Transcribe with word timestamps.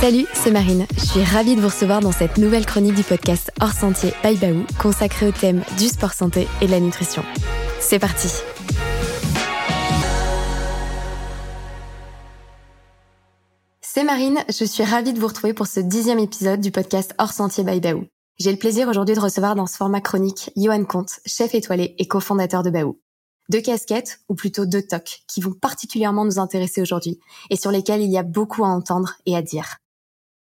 Salut, 0.00 0.24
c'est 0.32 0.50
Marine. 0.50 0.86
Je 0.94 1.04
suis 1.04 1.22
ravie 1.22 1.56
de 1.56 1.60
vous 1.60 1.66
recevoir 1.66 2.00
dans 2.00 2.10
cette 2.10 2.38
nouvelle 2.38 2.64
chronique 2.64 2.94
du 2.94 3.02
podcast 3.02 3.52
Hors 3.60 3.72
Sentier 3.72 4.14
by 4.24 4.34
Baou, 4.34 4.64
consacrée 4.80 5.28
au 5.28 5.30
thème 5.30 5.62
du 5.76 5.88
sport 5.88 6.14
santé 6.14 6.48
et 6.62 6.66
de 6.66 6.70
la 6.70 6.80
nutrition. 6.80 7.22
C'est 7.80 7.98
parti. 7.98 8.28
C'est 13.82 14.02
Marine, 14.04 14.42
je 14.48 14.64
suis 14.64 14.84
ravie 14.84 15.12
de 15.12 15.20
vous 15.20 15.26
retrouver 15.26 15.52
pour 15.52 15.66
ce 15.66 15.80
dixième 15.80 16.18
épisode 16.18 16.62
du 16.62 16.70
podcast 16.70 17.14
Hors 17.18 17.34
Sentier 17.34 17.62
by 17.62 17.78
Baou. 17.80 18.06
J'ai 18.38 18.52
le 18.52 18.58
plaisir 18.58 18.88
aujourd'hui 18.88 19.16
de 19.16 19.20
recevoir 19.20 19.54
dans 19.54 19.66
ce 19.66 19.76
format 19.76 20.00
chronique 20.00 20.50
Johan 20.56 20.84
Comte, 20.86 21.20
chef 21.26 21.54
étoilé 21.54 21.94
et 21.98 22.08
cofondateur 22.08 22.62
de 22.62 22.70
Baou. 22.70 22.98
Deux 23.50 23.60
casquettes, 23.60 24.20
ou 24.30 24.34
plutôt 24.34 24.64
deux 24.64 24.80
tocs, 24.80 25.24
qui 25.28 25.42
vont 25.42 25.52
particulièrement 25.52 26.24
nous 26.24 26.38
intéresser 26.38 26.80
aujourd'hui 26.80 27.20
et 27.50 27.56
sur 27.56 27.70
lesquels 27.70 28.00
il 28.00 28.10
y 28.10 28.16
a 28.16 28.22
beaucoup 28.22 28.64
à 28.64 28.68
entendre 28.68 29.16
et 29.26 29.36
à 29.36 29.42
dire. 29.42 29.76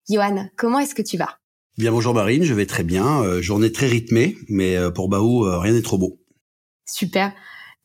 Johan, 0.09 0.49
comment 0.57 0.81
est-ce 0.81 0.95
que 0.95 1.03
tu 1.03 1.17
vas? 1.17 1.39
Bien 1.79 1.91
bonjour 1.91 2.15
Marine, 2.15 2.45
je 2.45 2.55
vais 2.55 2.67
très 2.67 2.85
bien. 2.85 3.23
Euh, 3.23 3.41
journée 3.41 3.73
très 3.73 3.87
rythmée, 3.87 4.37
mais 4.49 4.77
euh, 4.77 4.91
pour 4.91 5.09
Baou, 5.09 5.45
euh, 5.45 5.59
rien 5.59 5.73
n'est 5.73 5.83
trop 5.83 5.99
beau. 5.99 6.21
Super. 6.87 7.33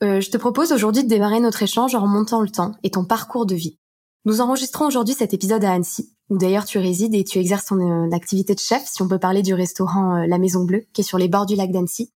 je 0.01 0.29
te 0.29 0.37
propose 0.37 0.71
aujourd'hui 0.73 1.03
de 1.03 1.07
démarrer 1.07 1.39
notre 1.39 1.63
échange 1.63 1.95
en 1.95 2.01
remontant 2.01 2.41
le 2.41 2.49
temps 2.49 2.73
et 2.83 2.91
ton 2.91 3.05
parcours 3.05 3.45
de 3.45 3.55
vie. 3.55 3.79
Nous 4.25 4.41
enregistrons 4.41 4.85
aujourd'hui 4.85 5.15
cet 5.15 5.33
épisode 5.33 5.63
à 5.63 5.71
Annecy, 5.71 6.13
où 6.29 6.37
d'ailleurs 6.37 6.65
tu 6.65 6.77
résides 6.77 7.15
et 7.15 7.23
tu 7.23 7.39
exerces 7.39 7.67
ton 7.67 8.11
activité 8.11 8.53
de 8.53 8.59
chef, 8.59 8.85
si 8.85 9.01
on 9.01 9.07
peut 9.07 9.19
parler 9.19 9.41
du 9.41 9.53
restaurant 9.53 10.25
La 10.27 10.37
Maison 10.37 10.65
Bleue, 10.65 10.85
qui 10.93 11.01
est 11.01 11.05
sur 11.05 11.17
les 11.17 11.29
bords 11.29 11.45
du 11.45 11.55
lac 11.55 11.71
d'Annecy. 11.71 12.11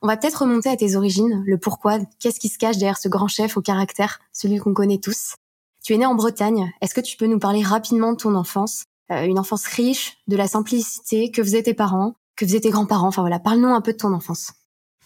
On 0.00 0.06
va 0.06 0.16
peut-être 0.16 0.42
remonter 0.42 0.68
à 0.68 0.76
tes 0.76 0.94
origines, 0.94 1.42
le 1.44 1.58
pourquoi, 1.58 1.98
qu'est-ce 2.20 2.38
qui 2.38 2.48
se 2.48 2.58
cache 2.58 2.78
derrière 2.78 2.98
ce 2.98 3.08
grand 3.08 3.28
chef 3.28 3.56
au 3.56 3.62
caractère, 3.62 4.20
celui 4.32 4.58
qu'on 4.58 4.72
connaît 4.72 4.98
tous. 4.98 5.34
Tu 5.82 5.94
es 5.94 5.98
né 5.98 6.06
en 6.06 6.14
Bretagne. 6.14 6.72
Est-ce 6.80 6.94
que 6.94 7.00
tu 7.00 7.16
peux 7.16 7.26
nous 7.26 7.38
parler 7.38 7.62
rapidement 7.62 8.12
de 8.12 8.18
ton 8.18 8.34
enfance, 8.34 8.82
euh, 8.82 8.87
une 9.10 9.38
enfance 9.38 9.66
riche, 9.66 10.18
de 10.26 10.36
la 10.36 10.48
simplicité, 10.48 11.30
que 11.30 11.42
faisaient 11.42 11.62
tes 11.62 11.74
parents, 11.74 12.16
que 12.36 12.46
faisaient 12.46 12.60
tes 12.60 12.70
grands-parents 12.70 13.08
Enfin 13.08 13.22
voilà, 13.22 13.38
parle-nous 13.38 13.68
un 13.68 13.80
peu 13.80 13.92
de 13.92 13.96
ton 13.96 14.12
enfance. 14.12 14.52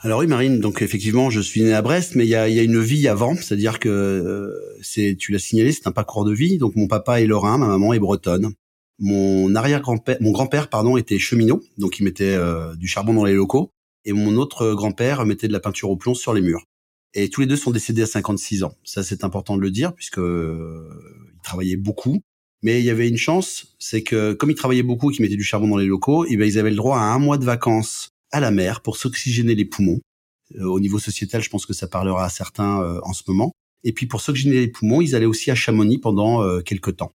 Alors 0.00 0.19
oui, 0.19 0.27
Marine. 0.27 0.59
Donc 0.59 0.83
effectivement, 0.83 1.31
je 1.31 1.41
suis 1.41 1.62
né 1.62 1.72
à 1.72 1.81
Brest, 1.81 2.17
mais 2.17 2.25
il 2.25 2.31
y 2.31 2.34
a, 2.34 2.48
une 2.48 2.81
vie 2.81 3.06
avant, 3.06 3.36
c'est-à-dire 3.36 3.78
que 3.78 3.89
euh, 3.89 4.78
c'est, 4.83 5.17
tu 5.17 5.31
l'as 5.31 5.39
signalé, 5.39 5.70
c'est 5.70 5.86
un 5.86 5.92
parcours 5.92 6.25
de 6.25 6.33
vie. 6.33 6.59
Donc 6.59 6.75
mon 6.75 6.89
papa 6.89 7.20
est 7.20 7.27
lorrain, 7.27 7.56
ma 7.59 7.69
maman 7.69 7.92
est 7.92 8.00
bretonne. 8.00 8.53
Mon 8.98 9.55
arrière-grand-père, 9.55 10.16
mon 10.20 10.33
grand-père, 10.33 10.69
pardon, 10.69 10.97
était 10.97 11.19
cheminot, 11.19 11.62
donc 11.78 11.98
il 11.98 12.05
mettait 12.05 12.34
euh, 12.34 12.75
du 12.75 12.89
charbon 12.89 13.14
dans 13.14 13.25
les 13.25 13.34
locaux 13.34 13.70
et 14.05 14.12
mon 14.12 14.37
autre 14.37 14.75
grand-père 14.75 15.25
mettait 15.25 15.48
de 15.48 15.53
la 15.53 15.61
peinture 15.61 15.91
au 15.91 15.97
plomb 15.97 16.14
sur 16.14 16.34
les 16.34 16.41
murs. 16.41 16.64
Et 17.14 17.28
tous 17.28 17.42
les 17.42 17.47
deux 17.47 17.56
sont 17.56 17.70
décédés 17.70 18.03
à 18.03 18.06
56 18.06 18.64
ans. 18.64 18.75
Ça, 18.84 19.03
c'est 19.03 19.22
important 19.22 19.56
de 19.56 19.62
le 19.62 19.70
dire 19.70 19.94
puisque 19.94 20.19
euh, 20.19 20.89
ils 21.34 21.42
travaillaient 21.42 21.77
beaucoup. 21.77 22.22
Mais 22.62 22.80
il 22.80 22.84
y 22.84 22.91
avait 22.91 23.08
une 23.08 23.16
chance, 23.16 23.74
c'est 23.78 24.02
que 24.02 24.32
comme 24.34 24.50
ils 24.50 24.55
travaillaient 24.55 24.82
beaucoup 24.82 25.10
qu'ils 25.10 25.22
mettaient 25.22 25.36
du 25.36 25.44
charbon 25.44 25.68
dans 25.68 25.77
les 25.77 25.86
locaux, 25.86 26.24
et 26.24 26.28
eh 26.32 26.36
ben, 26.36 26.46
ils 26.46 26.58
avaient 26.58 26.70
le 26.70 26.77
droit 26.77 26.98
à 26.98 27.02
un 27.02 27.19
mois 27.19 27.38
de 27.38 27.44
vacances 27.44 28.10
à 28.30 28.41
la 28.41 28.50
mer 28.50 28.80
pour 28.82 28.96
s'oxygéner 28.96 29.54
les 29.54 29.64
poumons. 29.64 30.00
Euh, 30.56 30.64
au 30.64 30.80
niveau 30.80 30.98
sociétal, 30.98 31.42
je 31.42 31.50
pense 31.50 31.66
que 31.66 31.72
ça 31.72 31.88
parlera 31.88 32.24
à 32.24 32.28
certains 32.28 32.82
euh, 32.82 33.00
en 33.02 33.12
ce 33.12 33.22
moment. 33.27 33.52
Et 33.84 33.92
puis 33.92 34.06
pour 34.06 34.20
s'oxygéner 34.20 34.60
les 34.60 34.69
poumons, 34.69 35.00
ils 35.00 35.14
allaient 35.14 35.27
aussi 35.27 35.50
à 35.50 35.54
Chamonix 35.54 35.98
pendant 35.98 36.42
euh, 36.42 36.60
quelques 36.60 36.96
temps. 36.96 37.12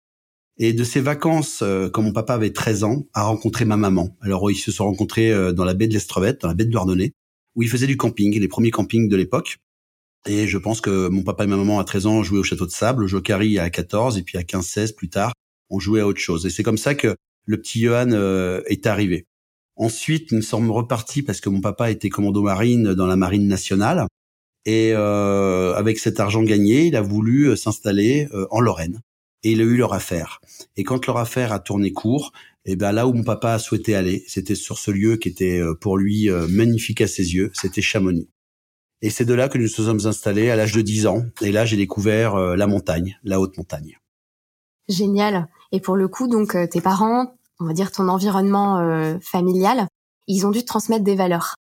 Et 0.58 0.72
de 0.72 0.84
ces 0.84 1.00
vacances, 1.00 1.60
euh, 1.62 1.91
quand 1.91 2.03
mon 2.03 2.12
papa 2.12 2.34
avait 2.34 2.50
13 2.50 2.84
ans, 2.84 3.06
a 3.12 3.25
rencontré 3.25 3.64
ma 3.64 3.77
maman. 3.77 4.16
Alors 4.20 4.50
ils 4.50 4.56
se 4.56 4.72
sont 4.72 4.84
rencontrés 4.84 5.31
euh, 5.31 5.53
dans 5.53 5.64
la 5.64 5.75
baie 5.75 5.86
de 5.86 5.92
l'Estrevette, 5.92 6.41
dans 6.41 6.48
la 6.48 6.55
baie 6.55 6.64
de 6.64 6.70
Douarnenez, 6.70 7.12
où 7.55 7.62
ils 7.62 7.69
faisaient 7.69 7.86
du 7.86 7.97
camping, 7.97 8.38
les 8.38 8.48
premiers 8.48 8.70
campings 8.70 9.08
de 9.08 9.16
l'époque. 9.16 9.58
Et 10.28 10.47
je 10.47 10.59
pense 10.59 10.81
que 10.81 11.09
mon 11.09 11.22
papa 11.22 11.45
et 11.45 11.47
ma 11.47 11.56
maman 11.56 11.78
à 11.78 11.84
13 11.84 12.06
ans 12.06 12.22
jouaient 12.22 12.41
au 12.41 12.45
château 12.45 12.67
de 12.67 12.70
sable, 12.70 13.05
au 13.05 13.06
Jokari 13.06 13.59
à 13.59 13.70
14, 13.70 14.19
et 14.19 14.22
puis 14.22 14.39
à 14.39 14.42
15-16 14.42 14.95
plus 14.95 15.09
tard, 15.09 15.33
on 15.70 15.78
jouait 15.78 16.00
à 16.00 16.06
autre 16.06 16.20
chose. 16.20 16.47
Et 16.47 16.50
c'est 16.50 16.62
comme 16.62 16.78
ça 16.78 16.95
que 16.95 17.14
le 17.45 17.61
petit 17.61 17.81
Johan 17.81 18.11
euh, 18.12 18.62
est 18.67 18.87
arrivé. 18.87 19.27
Ensuite, 19.77 20.33
nous 20.33 20.42
sommes 20.42 20.70
repartis 20.70 21.22
parce 21.22 21.41
que 21.41 21.48
mon 21.48 21.61
papa 21.61 21.91
était 21.91 22.09
commando 22.09 22.42
marine 22.42 22.94
dans 22.94 23.06
la 23.06 23.17
marine 23.17 23.47
nationale. 23.47 24.06
Et 24.65 24.93
euh, 24.94 25.75
avec 25.75 25.99
cet 25.99 26.19
argent 26.19 26.43
gagné, 26.43 26.87
il 26.87 26.97
a 26.97 27.03
voulu 27.03 27.56
s'installer 27.56 28.27
en 28.50 28.60
Lorraine 28.60 29.00
et 29.47 29.53
il 29.53 29.60
a 29.60 29.65
eu 29.65 29.77
leur 29.77 29.93
affaire. 29.93 30.41
Et 30.77 30.83
quand 30.83 31.06
leur 31.06 31.19
affaire 31.19 31.53
a 31.53 31.60
tourné 31.60 31.93
court, 31.93 32.33
et 32.65 32.72
eh 32.72 32.77
ben 32.77 32.91
là 32.91 33.06
où 33.06 33.12
mon 33.12 33.22
papa 33.22 33.53
a 33.53 33.59
souhaité 33.60 33.94
aller, 33.94 34.25
c'était 34.27 34.56
sur 34.56 34.78
ce 34.78 34.91
lieu 34.91 35.16
qui 35.16 35.28
était 35.28 35.60
euh, 35.60 35.75
pour 35.75 35.97
lui 35.97 36.28
euh, 36.28 36.48
magnifique 36.48 37.00
à 37.00 37.06
ses 37.06 37.34
yeux, 37.34 37.53
c'était 37.54 37.81
Chamonix. 37.81 38.28
Et 39.03 39.11
c'est 39.11 39.25
de 39.25 39.34
là 39.34 39.49
que 39.49 39.59
nous 39.59 39.65
nous 39.65 39.69
sommes 39.69 40.07
installés 40.07 40.51
à 40.51 40.57
l'âge 40.57 40.73
de 40.73 40.81
10 40.81 41.07
ans. 41.07 41.25
Et 41.43 41.53
là, 41.53 41.65
j'ai 41.65 41.77
découvert 41.77 42.34
euh, 42.34 42.57
la 42.57 42.67
montagne, 42.67 43.19
la 43.25 43.41
haute 43.41 43.57
montagne. 43.57 43.99
Génial. 44.89 45.49
Et 45.73 45.81
pour 45.81 45.97
le 45.97 46.09
coup, 46.09 46.29
donc 46.29 46.57
tes 46.71 46.81
parents, 46.81 47.34
on 47.59 47.67
va 47.67 47.73
dire 47.73 47.91
ton 47.91 48.09
environnement 48.09 49.19
familial, 49.21 49.89
ils 50.29 50.47
ont 50.47 50.53
dû 50.53 50.61
te 50.61 50.67
transmettre 50.67 51.03
des 51.03 51.17
valeurs. 51.17 51.57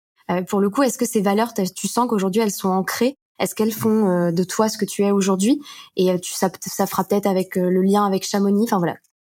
pour 0.47 0.61
le 0.61 0.69
coup, 0.69 0.83
est-ce 0.83 0.99
que 0.99 1.07
ces 1.07 1.21
valeurs, 1.21 1.53
tu 1.75 1.87
sens 1.87 2.07
qu'aujourd'hui 2.07 2.41
elles 2.41 2.51
sont 2.51 2.69
ancrées? 2.69 3.15
Est-ce 3.39 3.55
qu'elles 3.55 3.71
font 3.71 4.09
euh, 4.09 4.31
de 4.31 4.43
toi 4.43 4.69
ce 4.69 4.77
que 4.77 4.85
tu 4.85 5.03
es 5.03 5.11
aujourd'hui? 5.11 5.61
Et 5.97 6.11
euh, 6.11 6.17
tu, 6.17 6.31
ça, 6.31 6.49
ça 6.61 6.87
fera 6.87 7.03
peut-être 7.03 7.27
avec 7.27 7.57
euh, 7.57 7.69
le 7.69 7.81
lien 7.81 8.05
avec 8.05 8.25
Chamonix. 8.25 8.63
Enfin 8.63 8.77
voilà. 8.77 8.95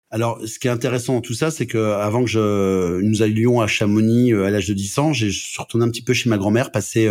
Alors, 0.10 0.40
ce 0.46 0.60
qui 0.60 0.68
est 0.68 0.72
intéressant 0.72 1.16
dans 1.16 1.22
tout 1.22 1.34
ça, 1.34 1.52
c'est 1.52 1.68
que 1.68 1.94
avant 1.94 2.22
que 2.22 2.30
je, 2.30 3.02
nous 3.02 3.22
allions 3.24 3.60
à 3.60 3.68
Chamonix 3.68 4.34
à 4.34 4.50
l'âge 4.50 4.68
de 4.68 4.74
10 4.74 5.00
ans, 5.00 5.14
j'ai 5.14 5.32
retourné 5.58 5.86
un 5.86 5.90
petit 5.90 6.04
peu 6.04 6.14
chez 6.14 6.30
ma 6.30 6.38
grand-mère, 6.38 6.72
passé 6.72 7.10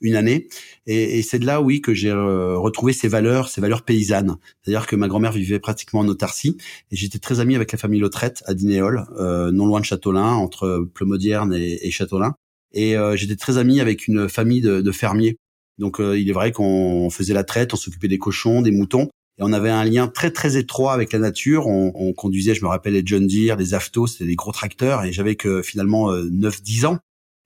une 0.00 0.16
année, 0.16 0.48
et, 0.86 1.18
et 1.18 1.22
c'est 1.22 1.38
de 1.38 1.46
là, 1.46 1.60
oui, 1.60 1.80
que 1.80 1.94
j'ai 1.94 2.12
retrouvé 2.12 2.92
ces 2.92 3.08
valeurs, 3.08 3.48
ces 3.48 3.60
valeurs 3.60 3.82
paysannes. 3.82 4.36
C'est-à-dire 4.62 4.86
que 4.86 4.96
ma 4.96 5.08
grand-mère 5.08 5.32
vivait 5.32 5.58
pratiquement 5.58 6.00
en 6.00 6.08
autarcie, 6.08 6.56
et 6.90 6.96
j'étais 6.96 7.18
très 7.18 7.40
ami 7.40 7.56
avec 7.56 7.72
la 7.72 7.78
famille 7.78 8.00
Lautrette 8.00 8.42
à 8.46 8.54
Dinéol, 8.54 9.06
non 9.18 9.66
loin 9.66 9.80
de 9.80 9.84
Châteaulin, 9.84 10.34
entre 10.34 10.86
Pleumodierne 10.94 11.54
et, 11.54 11.86
et 11.86 11.90
Châteaulin. 11.90 12.34
Et 12.72 12.94
j'étais 13.14 13.36
très 13.36 13.58
ami 13.58 13.80
avec 13.80 14.06
une 14.06 14.28
famille 14.28 14.60
de, 14.60 14.80
de 14.80 14.92
fermiers 14.92 15.38
donc 15.78 16.00
euh, 16.00 16.18
il 16.18 16.28
est 16.28 16.32
vrai 16.32 16.52
qu'on 16.52 17.10
faisait 17.10 17.34
la 17.34 17.44
traite, 17.44 17.74
on 17.74 17.76
s'occupait 17.76 18.08
des 18.08 18.18
cochons, 18.18 18.62
des 18.62 18.70
moutons, 18.70 19.08
et 19.38 19.42
on 19.42 19.52
avait 19.52 19.70
un 19.70 19.84
lien 19.84 20.08
très 20.08 20.30
très 20.30 20.56
étroit 20.56 20.94
avec 20.94 21.12
la 21.12 21.18
nature. 21.18 21.66
On, 21.66 21.92
on 21.94 22.12
conduisait, 22.12 22.54
je 22.54 22.62
me 22.62 22.68
rappelle, 22.68 22.94
les 22.94 23.02
John 23.04 23.26
Deere, 23.26 23.56
les 23.56 23.74
Afto, 23.74 24.06
c'était 24.06 24.24
des 24.24 24.36
gros 24.36 24.52
tracteurs, 24.52 25.04
et 25.04 25.12
j'avais 25.12 25.36
que 25.36 25.62
finalement 25.62 26.12
9-10 26.12 26.84
euh, 26.84 26.88
ans. 26.88 26.98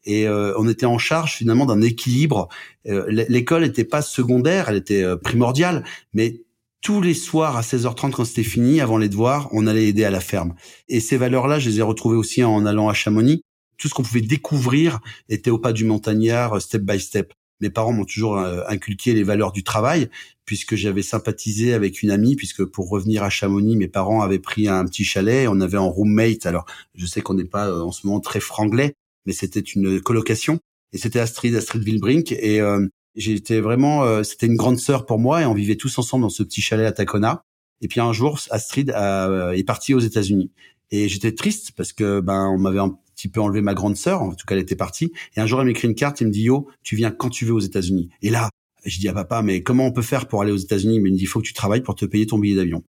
Et 0.05 0.27
euh, 0.27 0.55
on 0.59 0.69
était 0.69 0.87
en 0.87 0.99
charge 0.99 1.35
finalement 1.35 1.67
d'un 1.67 1.83
équilibre. 1.83 2.49
L'école 2.85 3.63
n'était 3.63 3.85
pas 3.85 4.03
secondaire, 4.03 4.69
elle 4.69 4.77
était 4.77 5.05
primordiale, 5.19 5.85
mais 6.15 6.41
tous 6.81 7.03
les 7.03 7.13
soirs 7.13 7.59
à 7.59 7.61
16h30 7.61 8.13
quand 8.13 8.25
c'était 8.25 8.43
fini, 8.43 8.81
avant 8.81 8.97
les 8.97 9.11
devoirs, 9.11 9.49
on 9.53 9.67
allait 9.67 9.89
aider 9.89 10.05
à 10.05 10.11
la 10.11 10.21
ferme. 10.21 10.55
Et 10.89 11.01
ces 11.01 11.19
valeurs-là, 11.19 11.59
je 11.59 11.69
les 11.69 11.79
ai 11.79 11.83
retrouvées 11.83 12.17
aussi 12.17 12.43
en 12.43 12.65
allant 12.65 12.89
à 12.89 12.95
Chamonix. 12.95 13.43
Tout 13.77 13.89
ce 13.89 13.95
qu'on 13.95 14.03
pouvait 14.03 14.23
découvrir 14.23 15.01
était 15.29 15.51
au 15.51 15.59
pas 15.59 15.73
du 15.73 15.85
montagnard, 15.85 16.61
step 16.63 16.83
by 16.83 16.99
step 16.99 17.35
mes 17.61 17.71
parents 17.71 17.93
m'ont 17.93 18.05
toujours 18.05 18.39
euh, 18.39 18.63
inculqué 18.69 19.15
les 19.15 19.23
valeurs 19.23 19.53
du 19.53 19.63
travail, 19.63 20.09
puisque 20.45 20.75
j'avais 20.75 21.03
sympathisé 21.03 21.75
avec 21.75 22.03
une 22.03 22.11
amie, 22.11 22.37
puisque 22.37 22.65
pour 22.65 22.89
revenir 22.89 23.23
à 23.23 23.31
Chamonix, 23.31 23.77
mes 23.77 23.89
parents 23.89 24.23
avaient 24.23 24.39
pris 24.39 24.69
un 24.69 24.85
petit 24.85 25.05
chalet, 25.05 25.47
on 25.49 25.61
avait 25.61 25.77
un 25.77 25.81
roommate. 25.81 26.47
Alors, 26.47 26.65
je 26.95 27.07
sais 27.07 27.21
qu'on 27.21 27.35
n'est 27.35 27.45
pas 27.45 27.69
euh, 27.69 27.83
en 27.83 27.93
ce 27.93 28.07
moment 28.07 28.21
très 28.21 28.41
franglais, 28.41 28.95
c'était 29.33 29.61
une 29.61 30.01
colocation, 30.01 30.59
et 30.93 30.99
c'était 30.99 31.21
Astrid, 31.21 31.55
Astrid 31.55 31.83
Wilbrink, 31.85 32.33
et 32.33 32.61
euh, 32.61 32.87
j'étais 33.15 33.61
vraiment, 33.61 34.23
c'était 34.25 34.47
une 34.47 34.57
grande 34.57 34.79
sœur 34.79 35.07
pour 35.07 35.19
moi, 35.19 35.43
et 35.43 35.47
on 35.47 35.55
vivait 35.55 35.77
tous 35.77 35.99
ensemble 35.99 36.23
dans 36.23 36.31
ce 36.31 36.43
petit 36.43 36.61
chalet 36.61 36.87
à 36.87 36.93
Tacona. 36.93 37.43
Et 37.81 37.89
puis 37.89 38.01
un 38.01 38.13
jour, 38.13 38.39
Astrid 38.51 38.91
est 38.91 39.67
partie 39.67 39.95
aux 39.95 40.01
États-Unis. 40.01 40.51
Et 40.91 41.09
j'étais 41.09 41.33
triste 41.33 41.73
parce 41.77 41.93
que 41.93 42.21
ben 42.21 42.49
on 42.49 42.59
m'avait 42.59 42.81
petit 43.15 43.29
peu 43.29 43.41
enlevé 43.41 43.61
ma 43.61 43.75
grande 43.75 43.97
sœur, 43.97 44.23
en 44.23 44.35
tout 44.35 44.47
cas 44.47 44.55
elle 44.55 44.63
était 44.63 44.77
partie. 44.77 45.13
Et 45.37 45.41
un 45.41 45.47
jour 45.47 45.61
elle 45.61 45.67
m'écrit 45.67 45.89
une 45.89 45.95
carte, 45.95 46.21
il 46.21 46.27
me 46.27 46.33
dit 46.33 46.43
yo, 46.43 46.69
tu 46.83 46.97
viens 46.97 47.11
quand 47.11 47.29
tu 47.29 47.45
veux 47.45 47.53
aux 47.53 47.61
États-Unis. 47.61 48.09
Et 48.23 48.31
là, 48.31 48.49
je 48.85 48.99
dis 48.99 49.09
à 49.09 49.13
papa, 49.13 49.43
mais 49.43 49.63
comment 49.63 49.87
on 49.87 49.93
peut 49.93 50.03
faire 50.03 50.27
pour 50.27 50.43
aller 50.43 50.53
aux 50.53 50.57
États-Unis? 50.57 51.01
Mais 51.01 51.11
il 51.11 51.13
me 51.13 51.19
dit, 51.19 51.25
il 51.25 51.27
faut 51.27 51.41
que 51.41 51.47
tu 51.47 51.53
travailles 51.53 51.83
pour 51.83 51.95
te 51.95 52.07
payer 52.07 52.27
ton 52.27 52.39
billet 52.39 52.57
d'avion. 52.57 52.83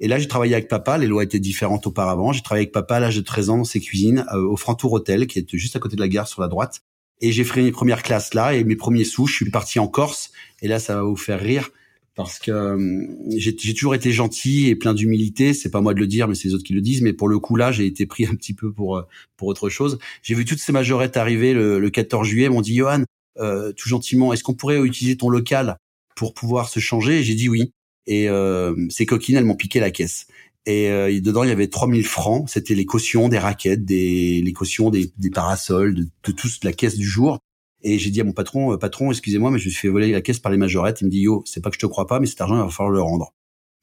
Et 0.00 0.08
là, 0.08 0.18
j'ai 0.18 0.28
travaillé 0.28 0.54
avec 0.54 0.68
papa. 0.68 0.98
Les 0.98 1.06
lois 1.06 1.24
étaient 1.24 1.40
différentes 1.40 1.86
auparavant. 1.86 2.32
J'ai 2.32 2.42
travaillé 2.42 2.64
avec 2.64 2.72
papa 2.72 2.96
à 2.96 3.00
l'âge 3.00 3.16
de 3.16 3.22
13 3.22 3.50
ans 3.50 3.58
dans 3.58 3.64
ses 3.64 3.80
cuisines 3.80 4.26
euh, 4.32 4.42
au 4.42 4.56
Frantour 4.56 4.92
Hotel, 4.92 5.26
qui 5.26 5.38
est 5.38 5.56
juste 5.56 5.76
à 5.76 5.78
côté 5.78 5.96
de 5.96 6.00
la 6.00 6.08
gare 6.08 6.28
sur 6.28 6.42
la 6.42 6.48
droite. 6.48 6.82
Et 7.20 7.32
j'ai 7.32 7.44
fait 7.44 7.62
mes 7.62 7.72
premières 7.72 8.02
classes 8.02 8.34
là. 8.34 8.54
Et 8.54 8.64
mes 8.64 8.76
premiers 8.76 9.04
sous, 9.04 9.26
je 9.26 9.34
suis 9.34 9.50
parti 9.50 9.78
en 9.78 9.88
Corse. 9.88 10.32
Et 10.60 10.68
là, 10.68 10.78
ça 10.78 10.96
va 10.96 11.02
vous 11.02 11.16
faire 11.16 11.40
rire 11.40 11.70
parce 12.16 12.38
que 12.38 12.50
euh, 12.50 13.06
j'ai 13.36 13.54
toujours 13.74 13.94
été 13.94 14.10
gentil 14.10 14.68
et 14.68 14.74
plein 14.74 14.94
d'humilité. 14.94 15.52
C'est 15.52 15.70
pas 15.70 15.82
moi 15.82 15.92
de 15.92 16.00
le 16.00 16.06
dire, 16.06 16.26
mais 16.26 16.34
c'est 16.34 16.48
les 16.48 16.54
autres 16.54 16.64
qui 16.64 16.72
le 16.72 16.80
disent. 16.80 17.02
Mais 17.02 17.12
pour 17.12 17.28
le 17.28 17.38
coup 17.38 17.56
là, 17.56 17.70
j'ai 17.70 17.86
été 17.86 18.06
pris 18.06 18.26
un 18.30 18.34
petit 18.34 18.54
peu 18.54 18.72
pour 18.72 18.96
euh, 18.96 19.02
pour 19.36 19.48
autre 19.48 19.68
chose. 19.68 19.98
J'ai 20.22 20.34
vu 20.34 20.44
toutes 20.44 20.58
ces 20.58 20.72
majorettes 20.72 21.16
arriver 21.16 21.52
le, 21.52 21.78
le 21.78 21.90
14 21.90 22.26
juillet. 22.26 22.48
M'ont 22.48 22.62
dit 22.62 22.74
Johan, 22.74 23.04
euh, 23.38 23.72
tout 23.72 23.88
gentiment, 23.88 24.32
est-ce 24.32 24.42
qu'on 24.42 24.54
pourrait 24.54 24.80
utiliser 24.80 25.16
ton 25.16 25.28
local 25.28 25.76
pour 26.16 26.32
pouvoir 26.32 26.70
se 26.70 26.80
changer? 26.80 27.22
J'ai 27.22 27.34
dit 27.34 27.48
oui. 27.50 27.72
Et 28.06 28.28
euh, 28.28 28.74
ces 28.88 29.06
coquines, 29.06 29.36
elles 29.36 29.44
m'ont 29.44 29.56
piqué 29.56 29.80
la 29.80 29.90
caisse. 29.90 30.26
Et 30.68 30.90
dedans, 31.20 31.44
il 31.44 31.48
y 31.48 31.52
avait 31.52 31.68
3000 31.68 32.04
francs. 32.04 32.48
C'était 32.48 32.74
les 32.74 32.86
cautions 32.86 33.28
des 33.28 33.38
raquettes, 33.38 33.84
des 33.84 34.42
les 34.42 34.52
cautions 34.52 34.90
des, 34.90 35.12
des 35.16 35.30
parasols, 35.30 35.94
de, 35.94 36.02
de 36.02 36.64
la 36.64 36.72
caisse 36.72 36.96
du 36.96 37.06
jour. 37.06 37.38
Et 37.82 38.00
j'ai 38.00 38.10
dit 38.10 38.20
à 38.20 38.24
mon 38.24 38.32
patron, 38.32 38.72
euh, 38.72 38.76
patron, 38.76 39.12
excusez-moi, 39.12 39.52
mais 39.52 39.60
je 39.60 39.66
me 39.66 39.70
suis 39.70 39.80
fait 39.82 39.88
voler 39.88 40.10
la 40.10 40.22
caisse 40.22 40.40
par 40.40 40.50
les 40.50 40.58
majorettes. 40.58 41.02
Il 41.02 41.04
me 41.04 41.10
dit, 41.10 41.20
yo, 41.20 41.44
c'est 41.46 41.62
pas 41.62 41.70
que 41.70 41.76
je 41.76 41.80
te 41.80 41.86
crois 41.86 42.08
pas, 42.08 42.18
mais 42.18 42.26
cet 42.26 42.40
argent, 42.40 42.56
il 42.56 42.64
va 42.64 42.68
falloir 42.68 42.92
le 42.92 43.00
rendre. 43.00 43.32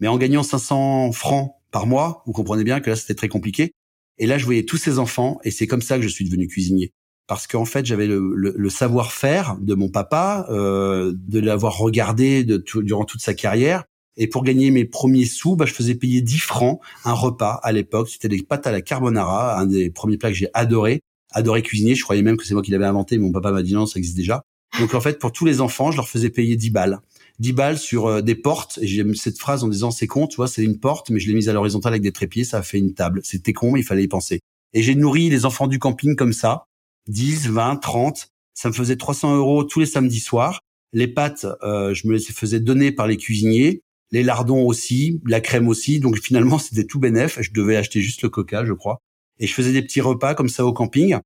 Mais 0.01 0.09
en 0.09 0.17
gagnant 0.17 0.43
500 0.43 1.13
francs 1.13 1.53
par 1.73 1.87
mois. 1.87 2.23
Vous 2.25 2.31
comprenez 2.31 2.63
bien 2.63 2.79
que 2.79 2.89
là, 2.89 2.95
c'était 2.95 3.15
très 3.15 3.27
compliqué. 3.27 3.73
Et 4.17 4.27
là, 4.27 4.37
je 4.37 4.45
voyais 4.45 4.63
tous 4.63 4.77
ces 4.77 4.99
enfants, 4.99 5.39
et 5.43 5.51
c'est 5.51 5.67
comme 5.67 5.81
ça 5.81 5.97
que 5.97 6.03
je 6.03 6.07
suis 6.07 6.23
devenu 6.23 6.47
cuisinier. 6.47 6.93
Parce 7.27 7.47
qu'en 7.47 7.65
fait, 7.65 7.85
j'avais 7.85 8.07
le, 8.07 8.69
savoir-faire 8.69 9.57
de 9.59 9.73
mon 9.73 9.89
papa, 9.89 10.45
euh, 10.49 11.13
de 11.15 11.39
l'avoir 11.39 11.77
regardé 11.77 12.43
de 12.43 12.63
durant 12.81 13.05
toute 13.05 13.21
sa 13.21 13.33
carrière. 13.33 13.83
Et 14.17 14.27
pour 14.27 14.43
gagner 14.43 14.69
mes 14.71 14.85
premiers 14.85 15.25
sous, 15.25 15.55
bah, 15.55 15.65
je 15.65 15.73
faisais 15.73 15.95
payer 15.95 16.21
10 16.21 16.39
francs 16.39 16.79
un 17.03 17.13
repas 17.13 17.59
à 17.63 17.71
l'époque. 17.71 18.09
C'était 18.09 18.27
des 18.27 18.41
pâtes 18.43 18.67
à 18.67 18.71
la 18.71 18.81
carbonara, 18.81 19.59
un 19.59 19.65
des 19.65 19.89
premiers 19.89 20.17
plats 20.17 20.29
que 20.29 20.37
j'ai 20.37 20.49
adoré. 20.53 21.01
Adoré 21.31 21.63
cuisiner. 21.63 21.95
Je 21.95 22.03
croyais 22.03 22.21
même 22.21 22.37
que 22.37 22.45
c'est 22.45 22.53
moi 22.53 22.61
qui 22.61 22.71
l'avais 22.71 22.85
inventé. 22.85 23.17
Mon 23.17 23.31
papa 23.31 23.51
m'a 23.51 23.63
dit 23.63 23.73
non, 23.73 23.85
ça 23.85 23.97
existe 23.97 24.15
déjà. 24.15 24.43
Donc 24.79 24.93
en 24.93 25.01
fait, 25.01 25.19
pour 25.19 25.31
tous 25.31 25.45
les 25.45 25.61
enfants, 25.61 25.91
je 25.91 25.97
leur 25.97 26.07
faisais 26.07 26.29
payer 26.29 26.55
10 26.55 26.69
balles. 26.69 26.99
10 27.39 27.53
balles 27.53 27.77
sur 27.77 28.07
euh, 28.07 28.21
des 28.21 28.35
portes. 28.35 28.79
Et 28.81 28.87
j'ai 28.87 29.03
cette 29.15 29.39
phrase 29.39 29.63
en 29.63 29.67
disant 29.67 29.91
c'est 29.91 30.07
con, 30.07 30.27
tu 30.27 30.35
vois, 30.35 30.47
c'est 30.47 30.63
une 30.63 30.79
porte, 30.79 31.09
mais 31.09 31.19
je 31.19 31.27
l'ai 31.27 31.33
mise 31.33 31.49
à 31.49 31.53
l'horizontale 31.53 31.93
avec 31.93 32.03
des 32.03 32.11
trépieds, 32.11 32.43
ça 32.43 32.59
a 32.59 32.63
fait 32.63 32.77
une 32.77 32.93
table. 32.93 33.21
C'était 33.23 33.53
con, 33.53 33.71
mais 33.71 33.81
il 33.81 33.83
fallait 33.83 34.03
y 34.03 34.07
penser. 34.07 34.39
Et 34.73 34.81
j'ai 34.81 34.95
nourri 34.95 35.29
les 35.29 35.45
enfants 35.45 35.67
du 35.67 35.79
camping 35.79 36.15
comme 36.15 36.33
ça, 36.33 36.65
10, 37.07 37.47
20, 37.47 37.77
30. 37.77 38.29
Ça 38.55 38.69
me 38.69 38.73
faisait 38.73 38.95
300 38.95 39.35
euros 39.35 39.63
tous 39.63 39.79
les 39.79 39.85
samedis 39.85 40.19
soirs. 40.19 40.59
Les 40.93 41.07
pâtes, 41.07 41.47
euh, 41.63 41.93
je 41.93 42.07
me 42.07 42.13
les 42.13 42.19
faisais 42.19 42.59
donner 42.59 42.91
par 42.91 43.07
les 43.07 43.17
cuisiniers. 43.17 43.81
Les 44.13 44.23
lardons 44.23 44.65
aussi, 44.65 45.19
la 45.25 45.41
crème 45.41 45.67
aussi. 45.67 45.99
Donc 45.99 46.17
finalement, 46.19 46.57
c'était 46.59 46.85
tout 46.85 46.99
bénef. 46.99 47.39
Je 47.41 47.51
devais 47.51 47.75
acheter 47.75 47.99
juste 47.99 48.21
le 48.21 48.29
coca, 48.29 48.63
je 48.63 48.71
crois. 48.71 48.99
Et 49.39 49.47
je 49.47 49.53
faisais 49.53 49.73
des 49.73 49.81
petits 49.81 49.99
repas 49.99 50.35
comme 50.35 50.49
ça 50.49 50.65
au 50.65 50.71
camping. 50.71 51.17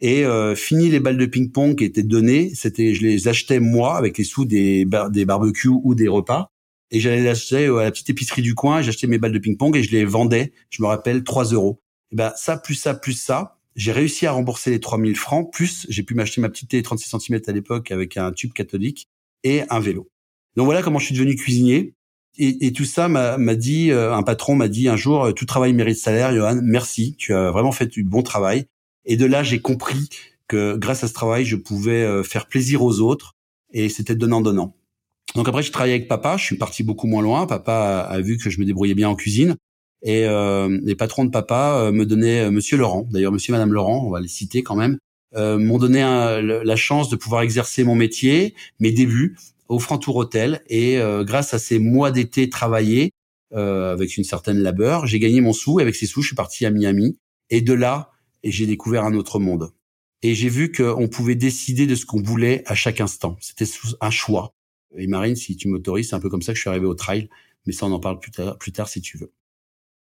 Et 0.00 0.24
euh, 0.24 0.54
fini 0.54 0.90
les 0.90 1.00
balles 1.00 1.16
de 1.16 1.26
ping-pong 1.26 1.76
qui 1.76 1.84
étaient 1.84 2.02
données, 2.02 2.52
c'était 2.54 2.94
je 2.94 3.02
les 3.02 3.28
achetais 3.28 3.60
moi 3.60 3.96
avec 3.96 4.18
les 4.18 4.24
sous 4.24 4.44
des 4.44 4.86
des 5.10 5.24
barbecues 5.24 5.68
ou 5.68 5.94
des 5.94 6.08
repas. 6.08 6.48
Et 6.90 7.00
j'allais 7.00 7.22
les 7.22 7.28
acheter 7.28 7.66
à 7.66 7.82
la 7.82 7.90
petite 7.90 8.10
épicerie 8.10 8.42
du 8.42 8.54
coin, 8.54 8.82
j'achetais 8.82 9.06
mes 9.06 9.18
balles 9.18 9.32
de 9.32 9.38
ping-pong 9.38 9.74
et 9.76 9.82
je 9.82 9.90
les 9.92 10.04
vendais, 10.04 10.52
je 10.70 10.82
me 10.82 10.88
rappelle, 10.88 11.24
3 11.24 11.44
euros. 11.46 11.80
Et 12.12 12.16
ben 12.16 12.32
ça, 12.36 12.56
plus 12.56 12.74
ça, 12.74 12.94
plus 12.94 13.14
ça, 13.14 13.56
j'ai 13.76 13.92
réussi 13.92 14.26
à 14.26 14.32
rembourser 14.32 14.70
les 14.70 14.80
3000 14.80 15.16
francs, 15.16 15.52
plus 15.52 15.86
j'ai 15.88 16.02
pu 16.02 16.14
m'acheter 16.14 16.40
ma 16.40 16.48
petite 16.48 16.70
télé 16.70 16.82
36 16.82 17.16
cm 17.18 17.40
à 17.46 17.52
l'époque 17.52 17.90
avec 17.90 18.16
un 18.16 18.32
tube 18.32 18.52
catholique 18.52 19.08
et 19.42 19.62
un 19.70 19.80
vélo. 19.80 20.08
Donc 20.56 20.66
voilà 20.66 20.82
comment 20.82 20.98
je 20.98 21.06
suis 21.06 21.14
devenu 21.14 21.34
cuisinier. 21.34 21.94
Et, 22.36 22.66
et 22.66 22.72
tout 22.72 22.84
ça 22.84 23.08
m'a 23.08 23.54
dit, 23.54 23.90
euh, 23.90 24.14
un 24.14 24.22
patron 24.22 24.54
m'a 24.56 24.68
dit 24.68 24.88
un 24.88 24.96
jour, 24.96 25.32
tout 25.34 25.46
travail 25.46 25.72
mérite 25.72 25.98
salaire, 25.98 26.34
Johan, 26.34 26.60
merci, 26.62 27.14
tu 27.16 27.32
as 27.34 27.50
vraiment 27.50 27.72
fait 27.72 27.86
du 27.86 28.02
bon 28.02 28.22
travail. 28.22 28.66
Et 29.04 29.16
de 29.16 29.26
là, 29.26 29.42
j'ai 29.42 29.60
compris 29.60 30.08
que 30.48 30.76
grâce 30.76 31.04
à 31.04 31.08
ce 31.08 31.12
travail, 31.12 31.44
je 31.44 31.56
pouvais 31.56 32.02
euh, 32.02 32.22
faire 32.22 32.46
plaisir 32.46 32.82
aux 32.82 33.00
autres 33.00 33.34
et 33.72 33.88
c'était 33.88 34.14
donnant-donnant. 34.14 34.74
Donc 35.34 35.48
après, 35.48 35.62
j'ai 35.62 35.70
travaillé 35.70 35.94
avec 35.94 36.08
papa. 36.08 36.36
Je 36.36 36.44
suis 36.44 36.56
parti 36.56 36.82
beaucoup 36.82 37.06
moins 37.06 37.22
loin. 37.22 37.46
Papa 37.46 38.06
a, 38.08 38.20
vu 38.20 38.38
que 38.38 38.50
je 38.50 38.60
me 38.60 38.64
débrouillais 38.64 38.94
bien 38.94 39.08
en 39.08 39.16
cuisine. 39.16 39.56
Et 40.02 40.26
euh, 40.26 40.78
les 40.82 40.94
patrons 40.94 41.24
de 41.24 41.30
papa 41.30 41.78
euh, 41.78 41.92
me 41.92 42.04
donnaient, 42.04 42.44
euh, 42.44 42.50
Monsieur 42.50 42.76
Laurent, 42.76 43.08
d'ailleurs 43.10 43.32
Monsieur 43.32 43.52
et 43.52 43.54
Madame 43.54 43.72
Laurent, 43.72 44.04
on 44.06 44.10
va 44.10 44.20
les 44.20 44.28
citer 44.28 44.62
quand 44.62 44.76
même, 44.76 44.98
euh, 45.34 45.58
m'ont 45.58 45.78
donné 45.78 46.02
la 46.02 46.76
chance 46.76 47.08
de 47.08 47.16
pouvoir 47.16 47.42
exercer 47.42 47.84
mon 47.84 47.94
métier, 47.94 48.54
mes 48.80 48.92
débuts 48.92 49.36
au 49.68 49.78
Frantour 49.78 50.16
Hôtel. 50.16 50.62
Et 50.68 50.98
grâce 51.20 51.54
à 51.54 51.58
ces 51.58 51.78
mois 51.78 52.10
d'été 52.10 52.48
travaillés 52.48 53.12
avec 53.52 54.16
une 54.16 54.24
certaine 54.24 54.58
labeur, 54.58 55.06
j'ai 55.06 55.18
gagné 55.18 55.40
mon 55.40 55.52
sou. 55.52 55.80
Et 55.80 55.82
avec 55.82 55.94
ces 55.94 56.06
sous, 56.06 56.22
je 56.22 56.28
suis 56.28 56.36
parti 56.36 56.66
à 56.66 56.70
Miami. 56.70 57.18
Et 57.50 57.60
de 57.60 57.72
là, 57.72 58.10
j'ai 58.42 58.66
découvert 58.66 59.04
un 59.04 59.14
autre 59.14 59.38
monde. 59.38 59.72
Et 60.22 60.34
j'ai 60.34 60.48
vu 60.48 60.72
qu'on 60.72 61.08
pouvait 61.08 61.34
décider 61.34 61.86
de 61.86 61.94
ce 61.94 62.06
qu'on 62.06 62.22
voulait 62.22 62.62
à 62.66 62.74
chaque 62.74 63.00
instant. 63.00 63.36
C'était 63.40 63.66
un 64.00 64.10
choix. 64.10 64.54
Et 64.96 65.06
Marine, 65.06 65.36
si 65.36 65.56
tu 65.56 65.68
m'autorises, 65.68 66.08
c'est 66.08 66.16
un 66.16 66.20
peu 66.20 66.30
comme 66.30 66.42
ça 66.42 66.52
que 66.52 66.56
je 66.56 66.62
suis 66.62 66.70
arrivé 66.70 66.86
au 66.86 66.94
trail. 66.94 67.28
Mais 67.66 67.72
ça, 67.72 67.86
on 67.86 67.92
en 67.92 68.00
parle 68.00 68.18
plus 68.20 68.30
tard, 68.30 68.58
plus 68.58 68.72
tard 68.72 68.88
si 68.88 69.00
tu 69.00 69.18
veux. 69.18 69.32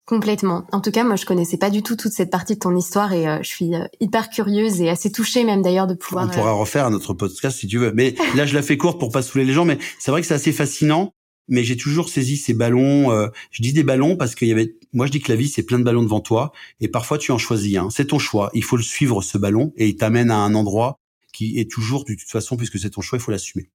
Complètement. 0.06 0.66
En 0.70 0.80
tout 0.80 0.92
cas, 0.92 1.02
moi, 1.02 1.16
je 1.16 1.26
connaissais 1.26 1.56
pas 1.56 1.68
du 1.68 1.82
tout 1.82 1.96
toute 1.96 2.12
cette 2.12 2.30
partie 2.30 2.54
de 2.54 2.60
ton 2.60 2.76
histoire 2.76 3.12
et 3.12 3.28
euh, 3.28 3.38
je 3.42 3.48
suis 3.48 3.74
euh, 3.74 3.84
hyper 4.00 4.30
curieuse 4.30 4.80
et 4.80 4.88
assez 4.88 5.10
touchée 5.10 5.42
même 5.42 5.62
d'ailleurs 5.62 5.88
de 5.88 5.94
pouvoir. 5.94 6.26
On 6.26 6.28
pourra 6.28 6.50
euh, 6.50 6.54
refaire 6.54 6.90
notre 6.90 7.12
podcast 7.12 7.58
si 7.58 7.66
tu 7.66 7.78
veux. 7.78 7.92
Mais 7.92 8.14
là, 8.36 8.46
je 8.46 8.54
la 8.54 8.62
fais 8.62 8.76
courte 8.76 9.00
pour 9.00 9.10
pas 9.10 9.22
saouler 9.22 9.44
les 9.44 9.52
gens. 9.52 9.64
Mais 9.64 9.78
c'est 9.98 10.12
vrai 10.12 10.20
que 10.20 10.26
c'est 10.26 10.34
assez 10.34 10.52
fascinant 10.52 11.12
mais 11.48 11.64
j'ai 11.64 11.76
toujours 11.76 12.08
saisi 12.08 12.36
ces 12.36 12.54
ballons. 12.54 13.10
Euh, 13.12 13.28
je 13.50 13.62
dis 13.62 13.72
des 13.72 13.82
ballons 13.82 14.16
parce 14.16 14.34
qu'il 14.34 14.48
y 14.48 14.52
avait. 14.52 14.76
Moi, 14.92 15.06
je 15.06 15.12
dis 15.12 15.20
que 15.20 15.30
la 15.30 15.36
vie 15.36 15.48
c'est 15.48 15.62
plein 15.62 15.78
de 15.78 15.84
ballons 15.84 16.02
devant 16.02 16.20
toi, 16.20 16.52
et 16.80 16.88
parfois 16.88 17.18
tu 17.18 17.32
en 17.32 17.38
choisis 17.38 17.76
un. 17.76 17.90
C'est 17.90 18.06
ton 18.06 18.18
choix. 18.18 18.50
Il 18.54 18.64
faut 18.64 18.76
le 18.76 18.82
suivre 18.82 19.22
ce 19.22 19.38
ballon, 19.38 19.72
et 19.76 19.88
il 19.88 19.96
t'amène 19.96 20.30
à 20.30 20.38
un 20.38 20.54
endroit 20.54 20.98
qui 21.32 21.58
est 21.58 21.70
toujours 21.70 22.04
de 22.04 22.14
toute 22.14 22.28
façon, 22.28 22.56
puisque 22.56 22.78
c'est 22.78 22.90
ton 22.90 23.02
choix, 23.02 23.18
il 23.18 23.22
faut 23.22 23.30
l'assumer. 23.30 23.70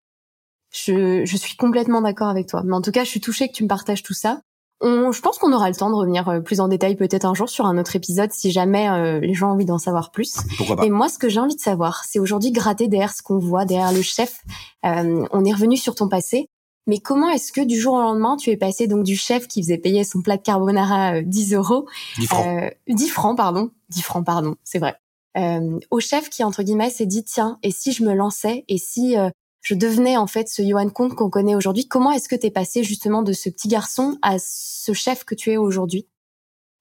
Je, 0.71 1.25
je 1.25 1.37
suis 1.37 1.55
complètement 1.55 2.01
d'accord 2.01 2.29
avec 2.29 2.47
toi. 2.47 2.63
Mais 2.65 2.73
en 2.73 2.81
tout 2.81 2.91
cas, 2.91 3.03
je 3.03 3.09
suis 3.09 3.19
touchée 3.19 3.47
que 3.47 3.53
tu 3.53 3.63
me 3.63 3.67
partages 3.67 4.03
tout 4.03 4.13
ça. 4.13 4.41
On, 4.81 5.11
je 5.11 5.21
pense 5.21 5.37
qu'on 5.37 5.53
aura 5.53 5.69
le 5.69 5.75
temps 5.75 5.89
de 5.89 5.95
revenir 5.95 6.27
euh, 6.27 6.39
plus 6.39 6.59
en 6.59 6.67
détail 6.67 6.95
peut-être 6.95 7.25
un 7.25 7.33
jour 7.33 7.49
sur 7.49 7.65
un 7.65 7.77
autre 7.77 7.95
épisode 7.95 8.31
si 8.31 8.51
jamais 8.51 8.89
euh, 8.89 9.19
les 9.19 9.33
gens 9.33 9.49
ont 9.49 9.53
envie 9.53 9.65
d'en 9.65 9.77
savoir 9.77 10.11
plus. 10.11 10.37
Pourquoi 10.57 10.75
pas. 10.75 10.85
Et 10.85 10.89
moi, 10.89 11.07
ce 11.07 11.17
que 11.17 11.29
j'ai 11.29 11.39
envie 11.39 11.55
de 11.55 11.61
savoir, 11.61 12.03
c'est 12.05 12.19
aujourd'hui 12.19 12.51
gratter 12.51 12.87
derrière 12.87 13.13
ce 13.13 13.21
qu'on 13.21 13.37
voit, 13.37 13.65
derrière 13.65 13.93
le 13.93 14.01
chef. 14.01 14.41
on 14.83 15.45
est 15.45 15.53
revenu 15.53 15.77
sur 15.77 15.95
ton 15.95 16.09
passé. 16.09 16.47
Mais 16.87 16.99
comment 16.99 17.29
est-ce 17.29 17.51
que 17.51 17.61
du 17.61 17.79
jour 17.79 17.93
au 17.93 18.01
lendemain, 18.01 18.37
tu 18.37 18.49
es 18.49 18.57
passé 18.57 18.87
donc 18.87 19.03
du 19.03 19.15
chef 19.15 19.47
qui 19.47 19.61
faisait 19.61 19.77
payer 19.77 20.03
son 20.03 20.21
plat 20.21 20.37
de 20.37 20.41
carbonara 20.41 21.21
10 21.21 21.53
euh, 21.53 21.57
euros, 21.57 21.87
10 22.17 22.25
francs, 22.25 22.47
euh, 22.47 22.69
10 22.87 23.07
francs 23.09 23.37
pardon, 23.37 23.69
10 23.89 24.01
francs 24.01 24.25
pardon, 24.25 24.55
c'est 24.63 24.79
vrai, 24.79 24.95
euh, 25.37 25.79
au 25.91 25.99
chef 25.99 26.29
qui 26.29 26.43
entre 26.43 26.63
guillemets 26.63 26.89
s'est 26.89 27.05
dit 27.05 27.23
tiens 27.23 27.57
et 27.63 27.71
si 27.71 27.93
je 27.93 28.03
me 28.03 28.13
lançais 28.13 28.65
et 28.67 28.77
si 28.77 29.17
euh, 29.17 29.29
je 29.61 29.75
devenais 29.75 30.17
en 30.17 30.27
fait 30.27 30.49
ce 30.49 30.61
Johan 30.61 30.89
Comte 30.89 31.15
qu'on 31.15 31.29
connaît 31.29 31.55
aujourd'hui, 31.55 31.87
comment 31.87 32.11
est-ce 32.11 32.27
que 32.27 32.35
tu 32.35 32.47
es 32.47 32.51
passé 32.51 32.83
justement 32.83 33.21
de 33.21 33.33
ce 33.33 33.49
petit 33.49 33.67
garçon 33.67 34.17
à 34.21 34.37
ce 34.39 34.93
chef 34.93 35.23
que 35.23 35.35
tu 35.35 35.51
es 35.51 35.57
aujourd'hui? 35.57 36.07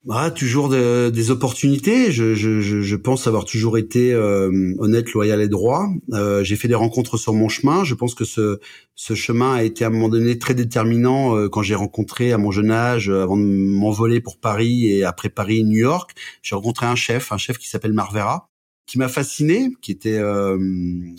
Bah, 0.04 0.30
toujours 0.30 0.70
des 0.70 1.30
opportunités. 1.30 2.10
Je, 2.10 2.34
je, 2.34 2.60
je, 2.62 2.96
pense 2.96 3.26
avoir 3.26 3.44
toujours 3.44 3.76
été 3.76 4.14
euh, 4.14 4.74
honnête, 4.78 5.12
loyal 5.12 5.42
et 5.42 5.48
droit. 5.48 5.88
Euh, 6.14 6.42
j'ai 6.42 6.56
fait 6.56 6.68
des 6.68 6.74
rencontres 6.74 7.18
sur 7.18 7.34
mon 7.34 7.50
chemin. 7.50 7.84
Je 7.84 7.94
pense 7.94 8.14
que 8.14 8.24
ce, 8.24 8.60
ce 8.94 9.14
chemin 9.14 9.56
a 9.56 9.62
été 9.62 9.84
à 9.84 9.88
un 9.88 9.90
moment 9.90 10.08
donné 10.08 10.38
très 10.38 10.54
déterminant 10.54 11.36
euh, 11.36 11.50
quand 11.50 11.60
j'ai 11.60 11.74
rencontré 11.74 12.32
à 12.32 12.38
mon 12.38 12.50
jeune 12.50 12.70
âge, 12.70 13.10
avant 13.10 13.36
de 13.36 13.42
m'envoler 13.42 14.22
pour 14.22 14.40
Paris 14.40 14.86
et 14.86 15.04
après 15.04 15.28
Paris, 15.28 15.64
New 15.64 15.78
York. 15.78 16.12
J'ai 16.40 16.54
rencontré 16.54 16.86
un 16.86 16.96
chef, 16.96 17.30
un 17.30 17.38
chef 17.38 17.58
qui 17.58 17.68
s'appelle 17.68 17.92
Marvera, 17.92 18.49
qui 18.90 18.98
m'a 18.98 19.08
fasciné, 19.08 19.70
qui 19.82 19.92
était 19.92 20.20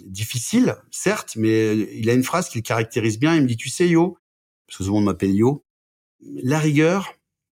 difficile, 0.07 0.75
certes, 0.91 1.35
mais 1.37 1.77
il 1.95 2.09
a 2.09 2.13
une 2.13 2.23
phrase 2.23 2.49
qui 2.49 2.57
le 2.57 2.63
caractérise 2.63 3.19
bien. 3.19 3.35
Il 3.35 3.43
me 3.43 3.47
dit, 3.47 3.57
tu 3.57 3.69
sais, 3.69 3.87
Yo, 3.87 4.17
parce 4.67 4.77
que 4.77 4.83
tout 4.83 4.89
le 4.89 4.95
monde 4.95 5.05
m'appelle 5.05 5.33
Yo, 5.33 5.63
la 6.43 6.59
rigueur, 6.59 7.13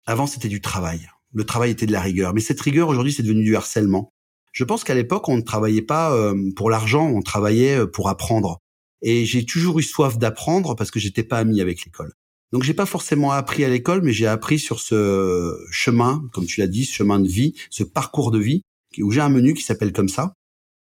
avant, 0.06 0.28
c'était 0.28 0.50
du 0.50 0.62
travail 0.62 1.10
le 1.34 1.44
travail 1.44 1.72
était 1.72 1.86
de 1.86 1.92
la 1.92 2.02
rigueur. 2.02 2.34
Mais 2.34 2.42
cette 2.42 2.62
rigueur, 2.62 2.88
aujourd'hui, 2.88 3.12
c'est 3.12 3.24
devenu 3.24 3.44
du 3.44 3.56
harcèlement. 3.56 4.14
Je 4.52 4.64
pense 4.64 4.84
qu'à 4.84 4.94
l'époque, 4.94 5.28
on 5.30 5.38
ne 5.38 5.42
travaillait 5.42 5.82
pas 5.82 6.14
euh, 6.14 6.36
pour 6.56 6.70
l'argent, 6.70 7.08
on 7.08 7.22
travaillait 7.22 7.80
euh, 7.80 7.88
pour 7.88 8.08
apprendre. 8.10 8.60
Et 9.02 9.26
j'ai 9.26 9.46
toujours 9.46 9.80
eu 9.80 9.84
soif 9.84 10.18
d'apprendre 10.18 10.76
parce 10.76 10.92
que 10.92 11.00
j'étais 11.00 11.24
pas 11.24 11.40
ami 11.40 11.60
avec 11.60 11.84
l'école. 11.84 12.14
Donc 12.52 12.62
j'ai 12.64 12.76
pas 12.76 12.86
forcément 12.86 13.32
appris 13.32 13.66
à 13.66 13.70
l'école, 13.70 14.04
mais 14.04 14.14
j'ai 14.14 14.28
appris 14.28 14.60
sur 14.60 14.80
ce 14.80 15.58
chemin, 15.72 16.24
comme 16.34 16.46
tu 16.46 16.60
l'as 16.60 16.68
dit, 16.68 16.86
ce 16.86 16.94
chemin 16.94 17.20
de 17.20 17.28
vie, 17.28 17.56
ce 17.72 17.84
parcours 17.84 18.30
de 18.30 18.38
vie, 18.38 18.62
où 19.02 19.12
j'ai 19.12 19.22
un 19.22 19.30
menu 19.30 19.54
qui 19.54 19.64
s'appelle 19.64 19.94
comme 19.94 20.10
ça. 20.10 20.34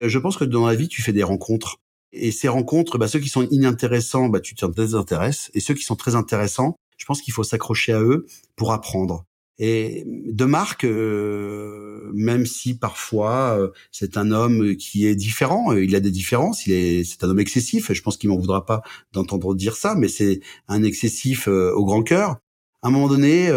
Euh, 0.04 0.10
je 0.10 0.20
pense 0.20 0.38
que 0.38 0.46
dans 0.46 0.68
la 0.68 0.76
vie, 0.76 0.88
tu 0.88 1.02
fais 1.02 1.14
des 1.14 1.24
rencontres. 1.24 1.78
Et 2.14 2.32
ces 2.32 2.48
rencontres, 2.48 2.98
bah, 2.98 3.08
ceux 3.08 3.20
qui 3.20 3.30
sont 3.30 3.48
inintéressants, 3.50 4.30
bah, 4.30 4.40
tu 4.40 4.56
t'en 4.56 4.70
désintéresses. 4.70 5.52
Et 5.54 5.60
ceux 5.60 5.74
qui 5.74 5.84
sont 5.84 5.96
très 5.96 6.16
intéressants, 6.16 6.78
je 6.98 7.06
pense 7.06 7.22
qu'il 7.22 7.34
faut 7.34 7.44
s'accrocher 7.44 7.94
à 7.94 8.02
eux 8.02 8.26
pour 8.56 8.72
apprendre. 8.72 9.26
Et 9.60 10.04
de 10.06 10.46
Marc, 10.46 10.84
euh, 10.84 12.12
même 12.14 12.46
si 12.46 12.78
parfois 12.78 13.58
euh, 13.60 13.70
c'est 13.92 14.16
un 14.16 14.32
homme 14.32 14.76
qui 14.76 15.08
est 15.08 15.16
différent, 15.16 15.74
euh, 15.74 15.84
il 15.84 15.96
a 15.96 16.00
des 16.00 16.12
différences, 16.12 16.68
il 16.68 16.74
est, 16.74 17.04
c'est 17.04 17.24
un 17.24 17.30
homme 17.30 17.40
excessif. 17.40 17.92
Je 17.92 18.02
pense 18.04 18.18
qu'il 18.18 18.30
m'en 18.30 18.38
voudra 18.38 18.66
pas 18.66 18.84
d'entendre 19.14 19.56
dire 19.56 19.76
ça, 19.76 19.96
mais 19.96 20.10
c'est 20.10 20.42
un 20.68 20.84
excessif 20.84 21.48
au 21.48 21.86
grand 21.86 22.04
cœur. 22.04 22.38
À 22.84 22.90
un 22.90 22.92
moment 22.92 23.08
donné, 23.08 23.50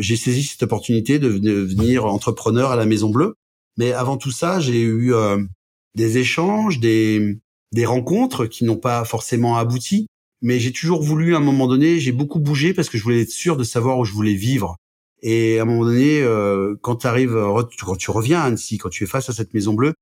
j'ai 0.00 0.16
saisi 0.16 0.42
cette 0.42 0.64
opportunité 0.64 1.20
de 1.20 1.38
devenir 1.38 2.06
entrepreneur 2.06 2.72
à 2.72 2.76
la 2.76 2.84
Maison 2.84 3.10
Bleue. 3.10 3.36
Mais 3.76 3.92
avant 3.92 4.16
tout 4.16 4.30
ça, 4.30 4.60
j'ai 4.60 4.82
eu 4.82 5.12
des 5.94 6.18
échanges, 6.18 6.80
des, 6.80 7.38
des 7.72 7.86
rencontres 7.86 8.46
qui 8.46 8.64
n'ont 8.64 8.76
pas 8.76 9.04
forcément 9.04 9.56
abouti. 9.56 10.06
Mais 10.42 10.58
j'ai 10.58 10.72
toujours 10.72 11.02
voulu, 11.02 11.34
à 11.34 11.38
un 11.38 11.40
moment 11.40 11.66
donné, 11.66 11.98
j'ai 11.98 12.12
beaucoup 12.12 12.38
bougé 12.38 12.74
parce 12.74 12.88
que 12.88 12.98
je 12.98 13.02
voulais 13.02 13.22
être 13.22 13.30
sûr 13.30 13.56
de 13.56 13.64
savoir 13.64 13.98
où 13.98 14.04
je 14.04 14.12
voulais 14.12 14.34
vivre. 14.34 14.76
Et 15.22 15.58
à 15.58 15.62
un 15.62 15.64
moment 15.64 15.84
donné, 15.84 16.20
euh, 16.22 16.74
quand 16.82 16.96
tu 16.96 17.06
arrives, 17.06 17.36
quand 17.80 17.96
tu 17.96 18.10
reviens 18.10 18.40
à 18.40 18.44
Annecy, 18.44 18.78
quand 18.78 18.90
tu 18.90 19.04
es 19.04 19.06
face 19.06 19.28
à 19.30 19.32
cette 19.32 19.54
Maison 19.54 19.72
Bleue, 19.72 19.94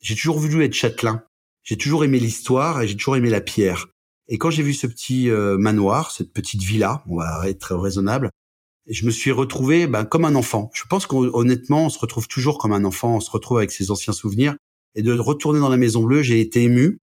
j'ai 0.00 0.14
toujours 0.14 0.38
voulu 0.38 0.64
être 0.64 0.74
châtelain. 0.74 1.24
J'ai 1.62 1.76
toujours 1.76 2.04
aimé 2.04 2.18
l'histoire 2.18 2.82
et 2.82 2.88
j'ai 2.88 2.96
toujours 2.96 3.16
aimé 3.16 3.30
la 3.30 3.40
pierre. 3.40 3.88
Et 4.28 4.38
quand 4.38 4.50
j'ai 4.50 4.62
vu 4.62 4.72
ce 4.72 4.86
petit 4.86 5.30
euh, 5.30 5.58
manoir, 5.58 6.10
cette 6.10 6.32
petite 6.32 6.62
villa, 6.62 7.04
on 7.06 7.16
va 7.16 7.48
être 7.48 7.76
raisonnable, 7.76 8.30
je 8.88 9.06
me 9.06 9.10
suis 9.10 9.30
retrouvé 9.30 9.86
ben, 9.86 10.04
comme 10.04 10.24
un 10.24 10.34
enfant. 10.34 10.70
Je 10.74 10.82
pense 10.88 11.06
qu'honnêtement, 11.06 11.86
on 11.86 11.88
se 11.88 11.98
retrouve 11.98 12.28
toujours 12.28 12.58
comme 12.58 12.72
un 12.72 12.84
enfant, 12.84 13.16
on 13.16 13.20
se 13.20 13.30
retrouve 13.30 13.58
avec 13.58 13.70
ses 13.70 13.90
anciens 13.90 14.12
souvenirs. 14.12 14.56
Et 14.94 15.02
de 15.02 15.12
retourner 15.12 15.60
dans 15.60 15.68
la 15.68 15.76
Maison 15.76 16.02
Bleue, 16.02 16.22
j'ai 16.22 16.40
été 16.40 16.62
ému. 16.62 16.98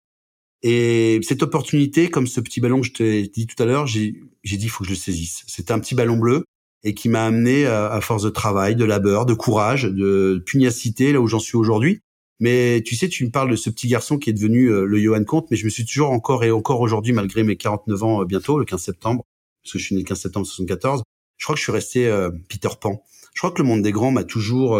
Et 0.62 1.20
cette 1.24 1.42
opportunité, 1.42 2.10
comme 2.10 2.28
ce 2.28 2.42
petit 2.42 2.60
ballon 2.60 2.82
que 2.82 2.88
je 2.88 2.94
t'ai 2.94 3.28
dit 3.28 3.48
tout 3.48 3.62
à 3.64 3.66
l'heure, 3.66 3.88
j'ai 3.88 4.12
dit, 4.44 4.66
il 4.66 4.70
faut 4.70 4.84
que 4.84 4.90
je 4.90 4.94
le 4.94 5.00
saisisse. 5.00 5.44
C'était 5.48 5.72
un 5.72 5.80
petit 5.80 5.96
ballon 5.96 6.18
bleu 6.18 6.44
et 6.84 6.94
qui 6.94 7.10
m'a 7.10 7.26
amené 7.26 7.66
à, 7.66 8.00
force 8.02 8.24
de 8.24 8.30
travail, 8.30 8.76
de 8.76 8.86
labeur, 8.86 9.26
de 9.26 9.34
courage, 9.34 9.84
de 9.84 10.42
pugnacité 10.46 11.12
là 11.12 11.20
où 11.20 11.28
j'en 11.28 11.40
suis 11.40 11.58
aujourd'hui. 11.58 12.02
Mais 12.40 12.82
tu 12.86 12.96
sais, 12.96 13.10
tu 13.10 13.26
me 13.26 13.32
parles 13.32 13.52
de 13.52 13.58
ce 13.58 13.70
petit 13.70 13.88
garçon 13.88 14.18
qui 14.18 14.30
est 14.30 14.34
devenu 14.34 14.68
euh, 14.68 14.86
le 14.86 14.98
Johan 14.98 15.24
Comte, 15.26 15.48
mais 15.52 15.58
je 15.58 15.66
me 15.66 15.70
suis 15.70 15.86
toujours 15.86 16.12
encore 16.12 16.46
et 16.46 16.52
encore 16.52 16.80
aujourd'hui, 16.80 17.12
malgré 17.12 17.44
mes 17.44 17.58
49 17.58 18.04
ans 18.04 18.22
euh, 18.22 18.26
bientôt, 18.26 18.60
le 18.60 18.64
15 18.64 18.82
septembre, 18.82 19.26
parce 19.62 19.74
que 19.74 19.80
je 19.80 19.84
suis 19.84 19.96
né 19.96 20.02
le 20.02 20.08
15 20.08 20.22
septembre 20.22 20.46
74, 20.46 21.04
je 21.40 21.46
crois 21.46 21.56
que 21.56 21.60
je 21.60 21.64
suis 21.64 21.72
resté 21.72 22.08
euh, 22.08 22.30
Peter 22.50 22.70
Pan. 22.80 23.04
Je 23.34 23.40
crois 23.40 23.50
que 23.52 23.62
le 23.62 23.68
monde 23.68 23.82
des 23.82 23.92
grands 23.92 24.12
m'a 24.12 24.24
toujours 24.24 24.80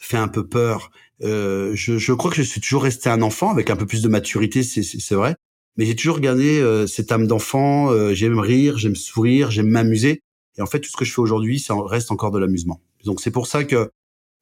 fait 0.00 0.16
un 0.16 0.26
peu 0.26 0.46
peur. 0.46 0.90
Je, 1.20 1.72
je, 1.74 2.12
crois 2.12 2.30
que 2.30 2.36
je 2.36 2.42
suis 2.42 2.60
toujours 2.60 2.82
resté 2.82 3.08
un 3.08 3.22
enfant 3.22 3.50
avec 3.50 3.70
un 3.70 3.76
peu 3.76 3.86
plus 3.86 4.02
de 4.02 4.08
maturité, 4.08 4.64
c'est 4.64 5.14
vrai. 5.14 5.36
Mais 5.76 5.86
j'ai 5.86 5.94
toujours 5.94 6.18
gardé 6.18 6.84
cette 6.88 7.12
âme 7.12 7.28
d'enfant. 7.28 8.12
j'aime 8.12 8.40
rire, 8.40 8.78
j'aime 8.78 8.96
sourire, 8.96 9.52
j'aime 9.52 9.68
m'amuser. 9.68 10.22
Et 10.58 10.62
en 10.62 10.66
fait, 10.66 10.80
tout 10.80 10.90
ce 10.90 10.96
que 10.96 11.04
je 11.04 11.12
fais 11.12 11.20
aujourd'hui, 11.20 11.60
ça 11.60 11.74
reste 11.86 12.10
encore 12.10 12.32
de 12.32 12.38
l'amusement. 12.38 12.80
Donc 13.04 13.20
c'est 13.20 13.30
pour 13.30 13.46
ça 13.46 13.62
que 13.62 13.90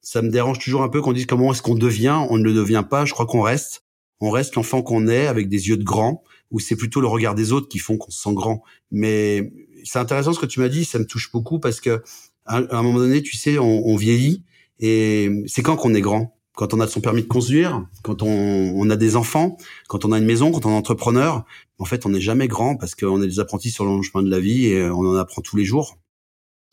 ça 0.01 0.21
me 0.21 0.29
dérange 0.29 0.59
toujours 0.59 0.83
un 0.83 0.89
peu 0.89 1.01
qu'on 1.01 1.13
dise 1.13 1.25
comment 1.25 1.51
est-ce 1.51 1.61
qu'on 1.61 1.75
devient. 1.75 2.19
On 2.29 2.37
ne 2.37 2.43
le 2.43 2.53
devient 2.53 2.83
pas. 2.87 3.05
Je 3.05 3.13
crois 3.13 3.25
qu'on 3.25 3.41
reste. 3.41 3.83
On 4.19 4.29
reste 4.29 4.55
l'enfant 4.55 4.81
qu'on 4.81 5.07
est 5.07 5.27
avec 5.27 5.49
des 5.49 5.69
yeux 5.69 5.77
de 5.77 5.83
grand. 5.83 6.23
Ou 6.51 6.59
c'est 6.59 6.75
plutôt 6.75 7.01
le 7.01 7.07
regard 7.07 7.35
des 7.35 7.51
autres 7.51 7.67
qui 7.67 7.79
font 7.79 7.97
qu'on 7.97 8.11
se 8.11 8.21
sent 8.21 8.33
grand. 8.33 8.63
Mais 8.91 9.51
c'est 9.83 9.99
intéressant 9.99 10.33
ce 10.33 10.39
que 10.39 10.45
tu 10.45 10.59
m'as 10.59 10.69
dit. 10.69 10.85
Ça 10.85 10.99
me 10.99 11.05
touche 11.05 11.31
beaucoup 11.31 11.59
parce 11.59 11.81
que 11.81 12.01
à 12.45 12.57
un 12.57 12.83
moment 12.83 12.99
donné, 12.99 13.21
tu 13.21 13.37
sais, 13.37 13.57
on, 13.57 13.95
vieillit 13.95 14.43
et 14.79 15.29
c'est 15.47 15.61
quand 15.61 15.77
qu'on 15.77 15.93
est 15.93 16.01
grand? 16.01 16.37
Quand 16.55 16.73
on 16.73 16.79
a 16.81 16.87
son 16.87 17.01
permis 17.01 17.23
de 17.23 17.27
conduire, 17.27 17.87
quand 18.03 18.21
on, 18.21 18.89
a 18.89 18.95
des 18.95 19.15
enfants, 19.15 19.57
quand 19.87 20.05
on 20.05 20.11
a 20.11 20.19
une 20.19 20.25
maison, 20.25 20.51
quand 20.51 20.65
on 20.65 20.69
est 20.69 20.77
entrepreneur, 20.77 21.45
en 21.79 21.85
fait, 21.85 22.05
on 22.05 22.09
n'est 22.09 22.21
jamais 22.21 22.47
grand 22.47 22.75
parce 22.75 22.93
qu'on 22.93 23.21
est 23.23 23.27
des 23.27 23.39
apprentis 23.39 23.71
sur 23.71 23.85
le 23.85 24.01
chemin 24.03 24.23
de 24.23 24.29
la 24.29 24.39
vie 24.39 24.67
et 24.67 24.83
on 24.89 24.99
en 24.99 25.15
apprend 25.15 25.41
tous 25.41 25.55
les 25.55 25.65
jours. 25.65 25.97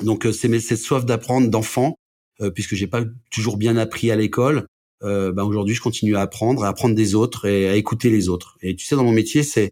Donc 0.03 0.27
euh, 0.27 0.33
c'est 0.33 0.59
cette 0.61 0.79
soif 0.79 1.05
d'apprendre 1.05 1.49
d'enfant, 1.49 1.99
euh, 2.41 2.51
puisque 2.51 2.75
j'ai 2.75 2.87
pas 2.87 3.03
toujours 3.31 3.57
bien 3.57 3.77
appris 3.77 4.11
à 4.11 4.17
l'école. 4.17 4.67
Euh, 5.03 5.33
ben 5.33 5.45
aujourd'hui, 5.45 5.75
je 5.75 5.81
continue 5.81 6.17
à 6.17 6.21
apprendre, 6.21 6.65
à 6.65 6.69
apprendre 6.69 6.95
des 6.95 7.15
autres 7.15 7.47
et 7.47 7.69
à 7.69 7.77
écouter 7.77 8.11
les 8.11 8.29
autres. 8.29 8.59
Et 8.61 8.77
tu 8.77 8.85
sais, 8.85 8.97
dans 8.97 9.05
mon 9.05 9.13
métier, 9.13 9.43
c'est 9.43 9.71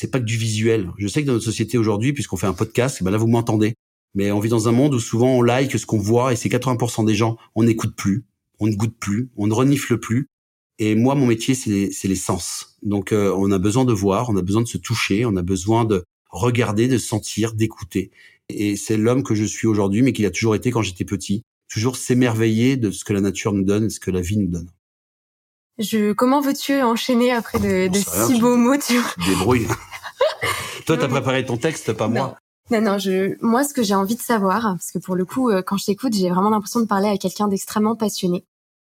c'est 0.00 0.10
pas 0.10 0.18
que 0.18 0.24
du 0.24 0.38
visuel. 0.38 0.90
Je 0.96 1.06
sais 1.08 1.20
que 1.20 1.26
dans 1.26 1.34
notre 1.34 1.44
société 1.44 1.76
aujourd'hui, 1.76 2.14
puisqu'on 2.14 2.38
fait 2.38 2.46
un 2.46 2.54
podcast, 2.54 3.02
ben 3.02 3.10
là 3.10 3.18
vous 3.18 3.26
m'entendez. 3.26 3.74
Mais 4.14 4.32
on 4.32 4.40
vit 4.40 4.48
dans 4.48 4.66
un 4.66 4.72
monde 4.72 4.94
où 4.94 4.98
souvent 4.98 5.28
on 5.36 5.42
like 5.42 5.78
ce 5.78 5.84
qu'on 5.84 5.98
voit 5.98 6.32
et 6.32 6.36
c'est 6.36 6.48
80% 6.48 7.04
des 7.04 7.14
gens, 7.14 7.36
on 7.54 7.64
n'écoute 7.64 7.94
plus, 7.94 8.24
on 8.60 8.66
ne 8.66 8.74
goûte 8.74 8.96
plus, 8.98 9.28
on 9.36 9.46
ne 9.46 9.52
renifle 9.52 9.98
plus. 9.98 10.26
Et 10.78 10.94
moi, 10.94 11.14
mon 11.14 11.26
métier, 11.26 11.54
c'est 11.54 12.08
les 12.08 12.16
sens. 12.16 12.78
Donc, 12.82 13.12
on 13.12 13.52
a 13.52 13.58
besoin 13.58 13.84
de 13.84 13.92
voir, 13.92 14.30
on 14.30 14.36
a 14.38 14.42
besoin 14.42 14.62
de 14.62 14.68
se 14.68 14.78
toucher, 14.78 15.26
on 15.26 15.36
a 15.36 15.42
besoin 15.42 15.84
de 15.84 16.02
regarder, 16.30 16.88
de 16.88 16.96
sentir, 16.96 17.52
d'écouter. 17.52 18.10
Et 18.48 18.76
c'est 18.76 18.96
l'homme 18.96 19.22
que 19.22 19.34
je 19.34 19.44
suis 19.44 19.66
aujourd'hui, 19.66 20.00
mais 20.00 20.14
qu'il 20.14 20.24
a 20.24 20.30
toujours 20.30 20.54
été 20.54 20.70
quand 20.70 20.80
j'étais 20.80 21.04
petit. 21.04 21.42
Toujours 21.70 21.96
s'émerveiller 21.96 22.78
de 22.78 22.90
ce 22.90 23.04
que 23.04 23.12
la 23.12 23.20
nature 23.20 23.52
nous 23.52 23.64
donne, 23.64 23.90
ce 23.90 24.00
que 24.00 24.10
la 24.10 24.22
vie 24.22 24.38
nous 24.38 24.48
donne. 24.48 24.70
Je, 25.78 26.12
comment 26.12 26.40
veux-tu 26.40 26.80
enchaîner 26.80 27.32
après 27.32 27.58
de, 27.58 27.90
si 27.94 28.40
beaux 28.40 28.56
mots 28.56 28.78
tu... 28.78 28.98
Débrouille. 29.26 29.66
Toi, 30.90 30.98
t'as 30.98 31.08
préparé 31.08 31.44
ton 31.44 31.56
texte, 31.56 31.92
pas 31.92 32.08
moi. 32.08 32.36
Non, 32.72 32.80
non, 32.80 32.98
je, 32.98 33.36
moi, 33.40 33.62
ce 33.62 33.72
que 33.72 33.84
j'ai 33.84 33.94
envie 33.94 34.16
de 34.16 34.20
savoir, 34.20 34.62
parce 34.62 34.90
que 34.90 34.98
pour 34.98 35.14
le 35.14 35.24
coup, 35.24 35.48
euh, 35.48 35.62
quand 35.62 35.76
je 35.76 35.84
t'écoute, 35.84 36.12
j'ai 36.14 36.28
vraiment 36.30 36.50
l'impression 36.50 36.80
de 36.80 36.86
parler 36.86 37.08
à 37.08 37.16
quelqu'un 37.16 37.46
d'extrêmement 37.46 37.94
passionné. 37.94 38.44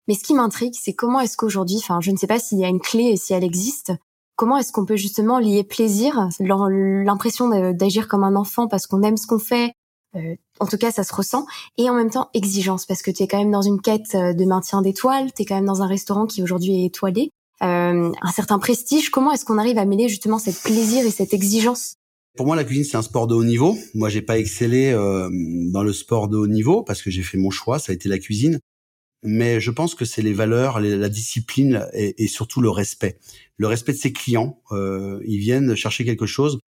Mais 0.07 0.13
ce 0.13 0.23
qui 0.23 0.35
m'intrigue, 0.35 0.75
c'est 0.79 0.93
comment 0.93 1.21
est-ce 1.21 1.39
qu'aujourd'hui, 1.39 1.79
enfin, 1.79 2.01
je 2.03 2.11
ne 2.11 2.19
sais 2.19 2.27
pas 2.27 2.39
s'il 2.39 2.59
y 2.59 2.67
a 2.67 2.69
une 2.69 2.81
clé 2.81 3.05
et 3.05 3.17
si 3.17 3.33
elle 3.33 3.45
existe, 3.45 3.93
Comment 4.37 4.59
est-ce 4.59 4.71
qu'on 4.71 4.85
peut 4.85 4.97
justement 4.97 5.39
lier 5.39 5.65
plaisir, 5.65 6.29
l'impression 6.39 7.49
d'agir 7.73 8.07
comme 8.07 8.23
un 8.23 8.37
enfant 8.37 8.69
parce 8.69 8.87
qu'on 8.87 9.03
aime 9.03 9.17
ce 9.17 9.27
qu'on 9.27 9.39
fait, 9.39 9.73
euh, 10.15 10.37
en 10.61 10.67
tout 10.67 10.77
cas 10.77 10.91
ça 10.91 11.05
se 11.05 11.15
ressent, 11.15 11.47
et 11.79 11.89
en 11.89 11.95
même 11.95 12.11
temps 12.11 12.29
exigence 12.35 12.85
parce 12.85 13.01
que 13.01 13.11
tu 13.11 13.23
es 13.23 13.29
quand 13.29 13.39
même 13.39 13.51
dans 13.51 13.63
une 13.63 13.81
quête 13.81 14.15
euh, 14.15 14.35
de 14.35 14.45
maintien 14.45 14.83
d'étoiles, 14.83 15.33
tu 15.33 15.43
es 15.43 15.45
quand 15.47 15.55
même 15.55 15.65
dans 15.65 15.81
un 15.81 15.87
restaurant 15.87 16.27
qui 16.27 16.43
aujourd'hui 16.43 16.83
est 16.83 16.85
étoilé, 16.85 17.33
euh, 17.63 18.13
un 18.21 18.33
certain 18.33 18.59
prestige. 18.59 19.11
Comment 19.11 19.33
est-ce 19.33 19.45
qu'on 19.45 19.59
arrive 19.59 19.79
à 19.79 19.85
mêler 19.85 20.09
justement 20.09 20.39
cette 20.39 20.61
plaisir 20.63 21.05
et 21.05 21.11
cette 21.11 21.35
exigence? 21.35 21.97
Pour 22.37 22.47
moi, 22.47 22.57
la 22.57 22.65
cuisine, 22.65 22.85
c'est 22.85 22.99
un 22.99 23.03
sport 23.03 23.27
de 23.27 23.35
haut 23.35 23.45
niveau. 23.45 23.77
Moi, 23.95 24.11
j'ai 24.11 24.21
pas 24.21 24.39
excellé 24.39 24.93
dans 24.93 25.83
le 25.83 25.93
sport 25.95 26.29
de 26.29 26.37
haut 26.37 26.47
niveau 26.47 26.83
parce 26.83 27.01
que 27.01 27.11
j'ai 27.11 27.23
fait 27.23 27.39
mon 27.39 27.51
choix, 27.51 27.79
ça 27.79 27.93
a 27.93 27.95
été 27.95 28.11
la 28.11 28.19
cuisine 28.19 28.61
mais 29.27 29.61
je 29.61 29.71
pense 29.71 29.95
que 29.95 30.05
c'est 30.05 30.23
les 30.23 30.33
valeurs, 30.33 30.81
la 30.81 31.09
discipline 31.09 31.87
et, 31.93 32.29
surtout 32.29 32.61
le 32.61 32.71
respect. 32.71 33.19
Le 33.57 33.67
respect 33.67 33.93
de 33.93 33.99
ses 33.99 34.13
clients. 34.13 34.63
Euh, 34.73 35.21
ils 35.27 35.39
viennent 35.39 35.75
chercher 35.75 36.05
quelque 36.05 36.27
chose. 36.27 36.59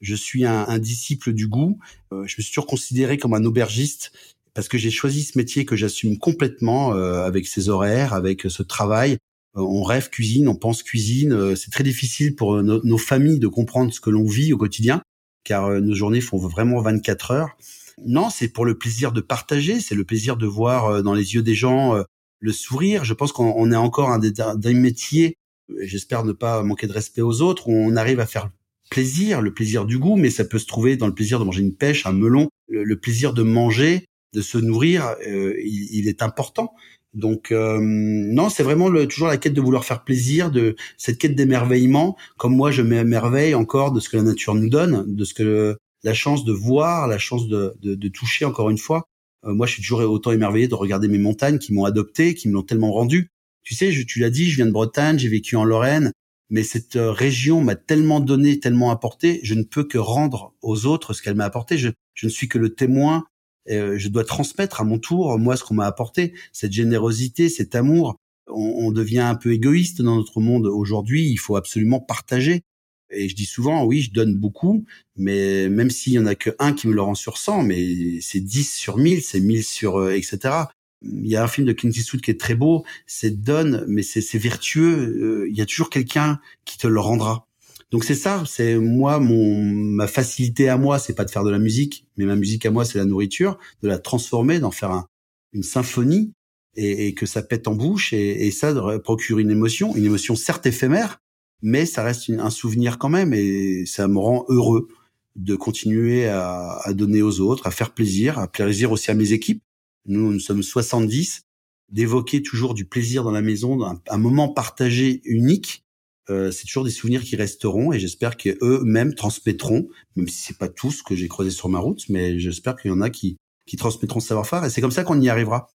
Je 0.00 0.14
suis 0.14 0.44
un, 0.44 0.78
disciple 0.78 1.32
du 1.32 1.48
goût. 1.48 1.78
Euh, 2.12 2.26
je 2.26 2.36
me 2.38 2.42
suis 2.42 2.52
toujours 2.52 2.66
considéré 2.66 3.18
comme 3.18 3.34
un 3.34 3.44
aubergiste 3.44 4.12
parce 4.54 4.68
que 4.68 4.78
j'ai 4.78 4.90
choisi 4.90 5.22
ce 5.22 5.38
métier 5.38 5.64
que 5.64 5.76
j'assume 5.76 6.18
complètement 6.18 6.92
euh, 6.94 7.24
avec 7.24 7.46
ses 7.46 7.68
horaires, 7.68 8.12
avec 8.12 8.42
ce 8.42 8.62
travail. 8.62 9.18
On 9.58 9.82
rêve 9.82 10.10
cuisine, 10.10 10.48
on 10.48 10.54
pense 10.56 10.82
cuisine. 10.82 11.56
c'est 11.56 11.70
très 11.70 11.84
difficile 11.84 12.34
pour 12.34 12.62
nos 12.62 12.98
familles 12.98 13.38
de 13.38 13.48
comprendre 13.48 13.92
ce 13.92 14.00
que 14.00 14.10
l'on 14.10 14.26
vit 14.26 14.52
au 14.52 14.56
quotidien, 14.56 15.02
car 15.44 15.80
nos 15.80 15.94
journées 15.94 16.20
font 16.20 16.38
vraiment 16.38 16.80
24 16.80 17.30
heures. 17.32 17.56
Non, 18.04 18.30
c'est 18.30 18.48
pour 18.48 18.64
le 18.64 18.78
plaisir 18.78 19.12
de 19.12 19.20
partager, 19.20 19.80
c'est 19.80 19.94
le 19.94 20.04
plaisir 20.04 20.36
de 20.36 20.46
voir 20.46 20.86
euh, 20.86 21.02
dans 21.02 21.14
les 21.14 21.34
yeux 21.34 21.42
des 21.42 21.54
gens 21.54 21.96
euh, 21.96 22.02
le 22.40 22.52
sourire. 22.52 23.04
Je 23.04 23.14
pense 23.14 23.32
qu'on 23.32 23.72
est 23.72 23.76
encore 23.76 24.10
un 24.10 24.18
des, 24.18 24.32
des 24.56 24.74
métiers, 24.74 25.36
j'espère 25.80 26.24
ne 26.24 26.32
pas 26.32 26.62
manquer 26.62 26.86
de 26.86 26.92
respect 26.92 27.22
aux 27.22 27.40
autres, 27.40 27.68
où 27.68 27.72
on 27.72 27.96
arrive 27.96 28.20
à 28.20 28.26
faire 28.26 28.50
plaisir, 28.90 29.42
le 29.42 29.52
plaisir 29.52 29.84
du 29.84 29.98
goût, 29.98 30.16
mais 30.16 30.30
ça 30.30 30.44
peut 30.44 30.58
se 30.58 30.66
trouver 30.66 30.96
dans 30.96 31.06
le 31.06 31.14
plaisir 31.14 31.38
de 31.38 31.44
manger 31.44 31.62
une 31.62 31.74
pêche, 31.74 32.06
un 32.06 32.12
melon, 32.12 32.48
le, 32.68 32.98
plaisir 32.98 33.34
de 33.34 33.42
manger, 33.42 34.06
de 34.32 34.40
se 34.40 34.56
nourrir, 34.56 35.14
euh, 35.26 35.54
il, 35.62 36.08
est 36.08 36.22
important. 36.22 36.72
Donc 37.14 37.52
non, 37.52 38.48
c'est 38.48 38.62
vraiment 38.62 38.88
le, 38.88 39.06
toujours 39.08 39.28
la 39.28 39.38
quête 39.38 39.54
de 39.54 39.60
vouloir 39.60 39.84
faire 39.84 40.04
plaisir, 40.04 40.50
de 40.50 40.76
cette 40.98 41.18
quête 41.18 41.34
d'émerveillement, 41.34 42.16
comme 42.36 42.54
moi 42.54 42.70
je 42.70 42.82
m'émerveille 42.82 43.54
encore 43.54 43.92
de 43.92 44.00
ce 44.00 44.08
que 44.08 44.18
la 44.18 44.22
nature 44.22 44.54
nous 44.54 44.68
donne, 44.68 45.04
de 45.06 45.24
ce 45.24 45.34
que 45.34 45.78
la 46.04 46.14
chance 46.14 46.44
de 46.44 46.52
voir, 46.52 47.08
la 47.08 47.18
chance 47.18 47.48
de, 47.48 47.76
de, 47.82 48.08
toucher 48.08 48.44
encore 48.44 48.70
une 48.70 48.78
fois. 48.78 49.04
Euh, 49.44 49.54
moi, 49.54 49.66
je 49.66 49.74
suis 49.74 49.82
toujours 49.82 50.00
autant 50.00 50.32
émerveillé 50.32 50.68
de 50.68 50.74
regarder 50.74 51.08
mes 51.08 51.18
montagnes 51.18 51.58
qui 51.58 51.72
m'ont 51.72 51.84
adopté, 51.84 52.34
qui 52.34 52.48
me 52.48 52.54
l'ont 52.54 52.62
tellement 52.62 52.92
rendu. 52.92 53.30
Tu 53.62 53.74
sais, 53.74 53.92
je, 53.92 54.04
tu 54.04 54.20
l'as 54.20 54.30
dit, 54.30 54.50
je 54.50 54.56
viens 54.56 54.66
de 54.66 54.72
Bretagne, 54.72 55.18
j'ai 55.18 55.28
vécu 55.28 55.56
en 55.56 55.64
Lorraine, 55.64 56.12
mais 56.50 56.62
cette 56.62 56.96
euh, 56.96 57.12
région 57.12 57.62
m'a 57.62 57.76
tellement 57.76 58.20
donné, 58.20 58.60
tellement 58.60 58.90
apporté, 58.90 59.40
je 59.42 59.54
ne 59.54 59.62
peux 59.62 59.84
que 59.84 59.98
rendre 59.98 60.54
aux 60.62 60.86
autres 60.86 61.12
ce 61.12 61.22
qu'elle 61.22 61.34
m'a 61.34 61.44
apporté. 61.44 61.78
Je, 61.78 61.90
je 62.14 62.26
ne 62.26 62.30
suis 62.30 62.48
que 62.48 62.58
le 62.58 62.74
témoin. 62.74 63.24
Euh, 63.70 63.98
je 63.98 64.08
dois 64.08 64.24
transmettre 64.24 64.80
à 64.80 64.84
mon 64.84 64.98
tour, 64.98 65.38
moi, 65.38 65.56
ce 65.56 65.64
qu'on 65.64 65.74
m'a 65.74 65.86
apporté, 65.86 66.34
cette 66.52 66.72
générosité, 66.72 67.48
cet 67.48 67.74
amour. 67.74 68.16
On, 68.48 68.86
on 68.86 68.92
devient 68.92 69.20
un 69.20 69.34
peu 69.34 69.52
égoïste 69.52 70.02
dans 70.02 70.16
notre 70.16 70.40
monde 70.40 70.66
aujourd'hui. 70.66 71.28
Il 71.28 71.36
faut 71.38 71.56
absolument 71.56 72.00
partager. 72.00 72.62
Et 73.10 73.28
je 73.28 73.34
dis 73.34 73.46
souvent, 73.46 73.84
oui, 73.84 74.02
je 74.02 74.12
donne 74.12 74.34
beaucoup, 74.34 74.84
mais 75.16 75.68
même 75.68 75.90
s'il 75.90 76.12
y 76.12 76.18
en 76.18 76.26
a 76.26 76.34
que 76.34 76.50
un 76.58 76.72
qui 76.72 76.88
me 76.88 76.94
le 76.94 77.00
rend 77.00 77.14
sur 77.14 77.38
100, 77.38 77.62
mais 77.62 78.20
c'est 78.20 78.40
10 78.40 78.74
sur 78.74 78.98
1000, 78.98 79.22
c'est 79.22 79.40
1000 79.40 79.64
sur, 79.64 79.96
euh, 79.98 80.12
etc. 80.12 80.54
Il 81.02 81.26
y 81.26 81.36
a 81.36 81.42
un 81.42 81.48
film 81.48 81.66
de 81.66 81.72
Clint 81.72 81.90
Eastwood 81.90 82.20
qui 82.20 82.30
est 82.30 82.40
très 82.40 82.54
beau, 82.54 82.84
c'est 83.06 83.42
donne, 83.42 83.84
mais 83.88 84.02
c'est 84.02 84.38
vertueux. 84.38 85.44
Euh, 85.44 85.48
il 85.48 85.56
y 85.56 85.62
a 85.62 85.66
toujours 85.66 85.90
quelqu'un 85.90 86.40
qui 86.64 86.76
te 86.76 86.86
le 86.86 87.00
rendra. 87.00 87.47
Donc 87.90 88.04
c'est 88.04 88.14
ça, 88.14 88.42
c'est 88.46 88.76
moi 88.76 89.18
mon 89.18 89.62
ma 89.62 90.06
facilité 90.06 90.68
à 90.68 90.76
moi, 90.76 90.98
c'est 90.98 91.14
pas 91.14 91.24
de 91.24 91.30
faire 91.30 91.44
de 91.44 91.50
la 91.50 91.58
musique, 91.58 92.06
mais 92.16 92.26
ma 92.26 92.36
musique 92.36 92.66
à 92.66 92.70
moi 92.70 92.84
c'est 92.84 92.98
la 92.98 93.04
nourriture, 93.04 93.58
de 93.82 93.88
la 93.88 93.98
transformer, 93.98 94.58
d'en 94.58 94.70
faire 94.70 94.90
un, 94.90 95.06
une 95.52 95.62
symphonie 95.62 96.32
et, 96.74 97.14
que 97.14 97.26
ça 97.26 97.42
pète 97.42 97.66
en 97.66 97.74
bouche 97.74 98.12
et, 98.12 98.50
ça 98.50 98.74
procure 99.00 99.38
une 99.38 99.50
émotion, 99.50 99.96
une 99.96 100.04
émotion 100.04 100.36
certes 100.36 100.66
éphémère, 100.66 101.18
mais 101.62 101.86
ça 101.86 102.04
reste 102.04 102.30
un 102.30 102.50
souvenir 102.50 102.98
quand 102.98 103.08
même 103.08 103.32
et 103.32 103.84
ça 103.86 104.06
me 104.06 104.18
rend 104.18 104.44
heureux 104.48 104.88
de 105.34 105.56
continuer 105.56 106.28
à, 106.28 106.78
à, 106.84 106.92
donner 106.92 107.22
aux 107.22 107.40
autres, 107.40 107.66
à 107.66 107.70
faire 107.70 107.94
plaisir, 107.94 108.38
à 108.38 108.48
plaisir 108.48 108.92
aussi 108.92 109.10
à 109.10 109.14
mes 109.14 109.32
équipes. 109.32 109.62
Nous, 110.06 110.32
nous 110.32 110.40
sommes 110.40 110.62
70, 110.62 111.42
d'évoquer 111.90 112.42
toujours 112.42 112.74
du 112.74 112.84
plaisir 112.84 113.24
dans 113.24 113.30
la 113.30 113.42
maison, 113.42 113.78
un, 114.06 114.18
moment 114.18 114.48
partagé 114.48 115.20
unique. 115.24 115.84
Euh, 116.30 116.50
c'est 116.50 116.66
toujours 116.66 116.84
des 116.84 116.90
souvenirs 116.90 117.22
qui 117.22 117.36
resteront 117.36 117.92
et 117.92 117.98
j'espère 117.98 118.36
qu'eux-mêmes 118.36 119.14
transmettront, 119.14 119.88
même 120.16 120.28
si 120.28 120.42
c'est 120.42 120.58
pas 120.58 120.68
tout 120.68 120.90
ce 120.90 121.02
que 121.02 121.14
j'ai 121.14 121.28
creusé 121.28 121.50
sur 121.50 121.68
ma 121.68 121.78
route, 121.78 122.04
mais 122.08 122.38
j'espère 122.38 122.76
qu'il 122.76 122.90
y 122.90 122.94
en 122.94 123.00
a 123.00 123.10
qui, 123.10 123.38
qui 123.66 123.76
transmettront 123.76 124.20
ce 124.20 124.28
savoir-faire 124.28 124.64
et 124.64 124.70
c'est 124.70 124.80
comme 124.80 124.90
ça 124.90 125.04
qu'on 125.04 125.20
y 125.20 125.28
arrivera 125.28 125.68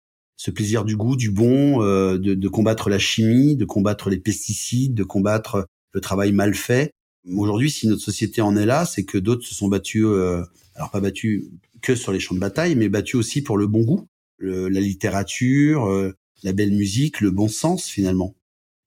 ce 0.41 0.49
plaisir 0.49 0.85
du 0.85 0.97
goût, 0.97 1.15
du 1.15 1.29
bon, 1.29 1.83
euh, 1.83 2.17
de, 2.17 2.33
de, 2.33 2.47
combattre 2.47 2.89
la 2.89 2.97
chimie, 2.97 3.55
de 3.55 3.65
combattre 3.65 4.09
les 4.09 4.17
pesticides, 4.17 4.95
de 4.95 5.03
combattre 5.03 5.67
le 5.93 6.01
travail 6.01 6.31
mal 6.31 6.55
fait. 6.55 6.91
Aujourd'hui, 7.29 7.69
si 7.69 7.87
notre 7.87 8.01
société 8.01 8.41
en 8.41 8.55
est 8.55 8.65
là, 8.65 8.85
c'est 8.85 9.05
que 9.05 9.19
d'autres 9.19 9.45
se 9.45 9.53
sont 9.53 9.67
battus, 9.67 10.05
euh, 10.05 10.41
alors 10.73 10.89
pas 10.89 10.99
battus 10.99 11.43
que 11.83 11.93
sur 11.93 12.11
les 12.11 12.19
champs 12.19 12.33
de 12.33 12.39
bataille, 12.39 12.75
mais 12.75 12.89
battus 12.89 13.15
aussi 13.15 13.43
pour 13.43 13.57
le 13.57 13.67
bon 13.67 13.81
goût, 13.81 14.07
la 14.39 14.79
littérature, 14.79 15.85
euh, 15.85 16.13
la 16.41 16.53
belle 16.53 16.71
musique, 16.71 17.21
le 17.21 17.29
bon 17.29 17.47
sens 17.47 17.87
finalement. 17.87 18.35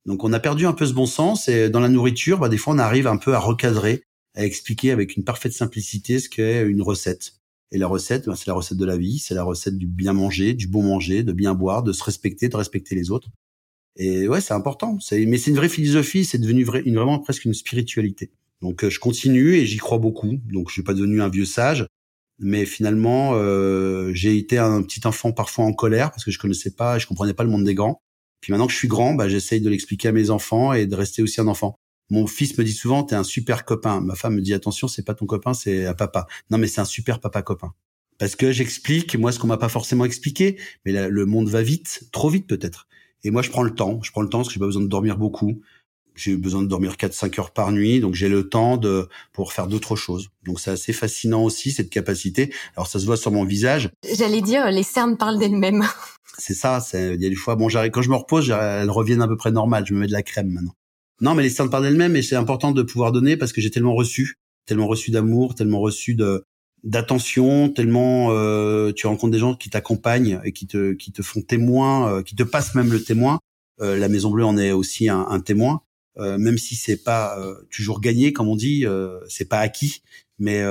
Donc 0.06 0.25
on 0.25 0.32
a 0.32 0.40
perdu 0.40 0.66
un 0.66 0.73
peu 0.73 0.87
ce 0.87 0.92
bon 0.92 1.06
sens 1.06 1.49
et 1.49 1.70
dans 1.70 1.80
la 1.80 1.88
nourriture, 1.88 2.38
bah, 2.38 2.49
des 2.49 2.58
fois 2.58 2.75
on 2.75 2.78
arrive 2.78 3.06
un 3.06 3.16
peu 3.16 3.34
à 3.34 3.38
recadrer, 3.38 4.02
à 4.34 4.44
expliquer 4.44 4.90
avec 4.90 5.16
une 5.16 5.25
parfaite 5.25 5.52
simplicité 5.52 6.18
ce 6.18 6.28
qu'est 6.28 6.62
une 6.62 6.82
recette. 6.82 7.34
Et 7.73 7.78
la 7.78 7.87
recette, 7.87 8.26
ben, 8.26 8.37
c'est 8.37 8.46
la 8.46 8.54
recette 8.54 8.78
de 8.78 8.84
la 8.84 8.96
vie, 8.96 9.18
c'est 9.18 9.34
la 9.34 9.42
recette 9.42 9.78
du 9.78 9.87
bien 9.87 10.12
manger, 10.12 10.54
du 10.54 10.68
bon 10.68 10.82
manger, 10.82 11.23
de 11.23 11.32
bien 11.32 11.54
boire, 11.54 11.82
de 11.82 11.92
se 11.92 12.04
respecter, 12.04 12.49
de 12.49 12.56
respecter 12.56 12.94
les 12.94 13.11
autres. 13.11 13.28
Et 13.96 14.28
ouais, 14.28 14.40
c'est 14.40 14.54
important. 14.54 14.99
Mais 15.11 15.38
c'est 15.38 15.50
une 15.50 15.56
vraie 15.56 15.68
philosophie, 15.68 16.25
c'est 16.25 16.38
devenu 16.38 16.66
une, 16.84 16.96
vraiment 16.96 17.18
presque 17.18 17.44
une 17.44 17.54
spiritualité. 17.54 18.30
Donc 18.61 18.84
euh, 18.84 18.90
je 18.90 19.00
continue 19.00 19.54
et 19.54 19.66
j'y 19.66 19.78
crois 19.78 19.99
beaucoup. 19.99 20.38
Donc 20.52 20.68
je 20.68 20.75
suis 20.75 20.82
pas 20.82 20.94
devenu 20.94 21.23
un 21.23 21.28
vieux 21.28 21.44
sage, 21.44 21.87
mais 22.38 22.66
finalement 22.66 23.32
euh, 23.34 24.12
j'ai 24.14 24.37
été 24.37 24.58
un 24.58 24.82
petit 24.82 25.06
enfant 25.06 25.32
parfois 25.32 25.64
en 25.64 25.73
colère 25.73 26.11
parce 26.11 26.25
que 26.25 26.30
je 26.30 26.38
connaissais 26.38 26.70
pas, 26.70 26.99
je 26.99 27.06
comprenais 27.06 27.34
pas 27.34 27.44
le 27.44 27.50
monde 27.50 27.64
des 27.64 27.75
grands. 27.75 28.00
Puis 28.45 28.53
maintenant 28.53 28.67
que 28.67 28.75
je 28.75 28.77
suis 28.77 28.89
grand, 28.89 29.15
bah, 29.15 29.27
j'essaye 29.27 29.63
de 29.63 29.71
l'expliquer 29.71 30.09
à 30.09 30.13
mes 30.13 30.29
enfants 30.29 30.75
et 30.75 30.85
de 30.85 30.95
rester 30.95 31.23
aussi 31.23 31.41
un 31.41 31.47
enfant. 31.47 31.79
Mon 32.11 32.27
fils 32.27 32.59
me 32.59 32.63
dit 32.65 32.75
souvent, 32.75 33.03
t'es 33.03 33.15
un 33.15 33.25
super 33.25 33.65
copain. 33.65 34.03
Ma 34.03 34.15
femme 34.17 34.35
me 34.35 34.43
dit, 34.43 34.53
attention, 34.53 34.87
c'est 34.87 35.03
pas 35.03 35.15
ton 35.15 35.25
copain, 35.25 35.55
c'est 35.55 35.87
un 35.87 35.95
papa. 35.95 36.27
Non, 36.51 36.59
mais 36.59 36.67
c'est 36.67 36.83
un 36.83 36.85
super 36.85 37.21
papa 37.21 37.41
copain. 37.41 37.73
Parce 38.19 38.37
que 38.37 38.53
j'explique, 38.53 39.17
moi, 39.17 39.33
ce 39.33 39.39
qu'on 39.39 39.47
m'a 39.47 39.57
pas 39.57 39.71
forcément 39.71 40.05
expliqué, 40.05 40.59
mais 40.85 41.09
le 41.09 41.25
monde 41.25 41.49
va 41.49 41.63
vite, 41.63 42.03
trop 42.13 42.29
vite 42.29 42.47
peut-être. 42.47 42.87
Et 43.23 43.31
moi, 43.31 43.41
je 43.41 43.49
prends 43.49 43.63
le 43.63 43.75
temps. 43.75 44.03
Je 44.03 44.11
prends 44.11 44.21
le 44.21 44.29
temps 44.29 44.41
parce 44.41 44.49
que 44.49 44.53
j'ai 44.53 44.61
pas 44.61 44.67
besoin 44.67 44.83
de 44.83 44.89
dormir 44.89 45.17
beaucoup. 45.17 45.63
J'ai 46.14 46.37
besoin 46.37 46.62
de 46.62 46.68
dormir 46.68 46.94
4-5 46.94 47.40
heures 47.40 47.50
par 47.50 47.73
nuit, 47.73 48.00
donc 48.00 48.14
j'ai 48.14 48.28
le 48.28 48.49
temps 48.49 48.76
de 48.76 49.09
pour 49.33 49.52
faire 49.52 49.66
d'autres 49.66 49.97
choses. 49.97 50.28
Donc 50.44 50.61
c'est 50.61 50.71
assez 50.71 50.92
fascinant 50.92 51.42
aussi 51.42 51.73
cette 51.73 51.90
capacité. 51.90 52.52
Alors 52.76 52.87
ça 52.87 52.99
se 53.00 53.06
voit 53.06 53.16
sur 53.16 53.33
mon 53.33 53.44
visage. 53.44 53.90
J'allais 54.16 54.40
dire, 54.40 54.71
les 54.71 54.83
cernes 54.83 55.16
parlent 55.16 55.38
d'elles-mêmes. 55.38 55.85
C'est 56.38 56.54
ça. 56.54 56.80
C'est 56.80 57.14
il 57.14 57.23
y 57.23 57.26
a 57.26 57.28
des 57.28 57.37
fois, 57.37 57.54
bon, 57.54 57.68
j'arrive 57.68 57.92
quand 57.92 58.02
je 58.02 58.11
me 58.11 58.16
repose, 58.16 58.50
elles 58.50 58.90
reviennent 58.90 59.23
à 59.23 59.28
peu 59.28 59.37
près 59.37 59.52
normales. 59.52 59.85
Je 59.87 59.94
me 59.94 60.00
mets 60.00 60.09
de 60.09 60.12
la 60.12 60.23
crème 60.23 60.50
maintenant. 60.50 60.75
Non, 61.21 61.35
mais 61.35 61.42
les 61.42 61.50
cernes 61.50 61.71
parlent 61.71 61.85
d'elles-mêmes, 61.85 62.16
et 62.16 62.23
c'est 62.23 62.37
important 62.37 62.73
de 62.73 62.83
pouvoir 62.83 63.12
donner 63.12 63.37
parce 63.37 63.52
que 63.52 63.61
j'ai 63.61 63.71
tellement 63.71 63.94
reçu, 63.94 64.37
tellement 64.66 64.87
reçu 64.87 65.11
d'amour, 65.11 65.54
tellement 65.54 65.80
reçu 65.80 66.14
de 66.14 66.44
d'attention, 66.83 67.71
tellement 67.71 68.28
euh, 68.30 68.92
tu 68.92 69.06
rencontres 69.06 69.33
des 69.33 69.38
gens 69.38 69.54
qui 69.54 69.71
t'accompagnent 69.71 70.40
et 70.44 70.52
qui 70.52 70.66
te 70.66 70.92
qui 70.92 71.12
te 71.12 71.23
font 71.23 71.40
témoin, 71.40 72.11
euh, 72.11 72.23
qui 72.23 72.35
te 72.35 72.42
passent 72.42 72.75
même 72.75 72.92
le 72.92 73.02
témoin. 73.02 73.38
Euh, 73.80 73.97
la 73.97 74.09
Maison 74.09 74.30
Bleue 74.30 74.44
en 74.44 74.59
est 74.59 74.73
aussi 74.73 75.09
un, 75.09 75.26
un 75.28 75.40
témoin, 75.40 75.80
même 76.16 76.59
si 76.59 76.76
c'est 76.76 77.02
pas 77.02 77.38
euh, 77.38 77.54
toujours 77.71 78.00
gagné 78.00 78.33
comme 78.33 78.49
on 78.49 78.56
dit, 78.56 78.85
c'est 79.28 79.49
pas 79.49 79.59
acquis. 79.59 80.02
Mais 80.38 80.62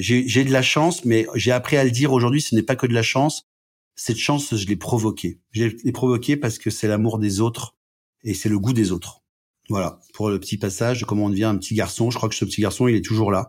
j'ai 0.00 0.44
de 0.44 0.52
la 0.52 0.62
chance, 0.62 1.04
mais 1.04 1.26
j'ai 1.34 1.52
appris 1.52 1.76
à 1.76 1.84
le 1.84 1.90
dire 1.90 2.12
aujourd'hui. 2.12 2.40
Ce 2.40 2.54
n'est 2.54 2.62
pas 2.62 2.76
que 2.76 2.86
de 2.86 2.94
la 2.94 3.02
chance. 3.02 3.46
Cette 3.94 4.18
chance, 4.18 4.54
je 4.54 4.66
l'ai 4.66 4.76
provoquée. 4.76 5.40
Je 5.52 5.64
l'ai 5.64 5.92
provoquée 5.92 6.36
parce 6.36 6.58
que 6.58 6.70
c'est 6.70 6.88
l'amour 6.88 7.18
des 7.18 7.40
autres 7.40 7.76
et 8.24 8.34
c'est 8.34 8.48
le 8.48 8.58
goût 8.58 8.74
des 8.74 8.92
autres. 8.92 9.22
Voilà 9.68 10.00
pour 10.14 10.30
le 10.30 10.38
petit 10.38 10.58
passage 10.58 11.00
de 11.00 11.04
comment 11.04 11.24
on 11.24 11.30
devient 11.30 11.44
un 11.44 11.56
petit 11.56 11.74
garçon. 11.74 12.10
Je 12.10 12.16
crois 12.16 12.28
que 12.28 12.34
ce 12.34 12.44
petit 12.44 12.60
garçon, 12.60 12.88
il 12.88 12.94
est 12.94 13.04
toujours 13.04 13.32
là. 13.32 13.48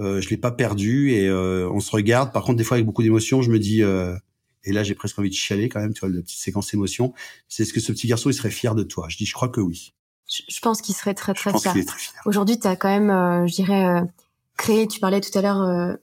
Euh, 0.00 0.20
je 0.20 0.30
l'ai 0.30 0.38
pas 0.38 0.50
perdu 0.50 1.12
et 1.12 1.26
euh, 1.26 1.68
on 1.70 1.80
se 1.80 1.90
regarde. 1.90 2.32
Par 2.32 2.42
contre, 2.44 2.56
des 2.56 2.64
fois 2.64 2.76
avec 2.76 2.86
beaucoup 2.86 3.02
d'émotions, 3.02 3.42
je 3.42 3.50
me 3.50 3.58
dis 3.58 3.82
euh, 3.82 4.16
et 4.64 4.72
là 4.72 4.82
j'ai 4.82 4.94
presque 4.94 5.18
envie 5.18 5.28
de 5.28 5.34
chialer 5.34 5.68
quand 5.68 5.80
même, 5.80 5.92
tu 5.92 6.00
vois, 6.00 6.08
la 6.08 6.22
petite 6.22 6.40
séquence 6.40 6.72
émotion. 6.72 7.12
C'est 7.48 7.64
ce 7.64 7.72
que 7.72 7.80
ce 7.80 7.92
petit 7.92 8.06
garçon 8.06 8.30
il 8.30 8.34
serait 8.34 8.50
fier 8.50 8.74
de 8.74 8.82
toi. 8.82 9.08
Je 9.08 9.18
dis, 9.18 9.26
je 9.26 9.34
crois 9.34 9.48
que 9.48 9.60
oui. 9.60 9.92
Je, 10.30 10.60
pense 10.60 10.80
qu'il 10.80 10.94
serait 10.94 11.14
très 11.14 11.34
très 11.34 11.52
fier. 11.58 11.74
Aujourd'hui, 12.24 12.58
tu 12.58 12.66
as 12.66 12.76
quand 12.76 12.88
même, 12.88 13.10
euh, 13.10 13.46
je 13.46 13.54
dirais, 13.54 13.84
euh, 13.84 14.02
créé. 14.56 14.86
Tu 14.86 15.00
parlais 15.00 15.20
tout 15.20 15.36
à 15.36 15.42
l'heure. 15.42 15.62
Euh, 15.62 15.94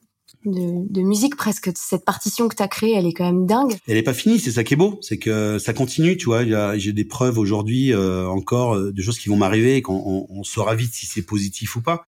de, 0.45 0.93
de, 0.93 1.01
musique 1.01 1.35
presque 1.35 1.71
cette 1.75 2.05
partition 2.05 2.47
que 2.47 2.55
tu 2.55 2.61
as 2.61 2.67
créée 2.67 2.93
elle 2.93 3.05
est 3.05 3.11
quand 3.11 3.25
même 3.25 3.45
dingue 3.47 3.75
elle 3.87 3.97
est 3.97 4.03
pas 4.03 4.13
finie 4.13 4.39
c'est 4.39 4.51
ça 4.51 4.63
qui 4.63 4.75
est 4.75 4.77
beau 4.77 4.97
c'est 5.01 5.17
que 5.17 5.57
ça 5.57 5.73
continue 5.73 6.15
tu 6.15 6.25
vois 6.25 6.43
j'ai 6.77 6.93
des 6.93 7.03
preuves 7.03 7.37
aujourd'hui 7.37 7.93
encore 7.95 8.79
de 8.79 9.01
choses 9.01 9.19
qui 9.19 9.29
vont 9.29 9.35
m'arriver 9.35 9.81
quand 9.81 10.01
on, 10.05 10.27
on 10.29 10.43
saura 10.43 10.75
vite 10.75 10.93
si 10.93 11.05
c'est 11.05 11.23
positif 11.23 11.75
ou 11.75 11.81
pas 11.81 12.05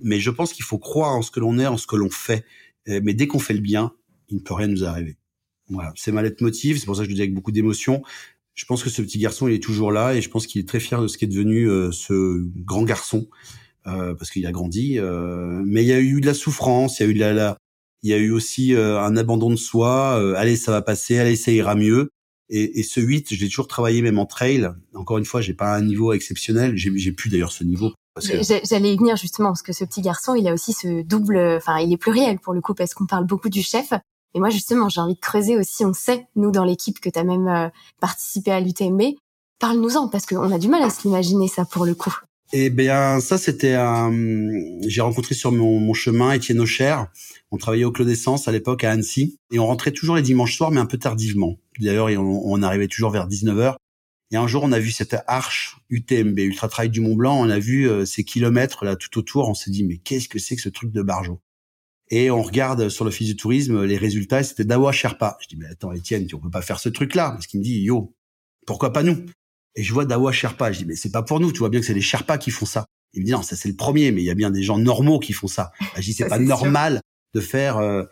mais 0.00 0.20
je 0.20 0.30
pense 0.30 0.52
qu'il 0.52 0.64
faut 0.64 0.78
croire 0.78 1.14
en 1.14 1.22
ce 1.22 1.30
que 1.30 1.40
l'on 1.40 1.58
est, 1.58 1.66
en 1.66 1.76
ce 1.76 1.86
que 1.86 1.96
l'on 1.96 2.10
fait. 2.10 2.44
Mais 2.86 3.14
dès 3.14 3.26
qu'on 3.26 3.38
fait 3.38 3.54
le 3.54 3.60
bien, 3.60 3.92
il 4.28 4.36
ne 4.36 4.40
peut 4.40 4.54
rien 4.54 4.68
nous 4.68 4.84
arriver. 4.84 5.16
Voilà, 5.68 5.92
c'est 5.96 6.12
ma 6.12 6.22
lettre 6.22 6.42
motive, 6.42 6.78
c'est 6.78 6.86
pour 6.86 6.96
ça 6.96 7.02
que 7.02 7.06
je 7.06 7.10
le 7.10 7.14
dis 7.16 7.20
avec 7.20 7.34
beaucoup 7.34 7.52
d'émotion. 7.52 8.02
Je 8.58 8.64
pense 8.64 8.82
que 8.82 8.90
ce 8.90 9.02
petit 9.02 9.18
garçon, 9.18 9.46
il 9.46 9.54
est 9.54 9.62
toujours 9.62 9.92
là 9.92 10.14
et 10.14 10.20
je 10.20 10.28
pense 10.28 10.48
qu'il 10.48 10.60
est 10.60 10.68
très 10.68 10.80
fier 10.80 11.00
de 11.00 11.06
ce 11.06 11.16
qui 11.16 11.24
est 11.24 11.28
devenu 11.28 11.70
euh, 11.70 11.92
ce 11.92 12.44
grand 12.56 12.82
garçon 12.82 13.28
euh, 13.86 14.14
parce 14.14 14.30
qu'il 14.30 14.44
a 14.46 14.52
grandi. 14.52 14.98
Euh, 14.98 15.62
mais 15.64 15.84
il 15.84 15.86
y 15.86 15.92
a 15.92 16.00
eu 16.00 16.20
de 16.20 16.26
la 16.26 16.34
souffrance, 16.34 16.98
il 16.98 17.04
y 17.04 17.06
a 17.06 17.08
eu 17.10 17.14
de 17.14 17.20
la, 17.20 17.32
la 17.32 17.56
il 18.02 18.10
y 18.10 18.12
a 18.12 18.16
eu 18.16 18.32
aussi 18.32 18.74
euh, 18.74 19.00
un 19.00 19.16
abandon 19.16 19.48
de 19.48 19.56
soi. 19.56 20.36
allez, 20.36 20.56
ça 20.56 20.72
va 20.72 20.82
passer, 20.82 21.18
allez, 21.18 21.36
ça 21.36 21.52
ira 21.52 21.76
mieux. 21.76 22.10
Et, 22.48 22.80
et 22.80 22.82
ce 22.82 23.00
8, 23.00 23.32
je 23.32 23.40
l'ai 23.40 23.48
toujours 23.48 23.68
travaillé 23.68 24.02
même 24.02 24.18
en 24.18 24.26
trail. 24.26 24.68
Encore 24.92 25.18
une 25.18 25.24
fois, 25.24 25.40
j'ai 25.40 25.54
pas 25.54 25.76
un 25.76 25.82
niveau 25.82 26.12
exceptionnel. 26.12 26.72
J'ai 26.76 27.12
plus 27.12 27.30
d'ailleurs 27.30 27.52
ce 27.52 27.62
niveau 27.62 27.92
J'allais 28.20 28.92
y 28.92 28.96
venir 28.96 29.16
justement 29.16 29.50
parce 29.50 29.62
que 29.62 29.72
ce 29.72 29.84
petit 29.84 30.02
garçon, 30.02 30.34
il 30.34 30.48
a 30.48 30.52
aussi 30.52 30.72
ce 30.72 31.02
double, 31.02 31.38
enfin, 31.56 31.78
il 31.78 31.92
est 31.92 31.96
pluriel 31.96 32.40
pour 32.40 32.54
le 32.54 32.60
coup 32.60 32.74
parce 32.74 32.92
qu'on 32.92 33.06
parle 33.06 33.24
beaucoup 33.24 33.48
du 33.48 33.62
chef. 33.62 33.92
Et 34.34 34.40
moi, 34.40 34.50
justement, 34.50 34.88
j'ai 34.88 35.00
envie 35.00 35.14
de 35.14 35.20
creuser 35.20 35.56
aussi. 35.56 35.84
On 35.84 35.92
sait, 35.92 36.26
nous, 36.36 36.50
dans 36.50 36.64
l'équipe, 36.64 37.00
que 37.00 37.08
tu 37.08 37.18
as 37.18 37.24
même 37.24 37.48
euh, 37.48 37.68
participé 38.00 38.50
à 38.50 38.60
l'UTMB. 38.60 39.02
Parle-nous-en 39.58 40.08
parce 40.08 40.26
qu'on 40.26 40.52
a 40.52 40.58
du 40.58 40.68
mal 40.68 40.82
à 40.82 40.90
se 40.90 41.02
l'imaginer 41.04 41.48
ça 41.48 41.64
pour 41.64 41.84
le 41.84 41.94
coup. 41.94 42.14
Eh 42.52 42.70
bien, 42.70 43.20
ça, 43.20 43.36
c'était 43.36 43.74
un... 43.74 44.10
J'ai 44.86 45.00
rencontré 45.00 45.34
sur 45.34 45.52
mon, 45.52 45.80
mon 45.80 45.92
chemin 45.92 46.32
Étienne 46.32 46.60
Aucher. 46.60 46.96
On 47.50 47.56
travaillait 47.56 47.84
au 47.84 47.92
Clos 47.92 48.04
d'Essence 48.04 48.48
à 48.48 48.52
l'époque 48.52 48.84
à 48.84 48.92
Annecy. 48.92 49.38
Et 49.52 49.58
on 49.58 49.66
rentrait 49.66 49.92
toujours 49.92 50.16
les 50.16 50.22
dimanches 50.22 50.56
soirs, 50.56 50.70
mais 50.70 50.80
un 50.80 50.86
peu 50.86 50.98
tardivement. 50.98 51.56
D'ailleurs, 51.80 52.06
on, 52.06 52.42
on 52.44 52.62
arrivait 52.62 52.88
toujours 52.88 53.10
vers 53.10 53.28
19h. 53.28 53.76
Et 54.30 54.36
un 54.36 54.46
jour, 54.46 54.62
on 54.62 54.72
a 54.72 54.78
vu 54.78 54.90
cette 54.90 55.16
arche 55.26 55.78
UTMB, 55.88 56.38
Ultra 56.38 56.68
Trail 56.68 56.90
du 56.90 57.00
Mont 57.00 57.16
Blanc. 57.16 57.38
On 57.40 57.48
a 57.48 57.58
vu 57.58 57.88
euh, 57.88 58.04
ces 58.04 58.24
kilomètres 58.24 58.84
là 58.84 58.94
tout 58.94 59.18
autour. 59.18 59.48
On 59.48 59.54
s'est 59.54 59.70
dit, 59.70 59.84
mais 59.84 59.96
qu'est-ce 59.96 60.28
que 60.28 60.38
c'est 60.38 60.54
que 60.54 60.62
ce 60.62 60.68
truc 60.68 60.92
de 60.92 61.02
Barjo? 61.02 61.40
Et 62.10 62.30
on 62.30 62.42
regarde 62.42 62.88
sur 62.88 63.04
l'office 63.04 63.28
du 63.28 63.36
tourisme 63.36 63.84
les 63.84 63.96
résultats. 63.96 64.42
C'était 64.42 64.64
Dawa 64.64 64.92
Sherpa. 64.92 65.36
Je 65.40 65.48
dis, 65.48 65.56
mais 65.56 65.66
attends, 65.66 65.92
Étienne, 65.92 66.26
tu 66.26 66.38
peux 66.38 66.50
pas 66.50 66.62
faire 66.62 66.80
ce 66.80 66.88
truc-là 66.88 67.32
Parce 67.32 67.46
qu'il 67.46 67.60
me 67.60 67.64
dit, 67.64 67.80
yo, 67.80 68.14
pourquoi 68.66 68.92
pas 68.92 69.02
nous? 69.02 69.24
Et 69.74 69.82
je 69.82 69.92
vois 69.92 70.06
Dawa 70.06 70.32
Sherpa. 70.32 70.72
Je 70.72 70.78
dis, 70.78 70.84
mais 70.86 70.96
c'est 70.96 71.12
pas 71.12 71.22
pour 71.22 71.40
nous. 71.40 71.52
Tu 71.52 71.58
vois 71.58 71.68
bien 71.68 71.80
que 71.80 71.86
c'est 71.86 71.94
les 71.94 72.00
Sherpas 72.00 72.38
qui 72.38 72.50
font 72.50 72.66
ça. 72.66 72.86
Il 73.14 73.20
me 73.20 73.26
dit, 73.26 73.32
non, 73.32 73.42
ça 73.42 73.56
c'est 73.56 73.68
le 73.68 73.76
premier, 73.76 74.12
mais 74.12 74.22
il 74.22 74.26
y 74.26 74.30
a 74.30 74.34
bien 74.34 74.50
des 74.50 74.62
gens 74.62 74.78
normaux 74.78 75.18
qui 75.18 75.32
font 75.32 75.48
ça. 75.48 75.72
Je 75.96 76.02
dis, 76.02 76.12
c'est 76.12 76.28
pas 76.28 76.38
normal 76.38 77.00
de 77.34 77.40
faire 77.40 77.76
euh, 77.76 78.04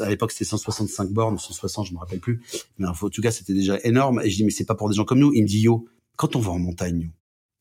à 0.00 0.08
l'époque 0.08 0.32
c'était 0.32 0.44
165 0.44 1.10
bornes, 1.10 1.38
160, 1.38 1.86
je 1.86 1.92
me 1.92 1.98
rappelle 1.98 2.20
plus. 2.20 2.42
Mais 2.78 2.86
en 2.86 2.94
tout 2.94 3.22
cas, 3.22 3.30
c'était 3.30 3.54
déjà 3.54 3.78
énorme. 3.84 4.20
Et 4.24 4.30
je 4.30 4.36
dis 4.36 4.44
mais 4.44 4.50
c'est 4.50 4.64
pas 4.64 4.74
pour 4.74 4.88
des 4.88 4.96
gens 4.96 5.04
comme 5.04 5.18
nous. 5.18 5.32
Il 5.34 5.42
me 5.42 5.48
dit 5.48 5.60
yo, 5.60 5.86
quand 6.16 6.36
on 6.36 6.40
va 6.40 6.50
en 6.50 6.58
montagne, 6.58 7.10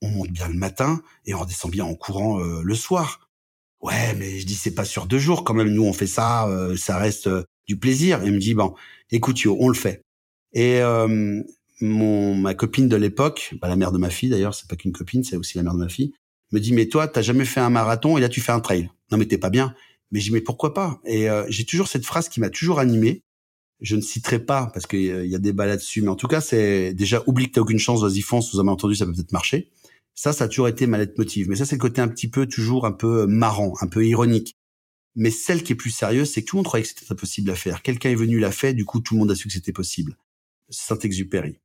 on 0.01 0.09
monte 0.09 0.31
bien 0.31 0.47
le 0.47 0.53
matin 0.55 1.01
et 1.25 1.33
on 1.33 1.39
redescend 1.39 1.71
bien 1.71 1.85
en 1.85 1.95
courant 1.95 2.39
euh, 2.39 2.61
le 2.63 2.75
soir. 2.75 3.24
Ouais, 3.81 4.15
mais 4.15 4.39
je 4.39 4.45
dis 4.45 4.55
c'est 4.55 4.73
pas 4.73 4.85
sur 4.85 5.05
deux 5.05 5.19
jours 5.19 5.43
quand 5.43 5.53
même. 5.53 5.69
Nous 5.69 5.83
on 5.83 5.93
fait 5.93 6.07
ça, 6.07 6.47
euh, 6.47 6.75
ça 6.75 6.97
reste 6.97 7.27
euh, 7.27 7.43
du 7.67 7.77
plaisir. 7.77 8.23
Et 8.23 8.27
il 8.27 8.33
me 8.33 8.39
dit 8.39 8.53
bon, 8.53 8.73
écoute 9.11 9.39
yo, 9.41 9.57
on 9.59 9.67
le 9.69 9.75
fait. 9.75 10.01
Et 10.53 10.79
mon 11.81 12.35
ma 12.35 12.53
copine 12.53 12.87
de 12.87 12.95
l'époque, 12.95 13.53
bah, 13.61 13.67
la 13.67 13.75
mère 13.75 13.91
de 13.91 13.97
ma 13.97 14.09
fille 14.09 14.29
d'ailleurs, 14.29 14.55
c'est 14.55 14.69
pas 14.69 14.77
qu'une 14.77 14.93
copine, 14.93 15.23
c'est 15.23 15.35
aussi 15.35 15.57
la 15.57 15.63
mère 15.63 15.73
de 15.73 15.79
ma 15.79 15.89
fille, 15.89 16.13
me 16.53 16.59
dit 16.59 16.73
mais 16.73 16.87
toi 16.87 17.07
t'as 17.07 17.21
jamais 17.21 17.45
fait 17.45 17.59
un 17.59 17.69
marathon 17.69 18.17
et 18.17 18.21
là 18.21 18.29
tu 18.29 18.41
fais 18.41 18.53
un 18.53 18.61
trail. 18.61 18.89
Non 19.11 19.17
mais 19.17 19.25
t'es 19.25 19.37
pas 19.37 19.49
bien. 19.49 19.75
Mais 20.11 20.19
je 20.19 20.25
dis 20.27 20.31
mais 20.31 20.41
pourquoi 20.41 20.73
pas? 20.73 20.99
Et 21.05 21.29
euh, 21.29 21.45
j'ai 21.49 21.65
toujours 21.65 21.87
cette 21.87 22.05
phrase 22.05 22.29
qui 22.29 22.39
m'a 22.39 22.49
toujours 22.49 22.79
animé. 22.79 23.23
Je 23.81 23.97
ne 23.97 24.01
citerai 24.01 24.39
pas 24.39 24.71
parce 24.73 24.87
qu'il 24.87 25.25
y 25.25 25.35
a 25.35 25.39
des 25.39 25.51
balles 25.51 25.67
là-dessus, 25.67 26.01
mais 26.01 26.07
en 26.07 26.15
tout 26.15 26.27
cas 26.27 26.39
c'est 26.39 26.93
déjà 26.93 27.21
oublie 27.27 27.47
que 27.47 27.55
t'as 27.55 27.61
aucune 27.61 27.79
chance, 27.79 28.01
vas-y 28.01 28.21
fonce. 28.21 28.53
Vous 28.53 28.59
avez 28.61 28.69
entendu, 28.69 28.95
ça 28.95 29.05
peut 29.05 29.11
peut-être 29.11 29.33
marcher. 29.33 29.69
Ça, 30.15 30.33
ça 30.33 30.45
a 30.45 30.47
toujours 30.47 30.67
été 30.67 30.87
ma 30.87 30.97
lettre 30.97 31.13
motive. 31.17 31.49
Mais 31.49 31.55
ça, 31.55 31.65
c'est 31.65 31.75
le 31.75 31.81
côté 31.81 32.01
un 32.01 32.07
petit 32.07 32.29
peu 32.29 32.47
toujours 32.47 32.85
un 32.85 32.91
peu 32.91 33.21
euh, 33.21 33.27
marrant, 33.27 33.73
un 33.81 33.87
peu 33.87 34.05
ironique. 34.05 34.55
Mais 35.15 35.29
celle 35.29 35.63
qui 35.63 35.73
est 35.73 35.75
plus 35.75 35.91
sérieuse, 35.91 36.31
c'est 36.31 36.41
que 36.41 36.47
tout 36.47 36.55
le 36.55 36.59
monde 36.59 36.65
croyait 36.65 36.83
que 36.83 36.89
c'était 36.89 37.11
impossible 37.11 37.49
à 37.51 37.55
faire. 37.55 37.81
Quelqu'un 37.81 38.09
est 38.09 38.15
venu 38.15 38.39
l'a 38.39 38.51
fait, 38.51 38.73
du 38.73 38.85
coup 38.85 38.99
tout 38.99 39.13
le 39.13 39.19
monde 39.19 39.31
a 39.31 39.35
su 39.35 39.47
que 39.47 39.53
c'était 39.53 39.71
possible. 39.71 40.17
Saint-Exupéry. 40.69 41.59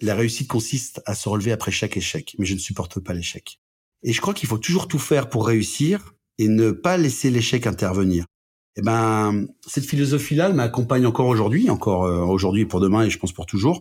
La 0.00 0.14
réussite 0.14 0.48
consiste 0.48 1.02
à 1.06 1.14
se 1.14 1.28
relever 1.28 1.52
après 1.52 1.70
chaque 1.70 1.96
échec, 1.96 2.34
mais 2.38 2.46
je 2.46 2.54
ne 2.54 2.58
supporte 2.58 2.98
pas 3.00 3.12
l'échec. 3.12 3.60
Et 4.02 4.12
je 4.12 4.20
crois 4.20 4.34
qu'il 4.34 4.48
faut 4.48 4.58
toujours 4.58 4.88
tout 4.88 4.98
faire 4.98 5.28
pour 5.28 5.46
réussir, 5.46 6.16
et 6.38 6.48
ne 6.48 6.70
pas 6.70 6.96
laisser 6.96 7.30
l'échec 7.30 7.66
intervenir. 7.66 8.26
Eh 8.76 8.82
ben, 8.82 9.46
cette 9.66 9.86
philosophie-là, 9.86 10.48
elle 10.48 10.54
m'accompagne 10.54 11.06
encore 11.06 11.28
aujourd'hui, 11.28 11.70
encore 11.70 12.04
euh, 12.04 12.20
aujourd'hui 12.20 12.66
pour 12.66 12.80
demain 12.80 13.04
et 13.04 13.10
je 13.10 13.18
pense 13.18 13.32
pour 13.32 13.46
toujours. 13.46 13.80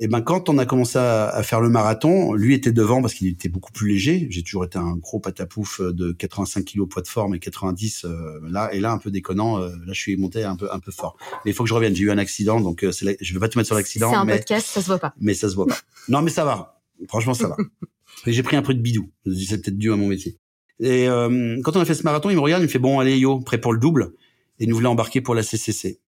Et 0.00 0.06
eh 0.06 0.08
ben, 0.08 0.22
quand 0.22 0.48
on 0.48 0.58
a 0.58 0.66
commencé 0.66 0.98
à, 0.98 1.40
faire 1.44 1.60
le 1.60 1.68
marathon, 1.68 2.32
lui 2.32 2.52
était 2.52 2.72
devant 2.72 3.00
parce 3.00 3.14
qu'il 3.14 3.28
était 3.28 3.48
beaucoup 3.48 3.70
plus 3.70 3.90
léger. 3.90 4.26
J'ai 4.28 4.42
toujours 4.42 4.64
été 4.64 4.76
un 4.76 4.96
gros 4.96 5.20
patapouf 5.20 5.80
de 5.80 6.10
85 6.10 6.64
kilos 6.64 6.88
poids 6.88 7.00
de 7.00 7.06
forme 7.06 7.36
et 7.36 7.38
90 7.38 8.04
euh, 8.04 8.40
là 8.42 8.74
et 8.74 8.80
là 8.80 8.90
un 8.90 8.98
peu 8.98 9.12
déconnant. 9.12 9.60
Euh, 9.60 9.68
là, 9.68 9.92
je 9.92 10.00
suis 10.00 10.16
monté 10.16 10.42
un 10.42 10.56
peu 10.56 10.68
un 10.72 10.80
peu 10.80 10.90
fort. 10.90 11.16
Mais 11.44 11.52
il 11.52 11.54
faut 11.54 11.62
que 11.62 11.68
je 11.68 11.74
revienne. 11.74 11.94
J'ai 11.94 12.02
eu 12.02 12.10
un 12.10 12.18
accident, 12.18 12.60
donc 12.60 12.84
c'est 12.90 13.16
je 13.20 13.34
vais 13.34 13.38
pas 13.38 13.48
te 13.48 13.56
mettre 13.56 13.68
sur 13.68 13.76
l'accident. 13.76 14.10
C'est 14.10 14.16
un 14.16 14.24
mais, 14.24 14.38
podcast, 14.38 14.66
ça 14.66 14.80
se 14.80 14.86
voit 14.86 14.98
pas. 14.98 15.14
Mais 15.20 15.34
ça 15.34 15.48
se 15.48 15.54
voit 15.54 15.66
pas. 15.66 15.78
non, 16.08 16.22
mais 16.22 16.30
ça 16.30 16.44
va. 16.44 16.80
Franchement, 17.06 17.34
ça 17.34 17.46
va. 17.46 17.56
j'ai 18.26 18.42
pris 18.42 18.56
un 18.56 18.62
peu 18.62 18.74
de 18.74 18.80
bidou. 18.80 19.12
C'est 19.24 19.62
peut-être 19.62 19.78
dû 19.78 19.92
à 19.92 19.96
mon 19.96 20.08
métier. 20.08 20.38
Et 20.80 21.08
euh, 21.08 21.60
quand 21.62 21.76
on 21.76 21.80
a 21.80 21.84
fait 21.84 21.94
ce 21.94 22.02
marathon, 22.02 22.30
il 22.30 22.36
me 22.36 22.40
regarde, 22.40 22.62
il 22.62 22.66
me 22.66 22.70
fait 22.70 22.78
bon, 22.78 22.98
allez 22.98 23.16
yo, 23.16 23.40
prêt 23.40 23.58
pour 23.58 23.72
le 23.72 23.78
double. 23.78 24.14
Et 24.58 24.66
nous 24.66 24.74
voulons 24.74 24.90
embarquer 24.90 25.20
pour 25.20 25.34
la 25.34 25.42
CCC. 25.42 26.00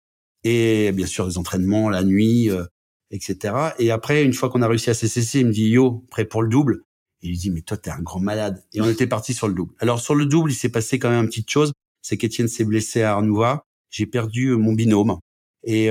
Et 0.43 0.91
bien 0.91 1.05
sûr, 1.05 1.27
des 1.27 1.37
entraînements 1.37 1.89
la 1.89 2.03
nuit, 2.03 2.49
euh, 2.49 2.65
etc. 3.11 3.55
Et 3.79 3.91
après, 3.91 4.23
une 4.23 4.33
fois 4.33 4.49
qu'on 4.49 4.61
a 4.61 4.67
réussi 4.67 4.89
à 4.89 4.93
CCC, 4.93 5.39
il 5.39 5.47
me 5.47 5.51
dit 5.51 5.69
yo, 5.69 6.05
prêt 6.09 6.25
pour 6.25 6.41
le 6.41 6.49
double. 6.49 6.83
Et 7.21 7.27
il 7.27 7.29
lui 7.31 7.37
dit 7.37 7.51
mais 7.51 7.61
toi 7.61 7.77
t'es 7.77 7.89
un 7.89 8.01
grand 8.01 8.19
malade. 8.19 8.63
Et 8.73 8.81
on 8.81 8.89
était 8.89 9.07
parti 9.07 9.33
sur 9.33 9.47
le 9.47 9.53
double. 9.53 9.73
Alors 9.79 9.99
sur 9.99 10.15
le 10.15 10.25
double, 10.25 10.51
il 10.51 10.55
s'est 10.55 10.69
passé 10.69 10.99
quand 10.99 11.09
même 11.09 11.23
une 11.23 11.29
petite 11.29 11.49
chose, 11.49 11.73
c'est 12.01 12.17
qu'Étienne 12.17 12.47
s'est 12.47 12.65
blessé 12.65 13.01
à 13.01 13.13
Arnouva. 13.13 13.65
j'ai 13.89 14.05
perdu 14.05 14.55
mon 14.55 14.73
binôme. 14.73 15.17
Et 15.67 15.89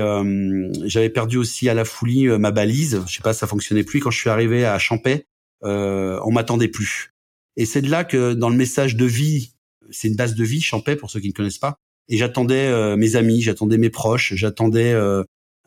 j'avais 0.85 1.09
perdu 1.09 1.35
aussi 1.35 1.67
à 1.67 1.73
la 1.73 1.83
folie 1.83 2.27
ma 2.27 2.51
balise. 2.51 3.03
Je 3.07 3.13
sais 3.13 3.21
pas, 3.21 3.33
ça 3.33 3.45
fonctionnait 3.45 3.83
plus. 3.83 3.99
Quand 3.99 4.11
je 4.11 4.17
suis 4.17 4.29
arrivé 4.29 4.65
à 4.65 4.79
Champais, 4.79 5.25
euh, 5.65 6.17
on 6.23 6.31
m'attendait 6.31 6.69
plus. 6.69 7.11
Et 7.57 7.65
c'est 7.65 7.81
de 7.81 7.89
là 7.89 8.05
que 8.05 8.33
dans 8.33 8.49
le 8.49 8.55
message 8.55 8.95
de 8.95 9.05
vie, 9.05 9.51
c'est 9.91 10.07
une 10.07 10.15
base 10.15 10.35
de 10.35 10.43
vie, 10.45 10.61
Champais 10.61 10.95
pour 10.95 11.09
ceux 11.09 11.19
qui 11.19 11.27
ne 11.27 11.33
connaissent 11.33 11.57
pas. 11.57 11.75
Et 12.07 12.17
j'attendais 12.17 12.95
mes 12.95 13.17
amis, 13.17 13.41
j'attendais 13.41 13.77
mes 13.77 13.89
proches, 13.89 14.33
j'attendais 14.35 14.93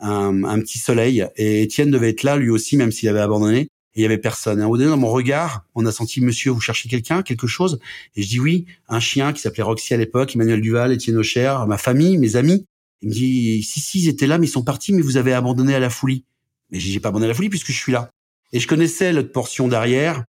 un, 0.01 0.45
un, 0.45 0.61
petit 0.61 0.79
soleil. 0.79 1.27
Et 1.37 1.63
Étienne 1.63 1.91
devait 1.91 2.11
être 2.11 2.23
là 2.23 2.37
lui 2.37 2.51
aussi, 2.51 2.77
même 2.77 2.93
s'il 2.93 3.09
avait 3.09 3.21
abandonné. 3.21 3.69
Et 3.95 4.01
il 4.01 4.03
y 4.03 4.05
avait 4.05 4.19
personne. 4.19 4.61
Et 4.61 4.65
au 4.65 4.77
dans 4.77 4.97
mon 4.97 5.11
regard, 5.11 5.65
on 5.75 5.85
a 5.87 5.93
senti 5.93 6.21
Monsieur, 6.21 6.51
vous 6.51 6.61
cherchez 6.61 6.89
quelqu'un, 6.89 7.23
quelque 7.23 7.47
chose 7.47 7.81
Et 8.17 8.23
je 8.23 8.29
dis 8.29 8.41
oui, 8.41 8.67
un 8.89 9.01
chien 9.01 9.33
qui 9.33 9.41
s'appelait 9.41 9.63
Roxy 9.63 9.95
à 9.95 9.97
l'époque, 9.97 10.35
Emmanuel 10.35 10.61
Duval, 10.61 10.93
Étienne 10.93 11.17
Aucher, 11.17 11.57
ma 11.67 11.79
famille, 11.79 12.19
mes 12.19 12.37
amis. 12.37 12.65
Il 13.03 13.09
me 13.09 13.15
dit 13.15 13.63
si 13.63 13.81
si, 13.81 14.01
ils 14.01 14.09
étaient 14.09 14.27
là, 14.27 14.39
mais 14.39 14.47
ils 14.47 14.51
sont 14.51 14.65
partis, 14.65 14.93
mais 14.93 15.03
vous 15.03 15.17
avez 15.17 15.33
abandonné 15.33 15.75
à 15.75 15.81
la 15.81 15.91
folie. 15.91 16.25
Mais 16.71 16.81
j'ai 16.81 17.01
pas 17.01 17.09
abandonné 17.09 17.27
à 17.27 17.29
la 17.29 17.35
folie 17.35 17.49
puisque 17.49 17.73
je 17.73 17.77
suis 17.77 17.93
là. 17.93 18.11
Et 18.53 18.61
je 18.61 18.69
connaissais 18.69 19.13
l'autre 19.13 19.33
portion 19.33 19.69
derrière. 19.69 20.25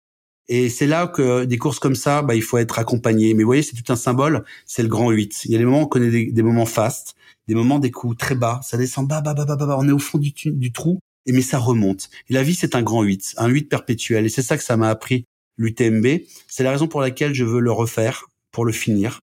Et 0.49 0.69
c'est 0.69 0.87
là 0.87 1.07
que 1.07 1.43
des 1.45 1.57
courses 1.57 1.79
comme 1.79 1.95
ça, 1.95 2.21
bah, 2.21 2.35
il 2.35 2.41
faut 2.41 2.57
être 2.57 2.79
accompagné. 2.79 3.33
Mais 3.33 3.43
vous 3.43 3.49
voyez, 3.49 3.63
c'est 3.63 3.75
tout 3.75 3.91
un 3.91 3.97
symbole. 3.97 4.45
C'est 4.65 4.83
le 4.83 4.89
grand 4.89 5.11
8. 5.11 5.45
Il 5.45 5.51
y 5.51 5.55
a 5.55 5.57
des 5.57 5.65
moments 5.65 5.81
où 5.81 5.85
on 5.85 5.87
connaît 5.87 6.09
des, 6.09 6.31
des 6.31 6.43
moments 6.43 6.65
fastes 6.65 7.17
des 7.47 7.55
moments 7.55 7.79
des 7.79 7.91
coups 7.91 8.17
très 8.17 8.35
bas, 8.35 8.59
ça 8.63 8.77
descend 8.77 9.07
bas, 9.07 9.21
bas, 9.21 9.33
bas, 9.33 9.45
bas, 9.45 9.55
bas, 9.55 9.77
on 9.79 9.87
est 9.87 9.93
au 9.93 9.99
fond 9.99 10.17
du, 10.17 10.33
du 10.45 10.71
trou, 10.71 10.99
et 11.25 11.31
mais 11.31 11.41
ça 11.41 11.57
remonte. 11.57 12.09
Et 12.29 12.33
la 12.33 12.43
vie, 12.43 12.55
c'est 12.55 12.75
un 12.75 12.83
grand 12.83 13.03
8, 13.03 13.35
un 13.37 13.47
8 13.47 13.69
perpétuel, 13.69 14.25
et 14.25 14.29
c'est 14.29 14.41
ça 14.41 14.57
que 14.57 14.63
ça 14.63 14.77
m'a 14.77 14.89
appris 14.89 15.25
l'UTMB. 15.57 16.05
C'est 16.47 16.63
la 16.63 16.71
raison 16.71 16.87
pour 16.87 17.01
laquelle 17.01 17.33
je 17.33 17.45
veux 17.45 17.59
le 17.59 17.71
refaire, 17.71 18.25
pour 18.51 18.65
le 18.65 18.71
finir. 18.71 19.19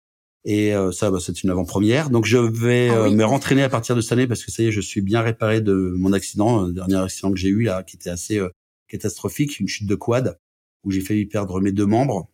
Et 0.45 0.75
euh, 0.75 0.93
ça, 0.93 1.11
bah, 1.11 1.19
c'est 1.21 1.43
une 1.43 1.51
avant-première. 1.51 2.11
Donc 2.11 2.25
je 2.25 2.39
vais 2.39 2.89
ah 2.91 2.99
euh, 2.99 3.11
me 3.11 3.25
rentraîner 3.25 3.63
à 3.63 3.69
partir 3.69 3.95
de 3.97 4.01
cette 4.01 4.13
année 4.13 4.27
parce 4.27 4.45
que 4.45 4.51
ça 4.51 4.63
y 4.63 4.67
est, 4.67 4.73
je 4.73 4.81
suis 4.81 5.01
bien 5.01 5.21
réparé 5.21 5.61
de 5.61 5.93
mon 5.97 6.13
accident, 6.13 6.67
le 6.67 6.73
dernier 6.73 6.97
accident 6.97 7.31
que 7.33 7.39
j'ai 7.39 7.49
eu 7.49 7.63
là, 7.63 7.83
qui 7.83 7.97
était 7.97 8.11
assez 8.11 8.39
euh, 8.39 8.49
catastrophique, 8.89 9.61
une 9.61 9.69
chute 9.69 9.87
de 9.87 9.95
quad 9.95 10.39
où 10.85 10.91
j'ai 10.91 11.01
failli 11.01 11.27
perdre 11.27 11.61
mes 11.61 11.73
deux 11.73 11.87
membres. 11.87 12.29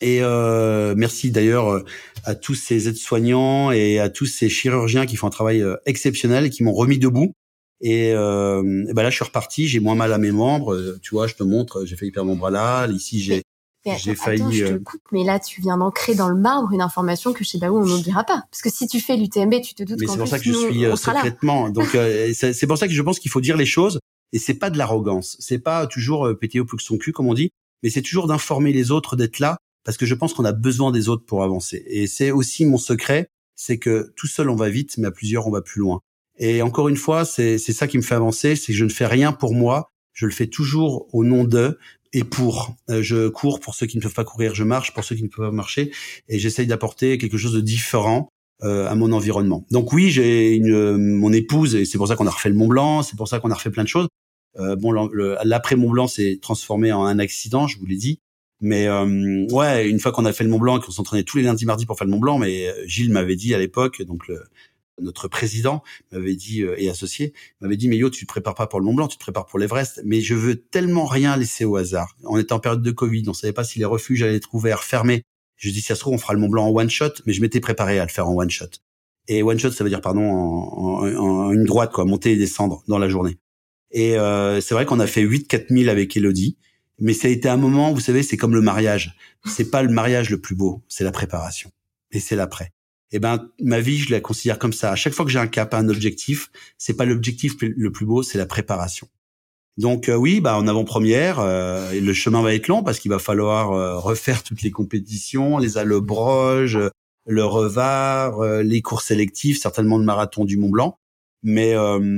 Et 0.00 0.18
euh, 0.22 0.94
merci 0.96 1.30
d'ailleurs 1.30 1.68
euh, 1.68 1.84
à 2.24 2.34
tous 2.34 2.54
ces 2.54 2.88
aides-soignants 2.88 3.70
et 3.70 4.00
à 4.00 4.10
tous 4.10 4.26
ces 4.26 4.48
chirurgiens 4.48 5.06
qui 5.06 5.16
font 5.16 5.28
un 5.28 5.30
travail 5.30 5.62
euh, 5.62 5.76
exceptionnel 5.86 6.44
et 6.44 6.50
qui 6.50 6.62
m'ont 6.62 6.72
remis 6.74 6.98
debout. 6.98 7.32
Et, 7.80 8.12
euh, 8.14 8.62
ben 8.92 9.02
là, 9.02 9.10
je 9.10 9.16
suis 9.16 9.24
reparti. 9.24 9.68
J'ai 9.68 9.80
moins 9.80 9.94
mal 9.94 10.12
à 10.12 10.18
mes 10.18 10.32
membres. 10.32 10.74
Euh, 10.74 10.98
tu 11.02 11.14
vois, 11.14 11.26
je 11.26 11.34
te 11.34 11.42
montre. 11.42 11.84
J'ai 11.84 11.96
failli 11.96 12.10
perdre 12.10 12.28
mon 12.28 12.36
bras 12.36 12.50
là. 12.50 12.86
Ici, 12.86 13.20
j'ai 13.20 13.42
j'ai 13.98 14.14
failli. 14.14 14.56
je 14.56 14.66
te 14.66 14.78
coupe, 14.78 15.02
mais 15.12 15.24
là, 15.24 15.38
tu 15.38 15.60
viens 15.60 15.76
d'ancrer 15.76 16.14
dans 16.14 16.30
le 16.30 16.40
marbre 16.40 16.72
une 16.72 16.80
information 16.80 17.34
que 17.34 17.44
chez 17.44 17.58
Baou 17.58 17.76
on 17.76 17.84
n'oubliera 17.84 18.24
pas. 18.24 18.44
Parce 18.50 18.62
que 18.62 18.70
si 18.70 18.86
tu 18.86 19.00
fais 19.00 19.18
l'UTMB, 19.18 19.60
tu 19.62 19.74
te 19.74 19.82
doutes 19.82 20.00
Mais 20.00 20.06
c'est 20.06 20.16
pour 20.16 20.26
ça 20.26 20.38
que 20.38 20.44
je 20.44 20.52
suis 20.52 20.84
secrètement. 20.96 21.68
Donc, 21.68 21.88
c'est 22.32 22.66
pour 22.66 22.78
ça 22.78 22.88
que 22.88 22.94
je 22.94 23.02
pense 23.02 23.18
qu'il 23.18 23.30
faut 23.30 23.42
dire 23.42 23.58
les 23.58 23.66
choses. 23.66 24.00
Et 24.32 24.38
c'est 24.38 24.54
pas 24.54 24.70
de 24.70 24.78
l'arrogance. 24.78 25.36
C'est 25.38 25.58
pas 25.58 25.86
toujours 25.86 26.28
péter 26.40 26.60
au 26.60 26.64
plus 26.64 26.78
que 26.78 26.82
son 26.82 26.96
cul, 26.96 27.12
comme 27.12 27.28
on 27.28 27.34
dit. 27.34 27.50
Mais 27.84 27.90
c'est 27.90 28.02
toujours 28.02 28.26
d'informer 28.26 28.72
les 28.72 28.90
autres, 28.90 29.14
d'être 29.14 29.38
là 29.38 29.58
parce 29.84 29.98
que 29.98 30.06
je 30.06 30.14
pense 30.14 30.34
qu'on 30.34 30.44
a 30.44 30.52
besoin 30.52 30.90
des 30.90 31.08
autres 31.08 31.24
pour 31.24 31.44
avancer. 31.44 31.84
Et 31.86 32.06
c'est 32.06 32.30
aussi 32.30 32.64
mon 32.64 32.78
secret, 32.78 33.28
c'est 33.54 33.78
que 33.78 34.12
tout 34.16 34.26
seul 34.26 34.48
on 34.50 34.56
va 34.56 34.70
vite, 34.70 34.96
mais 34.98 35.06
à 35.06 35.10
plusieurs 35.10 35.46
on 35.46 35.50
va 35.50 35.60
plus 35.60 35.80
loin. 35.80 36.00
Et 36.38 36.62
encore 36.62 36.88
une 36.88 36.96
fois, 36.96 37.24
c'est 37.24 37.58
ça 37.58 37.86
qui 37.86 37.96
me 37.96 38.02
fait 38.02 38.16
avancer, 38.16 38.56
c'est 38.56 38.72
que 38.72 38.78
je 38.78 38.84
ne 38.84 38.90
fais 38.90 39.06
rien 39.06 39.32
pour 39.32 39.54
moi, 39.54 39.90
je 40.12 40.26
le 40.26 40.32
fais 40.32 40.48
toujours 40.48 41.06
au 41.12 41.22
nom 41.22 41.44
d'eux 41.44 41.78
et 42.12 42.24
pour. 42.24 42.74
Euh, 42.90 43.02
je 43.02 43.28
cours 43.28 43.60
pour 43.60 43.74
ceux 43.74 43.86
qui 43.86 43.98
ne 43.98 44.02
peuvent 44.02 44.14
pas 44.14 44.24
courir, 44.24 44.54
je 44.54 44.64
marche 44.64 44.94
pour 44.94 45.04
ceux 45.04 45.14
qui 45.14 45.22
ne 45.22 45.28
peuvent 45.28 45.46
pas 45.46 45.52
marcher, 45.52 45.92
et 46.28 46.38
j'essaye 46.38 46.66
d'apporter 46.66 47.18
quelque 47.18 47.36
chose 47.36 47.52
de 47.52 47.60
différent 47.60 48.28
euh, 48.62 48.88
à 48.88 48.94
mon 48.94 49.12
environnement. 49.12 49.64
Donc 49.70 49.92
oui, 49.92 50.10
j'ai 50.10 50.54
une 50.54 50.96
mon 50.96 51.32
épouse, 51.32 51.74
et 51.74 51.84
c'est 51.84 51.98
pour 51.98 52.08
ça 52.08 52.16
qu'on 52.16 52.26
a 52.26 52.30
refait 52.30 52.48
le 52.48 52.54
Mont 52.56 52.68
Blanc, 52.68 53.02
c'est 53.02 53.16
pour 53.16 53.28
ça 53.28 53.38
qu'on 53.38 53.50
a 53.50 53.54
refait 53.54 53.70
plein 53.70 53.84
de 53.84 53.88
choses. 53.88 54.08
Euh, 54.58 54.76
bon, 54.76 54.92
l'après 54.92 55.76
Mont 55.76 55.90
Blanc 55.90 56.06
s'est 56.06 56.38
transformé 56.40 56.92
en 56.92 57.04
un 57.04 57.18
accident, 57.18 57.66
je 57.66 57.78
vous 57.78 57.86
l'ai 57.86 57.96
dit. 57.96 58.20
Mais 58.60 58.86
euh, 58.86 59.46
ouais, 59.50 59.88
une 59.88 60.00
fois 60.00 60.12
qu'on 60.12 60.24
a 60.24 60.32
fait 60.32 60.44
le 60.44 60.50
Mont 60.50 60.58
Blanc, 60.58 60.80
qu'on 60.80 60.92
s'entraînait 60.92 61.24
tous 61.24 61.36
les 61.36 61.42
lundis, 61.42 61.66
mardis 61.66 61.86
pour 61.86 61.98
faire 61.98 62.06
le 62.06 62.12
Mont 62.12 62.18
Blanc, 62.20 62.38
mais 62.38 62.68
euh, 62.68 62.86
Gilles 62.86 63.12
m'avait 63.12 63.36
dit 63.36 63.54
à 63.54 63.58
l'époque, 63.58 64.00
donc 64.02 64.26
le, 64.28 64.42
notre 65.00 65.28
président 65.28 65.82
m'avait 66.12 66.36
dit 66.36 66.62
euh, 66.62 66.74
et 66.78 66.88
associé 66.88 67.32
m'avait 67.60 67.76
dit 67.76 67.88
mais 67.88 67.96
yo 67.96 68.10
tu 68.10 68.26
te 68.26 68.32
prépares 68.32 68.54
pas 68.54 68.66
pour 68.66 68.80
le 68.80 68.86
Mont 68.86 68.94
Blanc 68.94 69.08
tu 69.08 69.18
te 69.18 69.22
prépares 69.22 69.46
pour 69.46 69.58
l'Everest. 69.58 70.00
Mais 70.04 70.20
je 70.20 70.34
veux 70.34 70.56
tellement 70.56 71.04
rien 71.04 71.36
laisser 71.36 71.64
au 71.64 71.76
hasard. 71.76 72.16
On 72.24 72.38
était 72.38 72.52
en 72.52 72.60
période 72.60 72.82
de 72.82 72.90
Covid 72.90 73.24
on 73.28 73.34
savait 73.34 73.52
pas 73.52 73.64
si 73.64 73.78
les 73.78 73.84
refuges 73.84 74.22
allaient 74.22 74.36
être 74.36 74.54
ouverts 74.54 74.84
fermés. 74.84 75.24
Je 75.56 75.68
dis 75.70 75.80
si 75.80 75.86
ça 75.88 75.94
se 75.94 76.00
trouve 76.00 76.14
on 76.14 76.18
fera 76.18 76.34
le 76.34 76.40
Mont 76.40 76.48
Blanc 76.48 76.66
en 76.66 76.70
one 76.70 76.90
shot 76.90 77.12
mais 77.26 77.32
je 77.32 77.40
m'étais 77.40 77.60
préparé 77.60 77.98
à 77.98 78.04
le 78.04 78.10
faire 78.10 78.28
en 78.28 78.34
one 78.34 78.50
shot. 78.50 78.66
Et 79.28 79.42
one 79.42 79.58
shot 79.58 79.72
ça 79.72 79.84
veut 79.84 79.90
dire 79.90 80.00
pardon 80.00 80.22
en, 80.22 81.06
en, 81.06 81.52
une 81.52 81.64
droite 81.64 81.92
quoi 81.92 82.04
monter 82.04 82.32
et 82.32 82.36
descendre 82.36 82.82
dans 82.88 82.98
la 82.98 83.08
journée 83.08 83.36
et 83.94 84.18
euh, 84.18 84.60
c'est 84.60 84.74
vrai 84.74 84.84
qu'on 84.84 85.00
a 85.00 85.06
fait 85.06 85.22
8 85.22 85.48
4000 85.48 85.88
avec 85.88 86.14
Elodie 86.16 86.58
mais 87.00 87.12
ça 87.12 87.28
a 87.28 87.30
été 87.30 87.48
un 87.48 87.56
moment, 87.56 87.92
vous 87.92 88.00
savez, 88.00 88.22
c'est 88.22 88.36
comme 88.36 88.54
le 88.54 88.60
mariage. 88.60 89.16
C'est 89.44 89.70
pas 89.70 89.82
le 89.82 89.92
mariage 89.92 90.30
le 90.30 90.40
plus 90.40 90.54
beau, 90.54 90.82
c'est 90.88 91.04
la 91.04 91.12
préparation. 91.12 91.70
Et 92.12 92.20
c'est 92.20 92.36
l'après. 92.36 92.72
Et 93.10 93.16
eh 93.16 93.18
ben, 93.20 93.48
ma 93.60 93.80
vie, 93.80 93.98
je 93.98 94.10
la 94.10 94.20
considère 94.20 94.58
comme 94.58 94.72
ça. 94.72 94.90
À 94.90 94.96
chaque 94.96 95.12
fois 95.12 95.24
que 95.24 95.30
j'ai 95.30 95.38
un 95.38 95.46
cap, 95.46 95.74
un 95.74 95.88
objectif, 95.88 96.50
c'est 96.78 96.94
pas 96.96 97.04
l'objectif 97.04 97.54
le 97.60 97.92
plus 97.92 98.06
beau, 98.06 98.22
c'est 98.22 98.38
la 98.38 98.46
préparation. 98.46 99.08
Donc 99.76 100.08
euh, 100.08 100.14
oui, 100.14 100.40
bah 100.40 100.56
en 100.56 100.66
avant-première, 100.66 101.40
euh, 101.40 102.00
le 102.00 102.12
chemin 102.12 102.42
va 102.42 102.54
être 102.54 102.68
long 102.68 102.82
parce 102.82 102.98
qu'il 102.98 103.10
va 103.10 103.18
falloir 103.18 103.72
euh, 103.72 103.98
refaire 103.98 104.42
toutes 104.42 104.62
les 104.62 104.70
compétitions, 104.70 105.58
les 105.58 105.78
allobroges, 105.78 106.78
le 107.26 107.44
revard, 107.44 108.44
les 108.62 108.82
cours 108.82 109.02
sélectifs, 109.02 109.60
certainement 109.60 109.98
le 109.98 110.04
marathon 110.04 110.44
du 110.44 110.56
Mont 110.56 110.70
Blanc. 110.70 110.98
Mais 111.44 111.74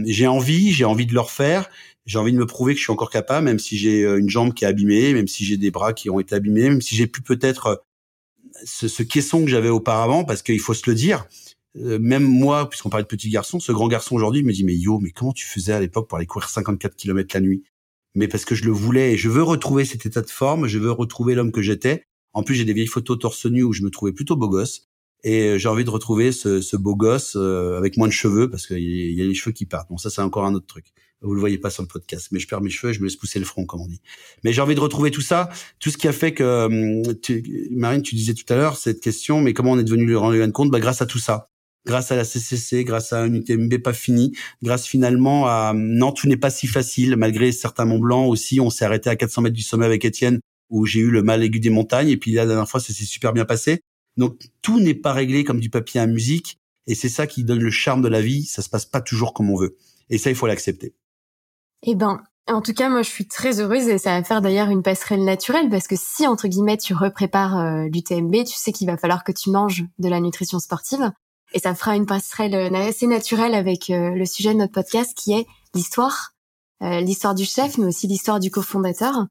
j'ai 0.07 0.27
envie, 0.27 0.73
j'ai 0.73 0.85
envie 0.85 1.07
de 1.07 1.13
le 1.13 1.21
refaire 1.21 1.69
j'ai 2.07 2.19
envie 2.19 2.33
de 2.33 2.39
me 2.39 2.47
prouver 2.47 2.73
que 2.75 2.79
je 2.79 2.85
suis 2.85 2.93
encore 2.93 3.11
capable, 3.11 3.45
même 3.45 3.59
si 3.59 3.77
j'ai 3.77 4.05
euh, 4.05 4.19
une 4.19 4.31
jambe 4.31 4.55
qui 4.55 4.65
est 4.65 4.69
abîmée, 4.69 5.13
même 5.13 5.27
si 5.27 5.45
j'ai 5.45 5.57
des 5.57 5.71
bras 5.71 5.93
qui 5.93 6.09
ont 6.09 6.21
été 6.21 6.35
abîmés, 6.35 6.71
même 6.71 6.81
si 6.81 6.95
j'ai 6.95 7.09
plus 7.09 7.23
peut-être 7.23 7.67
euh, 7.67 7.77
ce, 8.65 8.89
ce 8.89 9.03
caisson 9.03 9.45
que 9.45 9.51
j'avais 9.51 9.69
auparavant, 9.69 10.25
parce 10.25 10.43
qu'il 10.43 10.61
faut 10.61 10.75
se 10.75 10.89
le 10.89 10.95
dire. 10.95 11.27
Euh, 11.77 11.99
même 11.99 12.23
moi, 12.23 12.71
puisqu'on 12.71 12.89
parlait 12.89 13.03
de 13.03 13.09
petit 13.09 13.29
garçon, 13.29 13.61
ce 13.61 13.73
grand 13.73 13.89
garçon 13.89 14.15
aujourd'hui 14.15 14.43
me 14.45 14.53
dit 14.53 14.65
mais 14.65 14.75
yo, 14.75 14.99
mais 15.01 15.11
comment 15.11 15.33
tu 15.33 15.47
faisais 15.47 15.73
à 15.73 15.81
l'époque 15.81 16.09
pour 16.09 16.17
aller 16.17 16.27
courir 16.27 16.49
54 16.49 16.95
km 16.97 17.35
la 17.35 17.41
nuit? 17.41 17.65
Mais 18.15 18.29
parce 18.29 18.45
que 18.45 18.55
je 18.55 18.65
le 18.65 18.71
voulais 18.71 19.13
et 19.13 19.17
je 19.19 19.29
veux 19.29 19.43
retrouver 19.43 19.85
cet 19.85 20.07
état 20.07 20.23
de 20.23 20.31
forme, 20.31 20.69
je 20.69 20.79
veux 20.79 20.93
retrouver 20.93 21.35
l'homme 21.35 21.53
que 21.53 21.61
j'étais. 21.61 22.05
En 22.33 22.43
plus, 22.43 22.55
j'ai 22.55 22.65
des 22.65 22.73
vieilles 22.73 22.87
photos 22.87 23.19
torse 23.19 23.47
nu 23.47 23.63
où 23.63 23.73
je 23.73 23.83
me 23.83 23.91
trouvais 23.91 24.13
plutôt 24.13 24.37
beau 24.37 24.49
gosse. 24.49 24.87
Et 25.29 25.59
j'ai 25.59 25.69
envie 25.69 25.83
de 25.83 25.91
retrouver 25.91 26.31
ce, 26.31 26.61
ce 26.61 26.77
beau 26.77 26.95
gosse 26.95 27.35
avec 27.35 27.97
moins 27.97 28.07
de 28.07 28.13
cheveux 28.13 28.49
parce 28.49 28.67
qu'il 28.67 28.79
y 28.79 29.21
a 29.21 29.25
les 29.25 29.35
cheveux 29.35 29.53
qui 29.53 29.67
partent. 29.67 29.89
Bon, 29.91 29.99
ça 29.99 30.09
c'est 30.09 30.23
encore 30.23 30.45
un 30.45 30.55
autre 30.55 30.67
truc. 30.67 30.93
Vous 31.23 31.35
le 31.35 31.41
voyez 31.41 31.59
pas 31.59 31.71
sur 31.71 31.83
le 31.83 31.89
podcast, 31.89 32.29
mais 32.31 32.39
je 32.39 32.47
perds 32.47 32.61
mes 32.61 32.71
cheveux 32.71 32.91
et 32.91 32.95
je 32.95 33.01
me 33.01 33.07
laisse 33.07 33.17
pousser 33.17 33.39
le 33.39 33.45
front, 33.47 33.65
comme 33.65 33.81
on 33.81 33.87
dit. 33.87 34.01
Mais 34.45 34.53
j'ai 34.53 34.61
envie 34.61 34.75
de 34.75 34.81
retrouver 34.81 35.11
tout 35.11 35.23
ça, 35.23 35.49
tout 35.81 35.91
ce 35.91 35.97
qui 35.97 36.07
a 36.09 36.13
fait 36.13 36.33
que, 36.33 36.67
hum, 36.67 37.17
tu, 37.21 37.69
Marine, 37.71 38.03
tu 38.03 38.15
disais 38.15 38.35
tout 38.35 38.45
à 38.53 38.57
l'heure 38.57 38.77
cette 38.77 39.01
question, 39.01 39.41
mais 39.41 39.55
comment 39.55 39.73
on 39.73 39.79
est 39.79 39.85
devenu 39.85 40.07
le 40.07 40.19
rendre 40.19 40.47
compte? 40.53 40.71
Bah 40.71 40.79
grâce 40.79 41.01
à 41.01 41.07
tout 41.07 41.19
ça, 41.19 41.49
grâce 41.87 42.13
à 42.13 42.17
la 42.17 42.25
CCC, 42.25 42.85
grâce 42.85 43.13
à 43.13 43.27
une 43.27 43.37
UTMB 43.37 43.79
pas 43.83 43.95
finie, 43.95 44.33
grâce 44.63 44.87
finalement 44.87 45.47
à 45.47 45.71
hum, 45.71 45.95
non, 45.95 46.13
tout 46.13 46.29
n'est 46.29 46.37
pas 46.37 46.51
si 46.51 46.67
facile 46.67 47.17
malgré 47.17 47.51
certains 47.51 47.87
Mont 47.87 47.99
Blanc 47.99 48.27
aussi. 48.27 48.61
On 48.61 48.71
s'est 48.71 48.85
arrêté 48.85 49.09
à 49.09 49.17
400 49.17 49.43
mètres 49.43 49.57
du 49.57 49.63
sommet 49.63 49.87
avec 49.87 50.05
Étienne 50.05 50.41
où 50.69 50.85
j'ai 50.85 51.01
eu 51.01 51.11
le 51.11 51.23
mal 51.23 51.43
aigu 51.43 51.61
des 51.61 51.71
montagnes 51.71 52.09
et 52.09 52.17
puis 52.17 52.33
la 52.33 52.45
dernière 52.45 52.69
fois 52.69 52.81
ça 52.81 52.93
s'est 52.93 53.05
super 53.05 53.33
bien 53.33 53.47
passé. 53.47 53.81
Donc 54.17 54.41
tout 54.63 54.81
n'est 54.81 54.95
pas 54.95 55.13
réglé 55.13 55.45
comme 55.45 55.61
du 55.61 55.71
papier 55.71 56.01
à 56.01 56.07
musique 56.07 56.59
et 56.87 56.95
c'est 56.95 57.09
ça 57.09 57.27
qui 57.27 57.45
donne 57.45 57.61
le 57.61 57.71
charme 57.71 58.03
de 58.03 58.09
la 58.09 58.23
vie. 58.23 58.45
Ça 58.45 58.63
se 58.63 58.69
passe 58.69 58.87
pas 58.87 59.01
toujours 59.01 59.35
comme 59.35 59.51
on 59.51 59.57
veut 59.57 59.77
et 60.11 60.19
ça 60.19 60.31
il 60.31 60.37
faut 60.37 60.47
l'accepter. 60.47 60.95
Eh 61.83 61.95
ben, 61.95 62.23
en 62.49 62.63
tout 62.63 62.73
cas, 62.73 62.89
moi, 62.89 63.03
je 63.03 63.11
suis 63.11 63.27
très 63.27 63.61
heureuse 63.61 63.89
et 63.89 63.99
ça 63.99 64.19
va 64.19 64.25
faire 64.25 64.41
d'ailleurs 64.41 64.71
une 64.71 64.83
passerelle 64.83 65.25
naturelle 65.25 65.69
parce 65.69 65.89
que 65.89 65.97
si, 65.99 66.27
entre 66.27 66.47
guillemets, 66.47 66.77
tu 66.77 66.95
reprépares 66.95 67.59
euh, 67.59 67.89
l'UTMB, 67.93 68.45
tu 68.45 68.55
sais 68.55 68.73
qu'il 68.73 68.87
va 68.87 68.97
falloir 68.97 69.25
que 69.25 69.33
tu 69.33 69.51
manges 69.51 69.85
de 69.99 70.09
la 70.09 70.21
nutrition 70.21 70.61
sportive 70.61 71.11
et 71.53 71.59
ça 71.59 71.75
fera 71.75 71.97
une 71.97 72.07
passerelle 72.07 72.55
euh, 72.55 72.89
assez 72.89 73.09
naturelle 73.09 73.55
avec 73.55 73.91
euh, 73.91 74.11
le 74.11 74.25
sujet 74.27 74.53
de 74.53 74.59
notre 74.59 74.73
podcast 74.73 75.13
qui 75.17 75.33
est 75.33 75.47
l'histoire, 75.75 76.35
l'histoire 76.81 77.35
du 77.35 77.45
chef, 77.45 77.79
mais 77.79 77.87
aussi 77.87 78.07
l'histoire 78.07 78.39
du 78.39 78.51
cofondateur. 78.51 79.27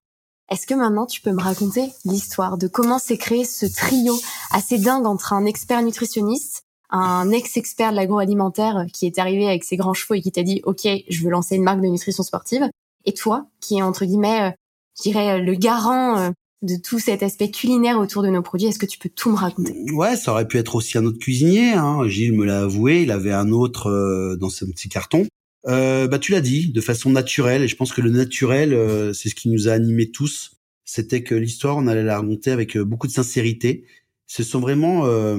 Est-ce 0.51 0.67
que 0.67 0.75
maintenant 0.75 1.05
tu 1.05 1.21
peux 1.21 1.31
me 1.31 1.41
raconter 1.41 1.91
l'histoire 2.05 2.57
de 2.57 2.67
comment 2.67 2.99
s'est 2.99 3.17
créé 3.17 3.45
ce 3.45 3.65
trio 3.65 4.15
assez 4.51 4.77
dingue 4.77 5.05
entre 5.07 5.33
un 5.33 5.45
expert 5.45 5.81
nutritionniste, 5.81 6.63
un 6.91 7.31
ex-expert 7.31 7.91
de 7.91 7.95
l'agroalimentaire 7.95 8.85
qui 8.93 9.07
est 9.07 9.17
arrivé 9.17 9.47
avec 9.47 9.63
ses 9.63 9.75
grands 9.75 9.95
chevaux 9.95 10.13
et 10.13 10.21
qui 10.21 10.31
t'a 10.31 10.43
dit 10.43 10.61
OK, 10.65 10.87
je 11.09 11.23
veux 11.23 11.31
lancer 11.31 11.55
une 11.55 11.63
marque 11.63 11.81
de 11.81 11.87
nutrition 11.87 12.23
sportive, 12.23 12.69
et 13.05 13.13
toi 13.13 13.47
qui 13.59 13.77
est 13.77 13.81
entre 13.81 14.05
guillemets, 14.05 14.49
euh, 14.49 14.51
je 14.97 15.09
dirais 15.09 15.41
le 15.41 15.55
garant 15.55 16.17
euh, 16.17 16.29
de 16.61 16.75
tout 16.75 16.99
cet 16.99 17.23
aspect 17.23 17.49
culinaire 17.49 17.99
autour 17.99 18.23
de 18.23 18.29
nos 18.29 18.41
produits. 18.41 18.67
Est-ce 18.67 18.79
que 18.79 18.85
tu 18.85 18.99
peux 18.99 19.09
tout 19.09 19.31
me 19.31 19.35
raconter? 19.35 19.85
Ouais, 19.93 20.15
ça 20.15 20.31
aurait 20.31 20.47
pu 20.47 20.57
être 20.57 20.75
aussi 20.75 20.97
un 20.97 21.05
autre 21.05 21.19
cuisinier. 21.19 21.73
Hein. 21.73 22.07
Gilles 22.07 22.33
me 22.33 22.45
l'a 22.45 22.61
avoué, 22.61 23.03
il 23.03 23.11
avait 23.11 23.33
un 23.33 23.51
autre 23.51 23.89
euh, 23.89 24.35
dans 24.35 24.49
ce 24.49 24.65
petit 24.65 24.89
carton. 24.89 25.25
Euh, 25.67 26.07
bah 26.07 26.19
tu 26.19 26.31
l'as 26.31 26.41
dit, 26.41 26.71
de 26.71 26.81
façon 26.81 27.09
naturelle. 27.09 27.63
Et 27.63 27.67
je 27.67 27.75
pense 27.75 27.93
que 27.93 28.01
le 28.01 28.11
naturel, 28.11 29.13
c'est 29.13 29.29
ce 29.29 29.35
qui 29.35 29.49
nous 29.49 29.67
a 29.67 29.71
animés 29.71 30.11
tous. 30.11 30.51
C'était 30.83 31.23
que 31.23 31.35
l'histoire, 31.35 31.77
on 31.77 31.87
allait 31.87 32.03
la 32.03 32.17
raconter 32.19 32.51
avec 32.51 32.77
beaucoup 32.77 33.07
de 33.07 33.11
sincérité 33.11 33.85
ce 34.27 34.43
sont 34.43 34.59
vraiment, 34.59 35.05
euh, 35.05 35.37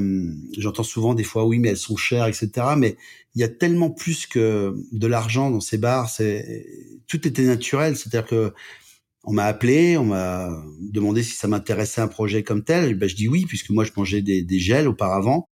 j'entends 0.57 0.83
souvent 0.83 1.15
des 1.15 1.25
fois, 1.25 1.45
oui, 1.45 1.59
mais 1.59 1.71
elles 1.71 1.77
sont 1.77 1.97
chères, 1.97 2.27
etc. 2.27 2.51
Mais 2.77 2.97
il 3.35 3.41
y 3.41 3.45
a 3.45 3.49
tellement 3.49 3.91
plus 3.91 4.27
que 4.27 4.75
de 4.93 5.07
l'argent 5.07 5.51
dans 5.51 5.61
ces 5.61 5.79
bars. 5.79 6.09
C'est 6.09 6.67
tout 7.09 7.27
était 7.27 7.43
naturel. 7.43 7.97
C'est-à-dire 7.97 8.27
que 8.29 8.53
on 9.25 9.33
m'a 9.33 9.45
appelé, 9.47 9.97
on 9.99 10.05
m'a 10.05 10.51
demandé 10.81 11.23
si 11.25 11.33
ça 11.35 11.49
m'intéressait 11.49 12.01
un 12.01 12.09
projet 12.09 12.45
comme 12.45 12.65
tel. 12.65 12.95
ben, 12.97 13.09
je 13.09 13.17
dis 13.17 13.29
oui, 13.29 13.45
puisque 13.47 13.71
moi 13.71 13.85
je 13.85 13.93
mangeais 13.97 14.23
des 14.23 14.59
gels 14.61 14.89
auparavant. 14.89 15.49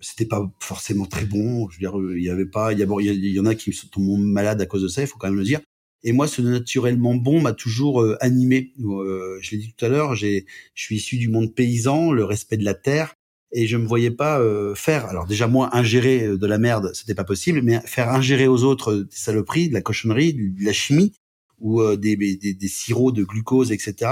C'était 0.00 0.26
pas 0.26 0.50
forcément 0.60 1.06
très 1.06 1.26
bon. 1.26 1.68
Je 1.68 1.76
veux 1.76 1.80
dire, 1.80 2.16
il 2.16 2.22
y 2.22 2.30
avait 2.30 2.46
pas. 2.46 2.72
Il 2.72 2.78
y, 2.78 2.82
a, 2.82 2.86
il 3.00 3.26
y 3.26 3.40
en 3.40 3.46
a 3.46 3.54
qui 3.54 3.72
sont 3.72 3.88
tombés 3.88 4.16
malades 4.22 4.60
à 4.60 4.66
cause 4.66 4.82
de 4.82 4.88
ça. 4.88 5.02
Il 5.02 5.06
faut 5.06 5.18
quand 5.18 5.28
même 5.28 5.38
le 5.38 5.44
dire. 5.44 5.60
Et 6.02 6.12
moi, 6.12 6.26
ce 6.26 6.40
naturellement 6.40 7.14
bon 7.14 7.40
m'a 7.40 7.52
toujours 7.52 8.02
euh, 8.02 8.16
animé. 8.20 8.72
Euh, 8.80 9.38
je 9.42 9.52
l'ai 9.52 9.58
dit 9.58 9.74
tout 9.76 9.84
à 9.84 9.88
l'heure, 9.88 10.14
je 10.14 10.42
suis 10.74 10.96
issu 10.96 11.18
du 11.18 11.28
monde 11.28 11.54
paysan, 11.54 12.12
le 12.12 12.24
respect 12.24 12.56
de 12.56 12.64
la 12.64 12.74
terre, 12.74 13.14
et 13.52 13.66
je 13.66 13.76
me 13.76 13.86
voyais 13.86 14.10
pas 14.10 14.40
euh, 14.40 14.74
faire. 14.74 15.06
Alors 15.06 15.26
déjà 15.26 15.46
moi, 15.46 15.76
ingérer 15.76 16.38
de 16.38 16.46
la 16.46 16.58
merde, 16.58 16.90
c'était 16.94 17.14
pas 17.14 17.24
possible, 17.24 17.60
mais 17.62 17.80
faire 17.84 18.08
ingérer 18.10 18.48
aux 18.48 18.64
autres 18.64 18.94
des 18.94 19.16
saloperies, 19.16 19.68
de 19.68 19.74
la 19.74 19.82
cochonnerie, 19.82 20.32
de 20.34 20.64
la 20.64 20.72
chimie 20.72 21.12
ou 21.58 21.84
des, 21.94 22.16
des, 22.16 22.54
des, 22.54 22.68
sirops 22.68 23.12
de 23.12 23.22
glucose, 23.22 23.70
etc. 23.70 24.10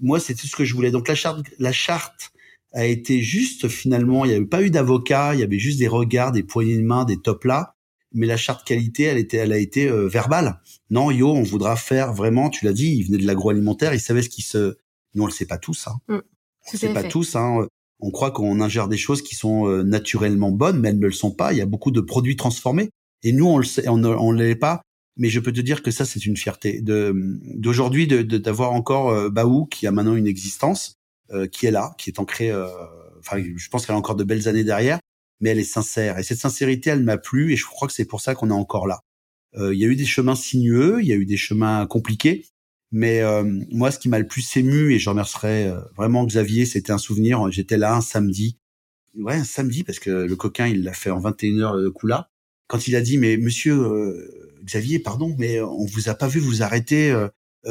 moi, 0.00 0.20
c'est 0.20 0.34
tout 0.34 0.46
ce 0.46 0.54
que 0.54 0.64
je 0.64 0.72
voulais. 0.72 0.92
Donc 0.92 1.08
la 1.08 1.16
charte, 1.16 1.44
la 1.58 1.72
charte 1.72 2.30
a 2.72 2.86
été 2.86 3.22
juste 3.22 3.68
finalement. 3.68 4.24
Il 4.24 4.28
n'y 4.28 4.34
avait 4.34 4.46
pas 4.46 4.62
eu 4.62 4.70
d'avocat, 4.70 5.34
il 5.34 5.40
y 5.40 5.42
avait 5.42 5.58
juste 5.58 5.78
des 5.78 5.88
regards, 5.88 6.32
des 6.32 6.42
poignées 6.42 6.76
de 6.76 6.82
main, 6.82 7.04
des 7.04 7.16
top 7.16 7.44
là 7.44 7.74
mais 8.12 8.26
la 8.26 8.36
charte 8.36 8.66
qualité, 8.66 9.04
elle 9.04 9.18
était, 9.18 9.36
elle 9.36 9.52
a 9.52 9.58
été 9.58 9.88
euh, 9.88 10.08
verbale. 10.08 10.60
Non, 10.90 11.10
yo, 11.10 11.30
on 11.30 11.42
voudra 11.42 11.76
faire 11.76 12.12
vraiment. 12.12 12.50
Tu 12.50 12.64
l'as 12.64 12.72
dit, 12.72 12.92
il 12.96 13.04
venait 13.04 13.18
de 13.18 13.26
l'agroalimentaire, 13.26 13.94
il 13.94 14.00
savait 14.00 14.22
ce 14.22 14.28
qui 14.28 14.42
se. 14.42 14.76
Nous, 15.14 15.22
on 15.22 15.26
le 15.26 15.32
sait 15.32 15.46
pas 15.46 15.58
tous. 15.58 15.86
Hein. 15.86 15.98
Mm, 16.08 16.14
on 16.14 16.72
le 16.72 16.78
sait 16.78 16.92
pas 16.92 17.04
tous. 17.04 17.36
Hein. 17.36 17.66
On 18.00 18.10
croit 18.10 18.30
qu'on 18.30 18.60
ingère 18.60 18.88
des 18.88 18.96
choses 18.96 19.22
qui 19.22 19.34
sont 19.34 19.68
euh, 19.68 19.82
naturellement 19.82 20.50
bonnes, 20.50 20.80
mais 20.80 20.88
elles 20.88 20.98
ne 20.98 21.06
le 21.06 21.12
sont 21.12 21.30
pas. 21.30 21.52
Il 21.52 21.58
y 21.58 21.62
a 21.62 21.66
beaucoup 21.66 21.90
de 21.90 22.00
produits 22.00 22.36
transformés, 22.36 22.90
et 23.22 23.32
nous, 23.32 23.46
on 23.46 23.58
le 23.58 23.64
sait, 23.64 23.88
on 23.88 23.98
ne 23.98 24.42
l'est 24.42 24.54
pas. 24.54 24.82
Mais 25.16 25.28
je 25.28 25.40
peux 25.40 25.52
te 25.52 25.60
dire 25.60 25.82
que 25.82 25.90
ça, 25.90 26.04
c'est 26.04 26.24
une 26.24 26.36
fierté 26.36 26.80
de 26.80 27.12
d'aujourd'hui 27.54 28.06
de 28.06 28.22
d'avoir 28.22 28.72
encore 28.72 29.10
euh, 29.10 29.28
Baou 29.28 29.66
qui 29.66 29.86
a 29.86 29.92
maintenant 29.92 30.14
une 30.14 30.26
existence, 30.26 30.94
qui 31.52 31.66
est 31.66 31.70
là, 31.70 31.94
qui 31.98 32.10
est 32.10 32.18
ancrée. 32.18 32.52
Enfin, 33.18 33.42
je 33.56 33.68
pense 33.68 33.86
qu'elle 33.86 33.94
a 33.94 33.98
encore 33.98 34.16
de 34.16 34.24
belles 34.24 34.48
années 34.48 34.64
derrière 34.64 34.98
mais 35.40 35.50
elle 35.50 35.58
est 35.58 35.64
sincère. 35.64 36.18
Et 36.18 36.22
cette 36.22 36.38
sincérité, 36.38 36.90
elle 36.90 37.02
m'a 37.02 37.18
plu, 37.18 37.52
et 37.52 37.56
je 37.56 37.64
crois 37.64 37.88
que 37.88 37.94
c'est 37.94 38.04
pour 38.04 38.20
ça 38.20 38.34
qu'on 38.34 38.50
est 38.50 38.54
encore 38.54 38.86
là. 38.86 39.00
Euh, 39.56 39.74
il 39.74 39.80
y 39.80 39.84
a 39.84 39.88
eu 39.88 39.96
des 39.96 40.06
chemins 40.06 40.36
sinueux, 40.36 40.98
il 41.00 41.08
y 41.08 41.12
a 41.12 41.16
eu 41.16 41.26
des 41.26 41.36
chemins 41.36 41.86
compliqués, 41.86 42.46
mais 42.92 43.20
euh, 43.20 43.42
moi, 43.70 43.90
ce 43.90 43.98
qui 43.98 44.08
m'a 44.08 44.18
le 44.18 44.26
plus 44.26 44.56
ému, 44.56 44.92
et 44.92 44.98
je 44.98 45.08
remercierai 45.10 45.66
euh, 45.66 45.80
vraiment 45.96 46.24
Xavier, 46.24 46.66
c'était 46.66 46.92
un 46.92 46.98
souvenir. 46.98 47.50
J'étais 47.50 47.78
là 47.78 47.94
un 47.94 48.00
samedi, 48.00 48.58
ouais, 49.16 49.34
un 49.34 49.44
samedi, 49.44 49.82
parce 49.82 49.98
que 49.98 50.10
le 50.10 50.36
coquin, 50.36 50.66
il 50.66 50.84
l'a 50.84 50.92
fait 50.92 51.10
en 51.10 51.18
21 51.18 51.58
heures 51.60 51.76
de 51.76 51.88
coup. 51.88 52.08
Quand 52.68 52.86
il 52.86 52.94
a 52.94 53.00
dit, 53.00 53.18
mais 53.18 53.36
monsieur 53.36 54.30
Xavier, 54.64 55.00
pardon, 55.00 55.34
mais 55.38 55.60
on 55.60 55.86
vous 55.86 56.08
a 56.08 56.14
pas 56.14 56.28
vu 56.28 56.38
vous 56.38 56.62
arrêter 56.62 57.12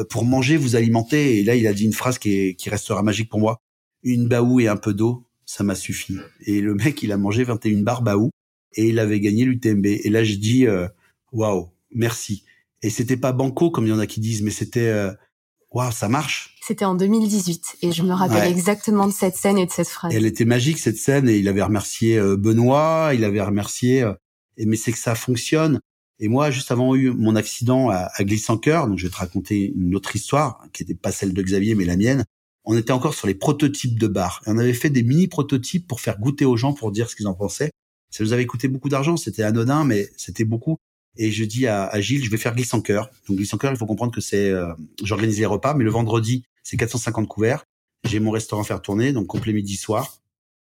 pour 0.10 0.25
manger, 0.25 0.58
vous 0.58 0.75
alimenter. 0.75 1.39
Et 1.39 1.43
là, 1.43 1.56
il 1.56 1.65
a 1.67 1.73
dit 1.73 1.86
une 1.86 1.93
phrase 1.93 2.19
qui, 2.19 2.34
est, 2.34 2.56
qui 2.56 2.69
restera 2.69 3.04
magique 3.04 3.30
pour 3.30 3.39
moi. 3.39 3.58
Une 4.04 4.28
baou 4.28 4.60
et 4.60 4.67
un 4.67 4.78
peu 4.78 4.93
d'eau, 4.93 5.25
ça 5.49 5.63
m'a 5.63 5.73
suffi. 5.73 6.17
Et 6.45 6.62
le 6.62 6.75
mec, 6.75 7.02
il 7.02 7.12
a 7.12 7.17
mangé 7.17 7.43
21 7.43 7.82
barres 7.82 8.04
Baou 8.04 8.30
et 8.75 8.89
il 8.89 8.99
avait 8.99 9.19
gagné 9.19 9.45
l'UTMB. 9.45 9.86
Et 9.86 10.10
là, 10.10 10.23
je 10.23 10.36
dis, 10.36 10.67
euh, 10.67 10.88
waouh, 11.32 11.69
merci. 11.91 12.43
Et 12.84 12.91
c'était 12.91 13.17
pas 13.17 13.32
banco 13.32 13.71
comme 13.71 13.88
il 13.88 13.89
y 13.89 13.93
en 13.93 13.97
a 13.97 14.06
qui 14.06 14.19
disent, 14.19 14.43
mais 14.43 14.52
c'était 14.52 14.88
euh, 14.88 15.12
waouh, 15.71 15.91
ça 15.91 16.08
marche. 16.08 16.56
C'était 16.62 16.86
en 16.86 16.93
2018 16.93 17.78
et 17.82 17.91
je 17.91 18.04
me 18.04 18.13
rappelle 18.13 18.47
exactement 18.52 19.08
de 19.08 19.12
cette 19.12 19.36
scène 19.36 19.58
et 19.58 19.65
de 19.65 19.71
cette 19.71 19.88
phrase. 19.88 20.13
elle 20.13 20.28
était 20.28 20.45
magique 20.45 20.78
cette 20.78 20.97
scène 20.97 21.28
et 21.28 21.38
il 21.38 21.47
avait 21.47 21.63
remercié 21.63 22.19
euh, 22.19 22.38
Benoît, 22.38 23.12
il 23.15 23.23
avait 23.23 23.41
remercié. 23.41 24.06
mais 24.60 24.75
c'est 24.75 24.91
que 24.91 24.99
ça 24.99 25.15
fonctionne. 25.15 25.80
Et 26.19 26.27
moi, 26.27 26.51
juste 26.51 26.71
avant 26.71 26.95
eu 26.95 27.12
mon 27.12 27.36
accident 27.36 27.89
à, 27.89 28.10
à 28.13 28.23
Glisse-en-Cœur, 28.23 28.88
donc 28.88 28.97
je 28.97 29.05
vais 29.05 29.12
te 29.12 29.17
raconter 29.17 29.73
une 29.75 29.95
autre 29.95 30.15
histoire 30.15 30.65
qui 30.73 30.84
n'était 30.84 30.95
pas 30.95 31.12
celle 31.12 31.34
de 31.34 31.41
Xavier 31.41 31.75
mais 31.75 31.86
la 31.86 31.95
mienne 31.95 32.25
on 32.71 32.77
était 32.77 32.91
encore 32.91 33.15
sur 33.15 33.25
les 33.25 33.34
prototypes 33.34 33.97
de 33.97 34.05
bars. 34.08 34.43
Et 34.45 34.51
on 34.51 34.58
avait 34.60 34.73
fait 34.73 34.91
des 34.91 35.01
mini 35.01 35.27
prototypes 35.27 35.88
pour 35.88 36.01
faire 36.01 36.19
goûter 36.19 36.45
aux 36.45 36.55
gens 36.55 36.73
pour 36.73 36.91
dire 36.91 37.10
ce 37.10 37.15
qu'ils 37.15 37.27
en 37.27 37.34
pensaient. 37.34 37.71
Ça 38.12 38.23
nous 38.23 38.32
avait 38.32 38.45
coûté 38.45 38.67
beaucoup 38.67 38.89
d'argent, 38.89 39.17
c'était 39.17 39.41
anodin, 39.41 39.84
mais 39.86 40.10
c'était 40.17 40.43
beaucoup. 40.43 40.77
Et 41.17 41.32
je 41.32 41.43
dis 41.45 41.65
à, 41.65 41.99
Gilles, 41.99 42.23
je 42.23 42.29
vais 42.29 42.38
faire 42.38 42.55
cœur. 42.84 43.10
Donc 43.27 43.39
cœur, 43.60 43.71
il 43.71 43.77
faut 43.77 43.88
comprendre 43.88 44.12
que 44.12 44.21
c'est, 44.21 44.49
euh, 44.49 44.71
j'organise 45.03 45.39
les 45.39 45.47
repas, 45.47 45.73
mais 45.73 45.84
le 45.84 45.89
vendredi, 45.89 46.43
c'est 46.63 46.77
450 46.77 47.27
couverts. 47.27 47.63
J'ai 48.08 48.19
mon 48.19 48.29
restaurant 48.29 48.62
à 48.62 48.65
faire 48.65 48.84
tourner, 48.84 49.13
donc 49.13 49.25
complet 49.25 49.51
midi 49.51 49.75
soir. 49.75 50.19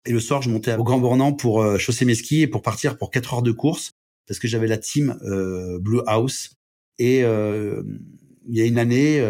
Et 0.05 0.11
le 0.11 0.19
soir, 0.19 0.41
je 0.41 0.49
montais 0.49 0.75
au 0.75 0.83
Grand 0.83 0.97
Bornand 0.97 1.33
pour 1.33 1.61
euh, 1.61 1.77
chausser 1.77 2.05
mes 2.05 2.15
skis 2.15 2.41
et 2.41 2.47
pour 2.47 2.63
partir 2.63 2.97
pour 2.97 3.11
4 3.11 3.35
heures 3.35 3.41
de 3.43 3.51
course, 3.51 3.91
parce 4.27 4.39
que 4.39 4.47
j'avais 4.47 4.67
la 4.67 4.77
team 4.77 5.17
euh, 5.23 5.79
Blue 5.79 6.01
House. 6.07 6.57
Et 6.99 7.23
euh, 7.23 7.83
il 8.47 8.57
y 8.57 8.61
a 8.61 8.65
une 8.65 8.77
année, 8.77 9.23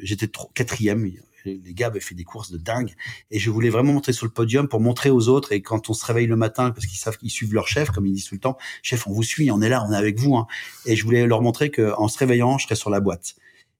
j'étais 0.00 0.28
quatrième 0.54 1.10
les 1.44 1.74
gars 1.74 1.88
avaient 1.88 2.00
fait 2.00 2.14
des 2.14 2.24
courses 2.24 2.50
de 2.50 2.58
dingue 2.58 2.94
et 3.30 3.38
je 3.38 3.50
voulais 3.50 3.70
vraiment 3.70 3.92
montrer 3.92 4.12
sur 4.12 4.26
le 4.26 4.32
podium 4.32 4.68
pour 4.68 4.80
montrer 4.80 5.10
aux 5.10 5.28
autres 5.28 5.52
et 5.52 5.62
quand 5.62 5.90
on 5.90 5.94
se 5.94 6.04
réveille 6.04 6.26
le 6.26 6.36
matin 6.36 6.70
parce 6.70 6.86
qu'ils 6.86 6.98
savent 6.98 7.18
qu'ils 7.18 7.30
suivent 7.30 7.54
leur 7.54 7.68
chef 7.68 7.90
comme 7.90 8.06
ils 8.06 8.12
disent 8.12 8.26
tout 8.26 8.34
le 8.34 8.40
temps 8.40 8.56
chef 8.82 9.06
on 9.06 9.12
vous 9.12 9.22
suit 9.22 9.50
on 9.50 9.60
est 9.60 9.68
là 9.68 9.84
on 9.86 9.92
est 9.92 9.96
avec 9.96 10.18
vous 10.18 10.36
hein. 10.36 10.46
et 10.86 10.96
je 10.96 11.04
voulais 11.04 11.26
leur 11.26 11.42
montrer 11.42 11.70
que 11.70 11.92
en 11.96 12.08
se 12.08 12.18
réveillant 12.18 12.58
je 12.58 12.64
serais 12.64 12.76
sur 12.76 12.90
la 12.90 13.00
boîte 13.00 13.34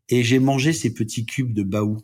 et 0.08 0.22
j'ai 0.22 0.38
mangé 0.38 0.72
ces 0.72 0.92
petits 0.92 1.24
cubes 1.24 1.54
de 1.54 1.62
baou 1.62 1.98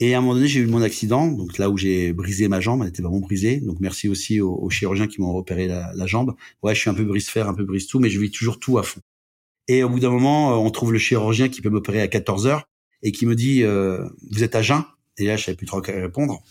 et 0.00 0.14
à 0.14 0.18
un 0.18 0.20
moment 0.20 0.34
donné 0.34 0.46
j'ai 0.46 0.60
eu 0.60 0.66
mon 0.66 0.82
accident 0.82 1.26
donc 1.26 1.58
là 1.58 1.70
où 1.70 1.76
j'ai 1.76 2.12
brisé 2.12 2.46
ma 2.48 2.60
jambe 2.60 2.82
elle 2.82 2.88
était 2.88 3.02
vraiment 3.02 3.20
brisée. 3.20 3.60
Donc 3.60 3.78
merci 3.80 4.08
aussi 4.08 4.40
aux, 4.40 4.70
chirurgiens 4.70 5.08
qui 5.08 5.20
m'ont 5.20 5.32
repéré 5.32 5.66
la, 5.66 6.06
jambe. 6.06 6.34
Ouais 6.62 6.74
je 6.74 6.80
suis 6.80 6.90
un 6.90 6.94
peu 6.94 7.04
brise-fer 7.04 7.48
un 7.48 7.54
peu 7.54 7.64
brise 7.64 7.86
tout 7.86 7.98
mais 7.98 8.10
je 8.10 8.20
vis 8.20 8.30
toujours 8.30 8.58
tout 8.58 8.78
à 8.78 8.82
fond. 8.82 9.00
Et 9.70 9.82
au 9.82 9.90
bout 9.90 10.00
d'un 10.00 10.10
moment, 10.10 10.62
on 10.62 10.70
trouve 10.70 10.92
le 10.94 10.98
chirurgien 10.98 11.50
qui 11.50 11.60
peut 11.60 11.68
m'opérer 11.68 12.00
à 12.00 12.08
14 12.08 12.46
heures 12.46 12.64
et 13.02 13.12
qui 13.12 13.26
me 13.26 13.34
dit 13.34 13.62
euh, 13.64 14.08
vous 14.30 14.42
êtes 14.42 14.54
à 14.54 14.62
jeun? 14.62 14.84
Et 15.18 15.26
là 15.26 15.36
je 15.36 15.44
savais 15.44 15.56
plus 15.56 15.66
trop 15.66 15.82
quoi 15.82 15.94
répondre. 15.94 16.42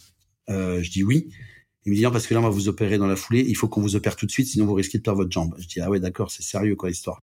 Euh, 0.50 0.82
je 0.84 0.92
dis 0.92 1.04
oui 1.04 1.30
il 1.86 1.92
me 1.92 1.96
dit 1.96 2.04
non 2.04 2.12
parce 2.12 2.28
que 2.28 2.34
là 2.34 2.42
on 2.42 2.44
va 2.44 2.50
vous 2.50 2.68
opérer 2.68 2.98
dans 2.98 3.08
la 3.08 3.16
foulée. 3.16 3.46
Il 3.48 3.56
faut 3.56 3.70
qu'on 3.70 3.82
vous 3.82 3.96
opère 3.96 4.18
tout 4.18 4.26
de 4.26 4.32
suite 4.32 4.48
sinon 4.48 4.66
vous 4.66 4.74
risquez 4.74 4.98
de 4.98 5.04
perdre 5.04 5.20
votre 5.20 5.32
jambe 5.32 5.56
je 5.58 5.68
dis 5.68 5.80
ah 5.80 5.90
ouais 5.90 6.02
d'accord 6.02 6.32
c'est 6.32 6.44
sérieux 6.44 6.76
quoi 6.76 6.90
l'histoire 6.90 7.22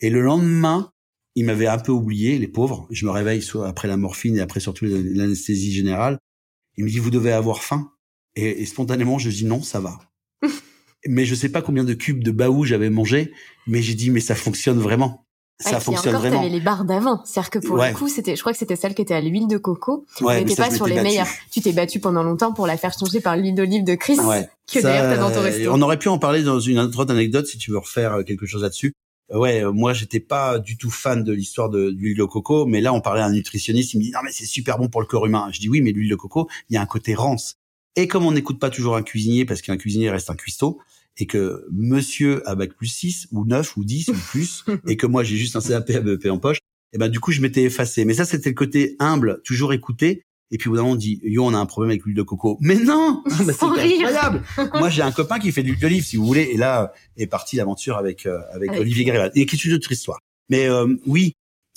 et 0.00 0.10
le 0.10 0.20
lendemain 0.20 0.92
il 1.34 1.44
m'avait 1.44 1.66
un 1.66 1.78
peu 1.78 1.92
oublié 1.92 2.38
les 2.38 2.48
pauvres 2.48 2.86
je 2.90 3.06
me 3.06 3.10
réveille 3.10 3.42
soit 3.42 3.68
après 3.68 3.88
la 3.88 3.96
morphine 3.96 4.36
et 4.36 4.40
après 4.40 4.60
surtout 4.60 4.86
l'anesthésie 4.86 5.72
générale 5.72 6.18
il 6.76 6.84
me 6.84 6.90
dit 6.90 6.98
vous 6.98 7.10
devez 7.10 7.32
avoir 7.32 7.62
faim 7.62 7.90
et, 8.36 8.62
et 8.62 8.66
spontanément 8.66 9.18
je 9.18 9.30
dis 9.30 9.44
non 9.44 9.62
ça 9.62 9.80
va 9.80 9.98
mais 11.06 11.24
je 11.24 11.34
sais 11.34 11.48
pas 11.48 11.62
combien 11.62 11.84
de 11.84 11.94
cubes 11.94 12.22
de 12.22 12.30
baou 12.30 12.64
j'avais 12.64 12.90
mangé 12.90 13.32
mais 13.66 13.82
j'ai 13.82 13.94
dit 13.94 14.10
mais 14.10 14.20
ça 14.20 14.34
fonctionne 14.34 14.78
vraiment 14.78 15.24
ça 15.60 15.78
fonctionne 15.78 16.16
encore, 16.16 16.30
vraiment. 16.30 16.48
les 16.48 16.60
barres 16.60 16.84
d'avant, 16.84 17.22
c'est-à-dire 17.24 17.50
que 17.50 17.58
pour 17.60 17.76
le 17.76 17.94
coup, 17.94 18.08
c'était, 18.08 18.34
je 18.34 18.40
crois 18.40 18.52
que 18.52 18.58
c'était 18.58 18.74
celle 18.74 18.94
qui 18.94 19.02
était 19.02 19.14
à 19.14 19.20
l'huile 19.20 19.46
de 19.46 19.56
coco. 19.56 20.04
Ouais, 20.20 20.44
mais 20.44 20.54
pas 20.54 20.70
sur 20.70 20.86
les 20.86 21.00
meilleures. 21.00 21.28
Tu 21.52 21.60
t'es 21.60 21.72
battu 21.72 22.00
pendant 22.00 22.22
longtemps 22.22 22.52
pour 22.52 22.66
la 22.66 22.76
faire 22.76 22.92
changer 22.98 23.20
par 23.20 23.36
l'huile 23.36 23.54
d'olive 23.54 23.84
de 23.84 23.94
Chris, 23.94 24.18
ouais. 24.18 24.48
que 24.72 24.80
d'ailleurs 24.80 25.14
t'as 25.14 25.16
dans 25.16 25.30
ton 25.30 25.42
resto. 25.42 25.70
On 25.72 25.80
aurait 25.80 25.98
pu 25.98 26.08
en 26.08 26.18
parler 26.18 26.42
dans 26.42 26.58
une 26.58 26.80
autre 26.80 27.08
anecdote 27.10 27.46
si 27.46 27.58
tu 27.58 27.70
veux 27.70 27.78
refaire 27.78 28.14
euh, 28.14 28.22
quelque 28.24 28.46
chose 28.46 28.62
là-dessus. 28.62 28.94
Euh, 29.32 29.38
ouais, 29.38 29.64
euh, 29.64 29.72
moi 29.72 29.92
j'étais 29.92 30.20
pas 30.20 30.58
du 30.58 30.76
tout 30.76 30.90
fan 30.90 31.24
de 31.24 31.32
l'histoire 31.32 31.70
de, 31.70 31.90
l'huile 31.96 32.16
de 32.16 32.24
coco, 32.24 32.66
mais 32.66 32.80
là 32.80 32.92
on 32.92 33.00
parlait 33.00 33.22
à 33.22 33.26
un 33.26 33.32
nutritionniste, 33.32 33.94
il 33.94 33.98
me 33.98 34.02
dit 34.02 34.10
non 34.10 34.20
mais 34.24 34.32
c'est 34.32 34.46
super 34.46 34.78
bon 34.78 34.88
pour 34.88 35.00
le 35.00 35.06
corps 35.06 35.26
humain. 35.26 35.48
Je 35.52 35.60
dis 35.60 35.68
oui, 35.68 35.80
mais 35.80 35.92
l'huile 35.92 36.10
de 36.10 36.16
coco, 36.16 36.48
il 36.68 36.74
y 36.74 36.76
a 36.76 36.82
un 36.82 36.86
côté 36.86 37.14
rance. 37.14 37.56
Et 37.96 38.08
comme 38.08 38.26
on 38.26 38.32
n'écoute 38.32 38.58
pas 38.58 38.70
toujours 38.70 38.96
un 38.96 39.02
cuisinier 39.02 39.44
parce 39.44 39.62
qu'un 39.62 39.76
cuisinier 39.76 40.10
reste 40.10 40.30
un 40.30 40.34
cuistot, 40.34 40.80
et 41.16 41.26
que 41.26 41.66
monsieur 41.70 42.46
a 42.48 42.54
bac 42.54 42.74
plus 42.74 42.88
6 42.88 43.28
ou 43.30 43.44
9 43.44 43.76
ou 43.76 43.84
10 43.84 44.08
ou 44.08 44.14
plus 44.14 44.64
et 44.88 44.96
que 44.96 45.06
moi 45.06 45.22
j'ai 45.22 45.36
juste 45.36 45.56
un 45.56 45.60
CAP 45.60 45.90
en 46.26 46.38
poche, 46.38 46.58
et 46.92 46.98
ben 46.98 47.08
du 47.08 47.20
coup 47.20 47.32
je 47.32 47.40
m'étais 47.40 47.62
effacé. 47.62 48.04
Mais 48.04 48.14
ça 48.14 48.24
c'était 48.24 48.50
le 48.50 48.54
côté 48.54 48.96
humble, 48.98 49.40
toujours 49.44 49.72
écouter. 49.72 50.24
Et 50.50 50.58
puis 50.58 50.68
au 50.68 50.72
bout 50.72 50.76
d'un 50.76 50.82
moment 50.82 50.94
on 50.94 50.96
dit 50.96 51.20
yo 51.22 51.44
on 51.44 51.54
a 51.54 51.58
un 51.58 51.66
problème 51.66 51.90
avec 51.90 52.04
l'huile 52.04 52.16
de 52.16 52.22
coco. 52.22 52.58
Mais 52.60 52.76
non, 52.76 53.22
bah, 53.44 53.52
c'est 53.52 53.64
incroyable. 53.64 54.42
moi 54.74 54.88
j'ai 54.90 55.02
un 55.02 55.12
copain 55.12 55.38
qui 55.38 55.50
fait 55.52 55.62
de 55.62 55.68
l'huile 55.68 55.80
d'olive 55.80 56.04
si 56.04 56.16
vous 56.16 56.26
voulez 56.26 56.50
et 56.52 56.56
là 56.56 56.92
est 57.16 57.26
partie 57.26 57.56
l'aventure 57.56 57.96
avec 57.96 58.26
euh, 58.26 58.38
avec, 58.52 58.72
Olivier 58.72 59.04
Gréval 59.04 59.32
et 59.34 59.46
qui 59.46 59.56
est 59.56 59.64
une 59.64 59.74
autre 59.74 59.90
histoire. 59.90 60.20
Mais 60.50 60.68
euh, 60.68 60.94
oui, 61.06 61.32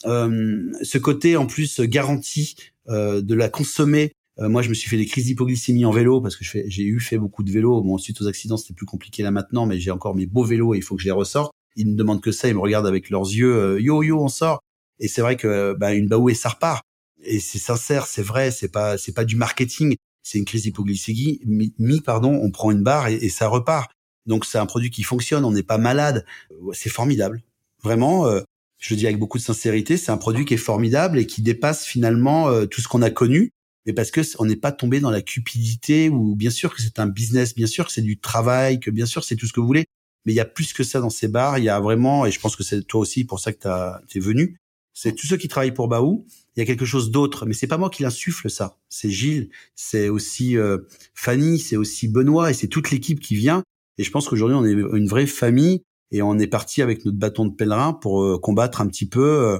euh, 0.05 0.71
ce 0.83 0.97
côté 0.97 1.37
en 1.37 1.45
plus 1.45 1.79
garanti 1.79 2.55
euh, 2.89 3.21
de 3.21 3.33
la 3.33 3.49
consommer 3.49 4.11
euh, 4.39 4.49
moi, 4.49 4.61
je 4.61 4.69
me 4.69 4.73
suis 4.73 4.89
fait 4.89 4.97
des 4.97 5.05
crises 5.05 5.25
d'hypoglycémie 5.25 5.85
en 5.85 5.91
vélo 5.91 6.21
parce 6.21 6.35
que 6.35 6.43
j'ai 6.43 6.83
eu 6.83 6.99
fait 6.99 7.17
beaucoup 7.17 7.43
de 7.43 7.51
vélo. 7.51 7.81
Bon, 7.81 7.97
suite 7.97 8.21
aux 8.21 8.27
accidents, 8.27 8.57
c'était 8.57 8.73
plus 8.73 8.85
compliqué 8.85 9.23
là 9.23 9.31
maintenant, 9.31 9.65
mais 9.65 9.79
j'ai 9.79 9.91
encore 9.91 10.15
mes 10.15 10.27
beaux 10.27 10.43
vélos 10.43 10.75
et 10.75 10.77
il 10.77 10.83
faut 10.83 10.95
que 10.95 11.01
je 11.01 11.07
les 11.07 11.11
ressorte. 11.11 11.51
Ils 11.75 11.91
ne 11.91 11.95
demandent 11.95 12.21
que 12.21 12.31
ça, 12.31 12.47
ils 12.47 12.55
me 12.55 12.59
regardent 12.59 12.87
avec 12.87 13.09
leurs 13.09 13.25
yeux, 13.25 13.55
euh, 13.55 13.81
yo 13.81 14.03
yo, 14.03 14.19
on 14.19 14.27
sort. 14.27 14.61
Et 14.99 15.07
c'est 15.07 15.21
vrai 15.21 15.35
que 15.35 15.75
bah, 15.79 15.93
une 15.93 16.07
baouée, 16.07 16.33
ça 16.33 16.49
repart. 16.49 16.83
Et 17.27 17.39
c'est 17.39 17.59
sincère, 17.59 18.07
c'est 18.07 18.21
vrai, 18.21 18.51
c'est 18.51 18.69
pas 18.69 18.97
c'est 18.97 19.13
pas 19.13 19.25
du 19.25 19.35
marketing, 19.35 19.95
c'est 20.23 20.37
une 20.37 20.45
crise 20.45 20.63
d'hypoglycémie. 20.63 21.41
Mi, 21.45 22.01
pardon, 22.01 22.39
on 22.41 22.51
prend 22.51 22.71
une 22.71 22.83
barre 22.83 23.07
et, 23.07 23.29
ça 23.29 23.47
repart. 23.47 23.91
Donc 24.25 24.45
c'est 24.45 24.57
un 24.57 24.65
produit 24.65 24.89
qui 24.89 25.03
fonctionne, 25.03 25.45
on 25.45 25.51
n'est 25.51 25.63
pas 25.63 25.77
malade. 25.77 26.25
C'est 26.73 26.89
formidable, 26.89 27.43
vraiment. 27.83 28.27
Euh, 28.27 28.41
je 28.79 28.93
le 28.93 28.99
dis 28.99 29.07
avec 29.07 29.17
beaucoup 29.17 29.39
de 29.39 29.43
sincérité, 29.43 29.97
c'est 29.97 30.11
un 30.11 30.17
produit 30.17 30.45
qui 30.45 30.53
est 30.53 30.57
formidable 30.57 31.17
et 31.17 31.25
qui 31.25 31.41
dépasse 31.41 31.83
finalement 31.85 32.65
tout 32.67 32.79
ce 32.79 32.87
qu'on 32.87 33.01
a 33.01 33.09
connu 33.09 33.51
mais 33.87 33.93
parce 33.93 34.11
que 34.11 34.21
on 34.39 34.45
n'est 34.45 34.57
pas 34.57 34.73
tombé 34.73 34.99
dans 34.99 35.09
la 35.09 35.21
cupidité 35.21 36.09
ou 36.09 36.35
bien 36.35 36.49
sûr 36.49 36.75
que 36.75 36.81
c'est 36.81 36.99
un 36.99 37.07
business, 37.07 37.55
bien 37.55 37.67
sûr 37.67 37.87
que 37.87 37.93
c'est 37.93 38.01
du 38.01 38.19
travail, 38.19 38.81
que 38.81 38.91
bien 38.91 39.05
sûr 39.05 39.23
c'est 39.23 39.37
tout 39.37 39.47
ce 39.47 39.53
que 39.53 39.61
vous 39.61 39.65
voulez, 39.65 39.85
mais 40.25 40.33
il 40.33 40.35
y 40.35 40.41
a 40.41 40.45
plus 40.45 40.73
que 40.73 40.83
ça 40.83 40.99
dans 40.99 41.09
ces 41.09 41.29
bars. 41.29 41.57
Il 41.57 41.63
y 41.63 41.69
a 41.69 41.79
vraiment, 41.79 42.25
et 42.25 42.31
je 42.31 42.39
pense 42.39 42.57
que 42.57 42.63
c'est 42.63 42.83
toi 42.83 42.99
aussi 42.99 43.23
pour 43.23 43.39
ça 43.39 43.53
que 43.53 43.59
tu 44.07 44.17
es 44.17 44.21
venu, 44.21 44.59
c'est 44.93 45.15
tous 45.15 45.25
ceux 45.25 45.37
qui 45.37 45.47
travaillent 45.47 45.73
pour 45.73 45.87
Baou. 45.87 46.27
Il 46.57 46.61
y 46.61 46.63
a 46.63 46.65
quelque 46.65 46.85
chose 46.85 47.11
d'autre, 47.11 47.45
mais 47.45 47.53
c'est 47.53 47.67
pas 47.67 47.77
moi 47.77 47.89
qui 47.89 48.03
l'insuffle 48.03 48.49
ça. 48.49 48.77
C'est 48.89 49.11
Gilles, 49.11 49.49
c'est 49.75 50.09
aussi 50.09 50.57
euh, 50.57 50.79
Fanny, 51.13 51.59
c'est 51.59 51.77
aussi 51.77 52.07
Benoît 52.07 52.49
et 52.49 52.53
c'est 52.53 52.67
toute 52.67 52.89
l'équipe 52.91 53.19
qui 53.19 53.35
vient. 53.35 53.63
Et 53.99 54.03
je 54.03 54.11
pense 54.11 54.27
qu'aujourd'hui 54.27 54.57
on 54.57 54.65
est 54.65 54.97
une 54.97 55.07
vraie 55.07 55.27
famille 55.27 55.83
et 56.11 56.21
on 56.21 56.37
est 56.39 56.47
parti 56.47 56.81
avec 56.81 57.05
notre 57.05 57.17
bâton 57.17 57.45
de 57.45 57.53
pèlerin 57.53 57.93
pour 57.93 58.23
euh, 58.23 58.39
combattre 58.39 58.81
un 58.81 58.87
petit 58.87 59.07
peu 59.07 59.21
euh, 59.21 59.59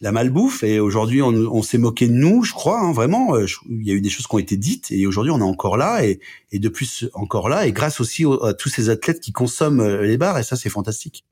la 0.00 0.12
malbouffe. 0.12 0.62
Et 0.62 0.80
aujourd'hui, 0.80 1.22
on, 1.22 1.62
s'est 1.62 1.78
moqué 1.78 2.06
de 2.06 2.12
nous, 2.12 2.44
je 2.44 2.52
crois, 2.52 2.80
hein, 2.80 2.92
vraiment. 2.92 3.34
Euh, 3.34 3.46
il 3.68 3.86
y 3.86 3.90
a 3.90 3.94
eu 3.94 4.00
des 4.00 4.10
choses 4.10 4.26
qui 4.26 4.34
ont 4.34 4.38
été 4.38 4.56
dites, 4.56 4.90
et 4.90 5.06
aujourd'hui, 5.06 5.32
on 5.32 5.40
est 5.40 5.42
encore 5.42 5.76
là, 5.76 6.04
et, 6.04 6.20
et 6.52 6.58
de 6.58 6.68
plus 6.68 7.10
encore 7.14 7.48
là, 7.48 7.66
et 7.66 7.72
grâce 7.72 8.00
aussi 8.00 8.24
à 8.42 8.54
tous 8.54 8.68
ces 8.68 8.90
athlètes 8.90 9.20
qui 9.20 9.32
consomment 9.32 10.02
les 10.02 10.16
bars, 10.16 10.38
et 10.38 10.44
ça, 10.44 10.56
c'est 10.56 10.70
fantastique. 10.70 11.24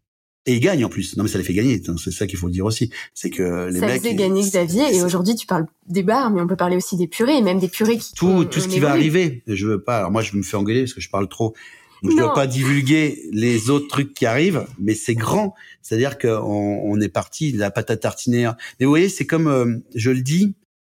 Et 0.47 0.55
ils 0.55 0.61
gagnent 0.61 0.85
en 0.85 0.89
plus. 0.89 1.17
Non, 1.17 1.25
mais 1.25 1.29
ça 1.29 1.39
les 1.39 1.45
fait 1.45 1.55
gagner. 1.55 1.83
C'est 2.03 2.13
ça 2.13 2.27
qu'il 2.27 2.39
faut 2.39 2.49
dire 2.49 2.65
aussi. 2.65 2.91
C'est 3.15 3.31
que 3.31 3.69
les 3.69 3.81
ça 3.81 3.87
mecs. 3.87 4.03
Ça 4.03 4.09
fait 4.09 4.15
gagner 4.15 4.43
Xavier. 4.43 4.95
Et 4.95 5.03
aujourd'hui, 5.03 5.35
tu 5.35 5.47
parles 5.47 5.67
des 5.89 6.05
bars, 6.05 6.31
mais 6.31 6.41
on 6.41 6.47
peut 6.47 6.57
parler 6.57 6.77
aussi 6.77 6.97
des 6.97 7.09
purées, 7.09 7.37
et 7.37 7.43
même 7.43 7.59
des 7.59 7.69
purées 7.69 7.99
qui. 7.99 8.13
Tout, 8.15 8.45
tout 8.45 8.61
ce 8.61 8.69
qui 8.69 8.79
va 8.79 8.91
arriver. 8.91 9.43
Je 9.47 9.67
veux 9.67 9.83
pas. 9.83 9.99
Alors 9.99 10.11
moi, 10.13 10.23
je 10.23 10.37
me 10.37 10.43
fais 10.43 10.57
engueuler 10.57 10.83
parce 10.83 10.95
que 10.95 11.01
je 11.01 11.11
parle 11.11 11.29
trop. 11.29 11.55
Donc, 12.03 12.13
je 12.13 12.17
ne 12.17 12.23
dois 12.23 12.35
pas 12.35 12.47
divulguer 12.47 13.23
les 13.33 13.71
autres 13.71 13.89
trucs 13.89 14.13
qui 14.15 14.27
arrivent, 14.27 14.67
mais 14.79 14.95
c'est 14.95 15.15
grand. 15.15 15.55
C'est-à-dire 15.83 16.19
qu'on 16.19 16.81
on 16.85 17.01
est 17.01 17.09
parti 17.09 17.53
de 17.53 17.59
la 17.59 17.71
pâte 17.71 17.91
à 17.91 17.97
tartiner. 17.97 18.51
Mais 18.79 18.87
vous 18.87 18.93
voyez, 18.93 19.09
c'est 19.09 19.27
comme 19.27 19.49
euh, 19.49 19.79
je 19.95 20.11
le 20.11 20.21
dis, 20.21 20.55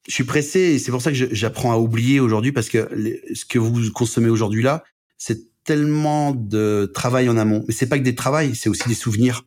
je 0.09 0.15
suis 0.15 0.25
pressé 0.25 0.61
et 0.61 0.79
c'est 0.79 0.91
pour 0.91 1.01
ça 1.01 1.13
que 1.13 1.35
j'apprends 1.35 1.73
à 1.73 1.77
oublier 1.77 2.19
aujourd'hui 2.19 2.51
parce 2.51 2.69
que 2.69 2.89
ce 3.33 3.45
que 3.45 3.59
vous 3.59 3.93
consommez 3.93 4.29
aujourd'hui 4.29 4.63
là, 4.63 4.83
c'est 5.19 5.39
tellement 5.69 6.33
de 6.33 6.91
travail 6.95 7.29
en 7.29 7.37
amont. 7.37 7.63
Mais 7.69 7.75
c'est 7.75 7.91
pas 7.91 7.99
que 7.99 8.03
des 8.03 8.15
travails, 8.15 8.57
c'est 8.57 8.71
aussi 8.71 8.89
des 8.89 8.95
souvenirs. 8.95 9.45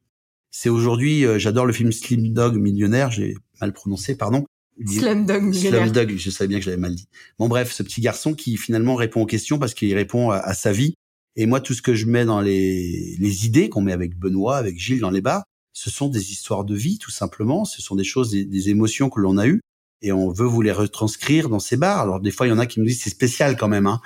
C'est 0.51 0.69
aujourd'hui, 0.69 1.25
euh, 1.25 1.39
j'adore 1.39 1.65
le 1.65 1.73
film 1.73 1.91
Slim 1.91 2.31
Dog 2.31 2.57
Millionnaire, 2.57 3.09
j'ai 3.09 3.33
mal 3.59 3.73
prononcé, 3.73 4.15
pardon. 4.15 4.45
Slim 4.85 5.25
Dog 5.25 5.41
Millionnaire. 5.41 5.81
Slim 5.81 5.91
Dog, 5.91 6.15
je 6.15 6.29
savais 6.29 6.47
bien 6.47 6.59
que 6.59 6.65
je 6.65 6.69
l'avais 6.69 6.79
mal 6.79 6.93
dit. 6.93 7.07
Bon 7.39 7.47
bref, 7.47 7.71
ce 7.71 7.81
petit 7.81 8.01
garçon 8.01 8.35
qui 8.35 8.55
finalement 8.57 8.93
répond 8.93 9.23
aux 9.23 9.25
questions 9.25 9.57
parce 9.57 9.73
qu'il 9.73 9.91
répond 9.95 10.29
à, 10.29 10.53
sa 10.53 10.71
vie 10.71 10.93
et 11.35 11.47
moi, 11.47 11.59
tout 11.59 11.73
ce 11.73 11.81
que 11.81 11.95
je 11.95 12.05
mets 12.05 12.25
dans 12.25 12.39
les, 12.39 13.15
les 13.17 13.45
idées 13.47 13.69
qu'on 13.69 13.81
met 13.81 13.93
avec 13.93 14.15
Benoît, 14.15 14.57
avec 14.57 14.77
Gilles 14.77 14.99
dans 14.99 15.09
les 15.09 15.21
bars, 15.21 15.43
ce 15.73 15.89
sont 15.89 16.07
des 16.07 16.31
histoires 16.31 16.65
de 16.65 16.75
vie, 16.75 16.99
tout 16.99 17.09
simplement. 17.09 17.65
Ce 17.65 17.81
sont 17.81 17.95
des 17.95 18.03
choses, 18.03 18.29
des, 18.29 18.69
émotions 18.69 19.09
que 19.09 19.19
l'on 19.19 19.39
a 19.39 19.47
eues 19.47 19.61
et 20.03 20.11
on 20.11 20.29
veut 20.29 20.45
vous 20.45 20.61
les 20.61 20.71
retranscrire 20.71 21.49
dans 21.49 21.59
ces 21.59 21.77
bars. 21.77 22.01
Alors 22.01 22.19
des 22.19 22.29
fois, 22.29 22.45
il 22.45 22.51
y 22.51 22.53
en 22.53 22.59
a 22.59 22.67
qui 22.67 22.79
nous 22.79 22.85
disent 22.85 23.01
c'est 23.01 23.09
spécial 23.09 23.57
quand 23.57 23.69
même. 23.69 23.87
Hein. 23.87 24.01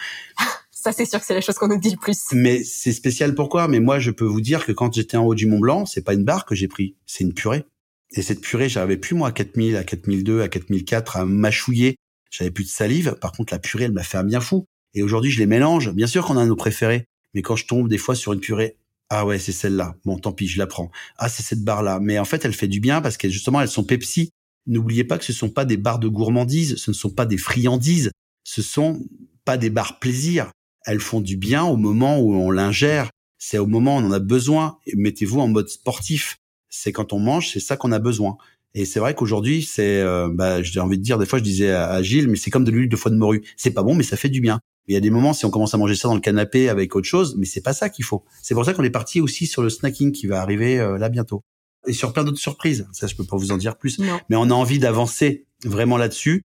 Ça, 0.86 0.92
c'est 0.92 1.08
sûr 1.08 1.20
que 1.20 1.26
c'est 1.26 1.34
la 1.34 1.42
chose 1.42 1.56
qu'on 1.56 1.68
nous 1.68 1.80
dit 1.80 1.90
le 1.90 1.98
plus. 1.98 2.26
Mais 2.32 2.64
c'est 2.64 2.94
spécial 2.94 3.34
pourquoi 3.34 3.68
Mais 3.68 3.80
moi, 3.80 3.98
je 3.98 4.12
peux 4.12 4.24
vous 4.24 4.40
dire 4.40 4.68
que 4.68 4.72
quand 4.72 4.94
j'étais 4.94 5.18
en 5.18 5.26
haut 5.26 5.34
du 5.34 5.48
Mont 5.48 5.58
Blanc, 5.58 5.88
c'est 5.88 6.04
pas 6.04 6.14
une 6.14 6.24
barre 6.24 6.46
que 6.46 6.54
j'ai 6.54 6.68
pris, 6.68 6.96
c'est 7.08 7.24
une 7.24 7.34
purée. 7.34 7.66
Et 8.12 8.22
cette 8.22 8.40
purée, 8.40 8.70
j'arrivais 8.70 8.98
plus 8.98 9.16
moi 9.16 9.30
à 9.30 9.32
4000, 9.32 9.78
à 9.78 9.84
4002, 9.84 10.42
à 10.42 10.48
4004 10.48 11.18
à 11.18 11.26
mâchouiller. 11.26 11.96
J'avais 12.30 12.52
plus 12.52 12.66
de 12.66 12.70
salive. 12.70 13.18
Par 13.20 13.32
contre, 13.32 13.52
la 13.52 13.58
purée, 13.58 13.86
elle 13.86 13.94
m'a 13.94 14.04
fait 14.04 14.20
un 14.20 14.24
bien 14.24 14.40
fou. 14.40 14.68
Et 14.94 15.02
aujourd'hui, 15.02 15.32
je 15.32 15.40
les 15.40 15.48
mélange. 15.48 15.92
Bien 15.92 16.06
sûr 16.06 16.24
qu'on 16.24 16.38
a 16.38 16.46
nos 16.46 16.56
préférés. 16.56 17.08
Mais 17.34 17.42
quand 17.42 17.56
je 17.56 17.66
tombe 17.66 17.90
des 17.90 17.98
fois 17.98 18.14
sur 18.14 18.34
une 18.34 18.40
purée, 18.40 18.78
ah 19.10 19.26
ouais, 19.26 19.40
c'est 19.40 19.54
celle-là. 19.54 19.96
Bon, 20.06 20.20
tant 20.20 20.34
pis, 20.34 20.48
je 20.48 20.60
la 20.60 20.68
prends. 20.68 20.92
Ah, 21.18 21.30
c'est 21.30 21.42
cette 21.42 21.64
barre-là. 21.64 22.00
Mais 22.00 22.20
en 22.20 22.26
fait, 22.26 22.46
elle 22.46 22.54
fait 22.54 22.68
du 22.68 22.80
bien 22.80 23.02
parce 23.02 23.18
que 23.18 23.28
justement, 23.28 23.60
elles 23.60 23.70
sont 23.70 23.86
Pepsi. 23.86 24.30
N'oubliez 24.68 25.04
pas 25.04 25.18
que 25.18 25.26
ce 25.26 25.34
sont 25.34 25.50
pas 25.50 25.66
des 25.66 25.78
barres 25.78 25.98
de 25.98 26.10
gourmandise, 26.10 26.76
ce 26.76 26.92
ne 26.92 26.96
sont 26.96 27.10
pas 27.10 27.26
des 27.26 27.38
friandises, 27.38 28.12
ce 28.44 28.62
sont 28.62 29.04
pas 29.46 29.58
des 29.58 29.72
barres 29.72 29.98
plaisir. 29.98 30.52
Elles 30.86 31.00
font 31.00 31.22
du 31.22 31.38
bien 31.38 31.64
au 31.64 31.78
moment 31.78 32.20
où 32.20 32.34
on 32.36 32.52
l'ingère. 32.52 33.10
C'est 33.38 33.58
au 33.58 33.68
moment 33.68 33.98
où 33.98 34.00
on 34.00 34.06
en 34.06 34.12
a 34.12 34.20
besoin. 34.20 34.78
Mettez-vous 34.96 35.40
en 35.40 35.48
mode 35.48 35.68
sportif. 35.68 36.38
C'est 36.70 36.92
quand 36.92 37.14
on 37.14 37.20
mange, 37.20 37.50
c'est 37.50 37.60
ça 37.60 37.78
qu'on 37.78 37.92
a 37.92 38.00
besoin. 38.00 38.38
Et 38.74 38.84
c'est 38.84 39.00
vrai 39.00 39.16
qu'aujourd'hui, 39.16 39.64
c'est, 39.64 40.02
euh, 40.02 40.30
bah, 40.30 40.62
j'ai 40.62 40.82
envie 40.82 40.98
de 40.98 41.04
dire, 41.04 41.18
des 41.18 41.26
fois, 41.26 41.40
je 41.40 41.44
disais 41.44 41.72
à, 41.72 42.02
Gilles, 42.04 42.28
mais 42.28 42.36
c'est 42.36 42.52
comme 42.52 42.66
de 42.66 42.72
l'huile 42.72 42.90
de 42.90 42.96
foie 42.98 43.10
de 43.10 43.16
morue. 43.16 43.42
C'est 43.56 43.72
pas 43.72 43.84
bon, 43.84 43.96
mais 43.96 44.04
ça 44.04 44.18
fait 44.18 44.30
du 44.30 44.42
bien. 44.42 44.60
Il 44.88 44.94
y 44.94 44.98
a 44.98 45.00
des 45.00 45.10
moments, 45.10 45.34
si 45.34 45.46
on 45.46 45.50
commence 45.50 45.74
à 45.74 45.78
manger 45.78 45.96
ça 45.96 46.10
dans 46.10 46.14
le 46.14 46.20
canapé 46.20 46.68
avec 46.68 46.96
autre 46.96 47.08
chose, 47.08 47.36
mais 47.38 47.46
c'est 47.46 47.62
pas 47.62 47.74
ça 47.74 47.90
qu'il 47.90 48.04
faut. 48.04 48.26
C'est 48.44 48.54
pour 48.54 48.66
ça 48.66 48.74
qu'on 48.74 48.84
est 48.84 48.90
parti 48.90 49.22
aussi 49.22 49.48
sur 49.48 49.64
le 49.64 49.70
snacking 49.70 50.12
qui 50.12 50.28
va 50.28 50.42
arriver 50.42 50.78
euh, 50.80 50.98
là 50.98 51.08
bientôt. 51.10 51.42
Et 51.88 51.94
sur 51.94 52.12
plein 52.12 52.24
d'autres 52.24 52.40
surprises. 52.40 52.88
Ça, 52.92 53.08
je 53.08 53.16
peux 53.16 53.24
pas 53.24 53.38
vous 53.38 53.52
en 53.52 53.58
dire 53.58 53.78
plus. 53.78 54.00
Mais 54.30 54.36
on 54.36 54.50
a 54.50 54.54
envie 54.54 54.80
d'avancer 54.80 55.46
vraiment 55.64 55.98
là-dessus 55.98 56.44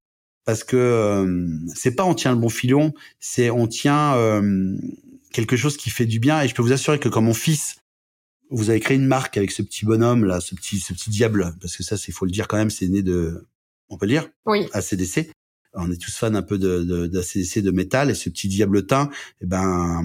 parce 0.48 0.64
que 0.64 0.78
euh, 0.78 1.46
c'est 1.74 1.94
pas 1.94 2.06
on 2.06 2.14
tient 2.14 2.32
le 2.32 2.38
bon 2.38 2.48
filon, 2.48 2.94
c'est 3.20 3.50
on 3.50 3.66
tient 3.66 4.16
euh, 4.16 4.78
quelque 5.30 5.58
chose 5.58 5.76
qui 5.76 5.90
fait 5.90 6.06
du 6.06 6.20
bien. 6.20 6.40
Et 6.40 6.48
je 6.48 6.54
peux 6.54 6.62
vous 6.62 6.72
assurer 6.72 6.98
que 6.98 7.10
quand 7.10 7.20
mon 7.20 7.34
fils, 7.34 7.76
vous 8.48 8.70
avez 8.70 8.80
créé 8.80 8.96
une 8.96 9.04
marque 9.04 9.36
avec 9.36 9.50
ce 9.50 9.60
petit 9.60 9.84
bonhomme 9.84 10.24
là, 10.24 10.40
ce 10.40 10.54
petit 10.54 10.80
ce 10.80 10.94
petit 10.94 11.10
diable, 11.10 11.54
parce 11.60 11.76
que 11.76 11.82
ça, 11.82 11.98
c'est 11.98 12.12
faut 12.12 12.24
le 12.24 12.30
dire 12.30 12.48
quand 12.48 12.56
même, 12.56 12.70
c'est 12.70 12.88
né 12.88 13.02
de, 13.02 13.46
on 13.90 13.98
peut 13.98 14.06
le 14.06 14.12
dire, 14.12 14.30
oui. 14.46 14.66
ACDC 14.72 15.30
on 15.74 15.90
est 15.90 16.00
tous 16.00 16.16
fans 16.16 16.34
un 16.34 16.40
peu 16.40 16.56
de, 16.56 16.82
de, 16.82 17.06
d'ACDC, 17.06 17.58
de 17.58 17.70
métal, 17.70 18.08
et 18.08 18.14
ce 18.14 18.30
petit 18.30 18.48
diabletin, 18.48 19.10
eh 19.42 19.46
ben, 19.46 20.02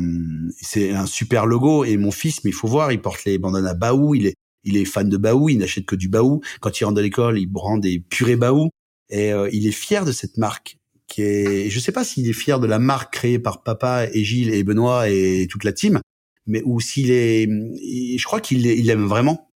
c'est 0.59 0.91
un 0.91 1.05
super 1.05 1.45
logo. 1.45 1.85
Et 1.85 1.95
mon 1.95 2.11
fils, 2.11 2.43
mais 2.43 2.49
il 2.49 2.53
faut 2.53 2.67
voir, 2.67 2.91
il 2.91 2.99
porte 3.01 3.23
les 3.23 3.37
bandanas 3.37 3.75
Baou, 3.75 4.13
il 4.13 4.27
est, 4.27 4.35
il 4.65 4.75
est 4.75 4.83
fan 4.83 5.07
de 5.07 5.15
Baou, 5.15 5.47
il 5.47 5.59
n'achète 5.59 5.85
que 5.85 5.95
du 5.95 6.09
Baou. 6.09 6.41
Quand 6.59 6.77
il 6.81 6.83
rentre 6.83 6.97
de 6.97 7.01
l'école, 7.01 7.39
il 7.39 7.49
prend 7.49 7.77
des 7.77 8.01
purées 8.01 8.35
Baou, 8.35 8.71
et 9.13 9.31
euh, 9.31 9.47
il 9.53 9.67
est 9.67 9.71
fier 9.71 10.05
de 10.05 10.11
cette 10.11 10.37
marque. 10.37 10.77
Qui 11.07 11.21
est, 11.21 11.69
je 11.69 11.79
sais 11.79 11.91
pas 11.91 12.03
s'il 12.03 12.27
est 12.27 12.33
fier 12.33 12.59
de 12.59 12.65
la 12.65 12.79
marque 12.79 13.13
créée 13.13 13.37
par 13.37 13.61
papa 13.61 14.07
et 14.11 14.23
Gilles 14.23 14.53
et 14.53 14.63
Benoît 14.63 15.09
et 15.09 15.47
toute 15.49 15.63
la 15.63 15.71
team, 15.71 16.01
mais 16.47 16.63
ou 16.65 16.79
s'il 16.79 17.11
est, 17.11 17.45
je 17.45 18.25
crois 18.25 18.41
qu'il 18.41 18.65
il 18.65 18.89
aime 18.89 19.05
vraiment. 19.05 19.49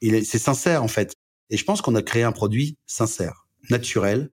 Il 0.00 0.24
c'est 0.24 0.38
sincère 0.38 0.84
en 0.84 0.88
fait. 0.88 1.12
Et 1.50 1.56
je 1.56 1.64
pense 1.64 1.82
qu'on 1.82 1.96
a 1.96 2.02
créé 2.02 2.22
un 2.22 2.30
produit 2.30 2.76
sincère, 2.86 3.48
naturel, 3.70 4.30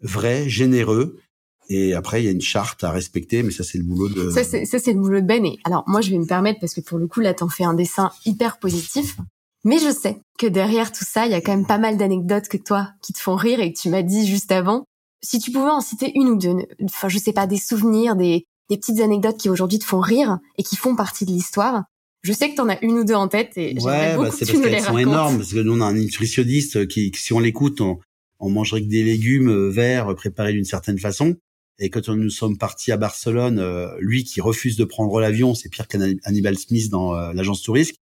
vrai, 0.00 0.48
généreux. 0.48 1.20
Et 1.68 1.94
après, 1.94 2.22
il 2.22 2.26
y 2.26 2.28
a 2.28 2.32
une 2.32 2.40
charte 2.40 2.82
à 2.82 2.90
respecter, 2.90 3.42
mais 3.42 3.50
ça, 3.50 3.64
c'est 3.64 3.78
le 3.78 3.84
boulot 3.84 4.08
de... 4.08 4.30
Ça, 4.30 4.44
c'est, 4.44 4.92
le 4.92 5.00
boulot 5.00 5.20
de 5.20 5.26
Ben. 5.26 5.44
Et 5.44 5.58
alors, 5.64 5.82
moi, 5.88 6.00
je 6.00 6.10
vais 6.10 6.18
me 6.18 6.26
permettre, 6.26 6.60
parce 6.60 6.74
que 6.74 6.80
pour 6.80 6.98
le 6.98 7.08
coup, 7.08 7.20
là, 7.20 7.34
t'en 7.34 7.48
fais 7.48 7.64
un 7.64 7.74
dessin 7.74 8.12
hyper 8.24 8.58
positif. 8.58 9.16
Mais 9.66 9.80
je 9.80 9.92
sais 9.92 10.20
que 10.38 10.46
derrière 10.46 10.92
tout 10.92 11.04
ça, 11.04 11.26
il 11.26 11.32
y 11.32 11.34
a 11.34 11.40
quand 11.40 11.50
même 11.50 11.66
pas 11.66 11.78
mal 11.78 11.96
d'anecdotes 11.96 12.46
que 12.46 12.56
toi, 12.56 12.90
qui 13.02 13.12
te 13.12 13.18
font 13.18 13.34
rire 13.34 13.58
et 13.58 13.72
que 13.72 13.78
tu 13.78 13.88
m'as 13.88 14.02
dit 14.02 14.24
juste 14.24 14.52
avant. 14.52 14.84
Si 15.24 15.40
tu 15.40 15.50
pouvais 15.50 15.70
en 15.70 15.80
citer 15.80 16.12
une 16.14 16.28
ou 16.28 16.36
deux, 16.36 16.54
enfin, 16.84 17.08
je 17.08 17.18
sais 17.18 17.32
pas, 17.32 17.48
des 17.48 17.58
souvenirs, 17.58 18.14
des, 18.14 18.46
des 18.70 18.76
petites 18.76 19.00
anecdotes 19.00 19.38
qui 19.38 19.48
aujourd'hui 19.48 19.80
te 19.80 19.84
font 19.84 19.98
rire 19.98 20.38
et 20.56 20.62
qui 20.62 20.76
font 20.76 20.94
partie 20.94 21.24
de 21.24 21.32
l'histoire. 21.32 21.82
Je 22.22 22.32
sais 22.32 22.48
que 22.48 22.54
t'en 22.54 22.68
as 22.68 22.80
une 22.84 22.92
ou 22.92 23.04
deux 23.04 23.14
en 23.14 23.26
tête 23.26 23.52
et 23.56 23.76
ouais, 23.80 24.14
beaucoup 24.14 24.28
bah, 24.28 24.30
c'est 24.30 24.46
parce 24.46 24.60
qu'elles 24.60 24.82
sont 24.82 24.98
énormes. 24.98 25.38
Parce 25.38 25.52
que 25.52 25.58
nous, 25.58 25.76
on 25.76 25.80
a 25.80 25.86
un 25.86 25.94
nutritionniste 25.94 26.86
qui, 26.86 27.10
si 27.16 27.32
on 27.32 27.40
l'écoute, 27.40 27.80
on, 27.80 27.98
on 28.38 28.50
mangerait 28.50 28.82
que 28.82 28.88
des 28.88 29.02
légumes 29.02 29.50
euh, 29.50 29.68
verts 29.68 30.14
préparés 30.14 30.52
d'une 30.52 30.64
certaine 30.64 30.98
façon. 31.00 31.34
Et 31.80 31.90
quand 31.90 32.08
nous 32.08 32.30
sommes 32.30 32.56
partis 32.56 32.92
à 32.92 32.96
Barcelone, 32.96 33.58
euh, 33.58 33.88
lui 33.98 34.22
qui 34.22 34.40
refuse 34.40 34.76
de 34.76 34.84
prendre 34.84 35.20
l'avion, 35.20 35.54
c'est 35.54 35.68
pire 35.68 35.88
qu'Hannibal 35.88 36.56
Smith 36.56 36.88
dans 36.88 37.16
euh, 37.16 37.32
l'agence 37.32 37.62
touriste. 37.62 37.96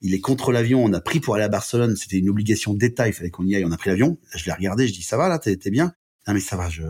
Il 0.00 0.14
est 0.14 0.20
contre 0.20 0.52
l'avion. 0.52 0.84
On 0.84 0.92
a 0.92 1.00
pris 1.00 1.20
pour 1.20 1.34
aller 1.34 1.44
à 1.44 1.48
Barcelone. 1.48 1.96
C'était 1.96 2.18
une 2.18 2.28
obligation 2.28 2.74
d'État. 2.74 3.08
Il 3.08 3.12
fallait 3.12 3.30
qu'on 3.30 3.46
y 3.46 3.54
aille. 3.54 3.64
On 3.64 3.72
a 3.72 3.76
pris 3.76 3.90
l'avion. 3.90 4.18
Je 4.34 4.44
l'ai 4.44 4.52
regardé. 4.52 4.86
Je 4.86 4.92
dis 4.92 5.02
ça 5.02 5.16
va 5.16 5.28
là, 5.28 5.38
t'es 5.38 5.56
bien? 5.70 5.92
Non 6.26 6.34
mais 6.34 6.40
ça 6.40 6.56
va. 6.56 6.68
Je 6.68 6.82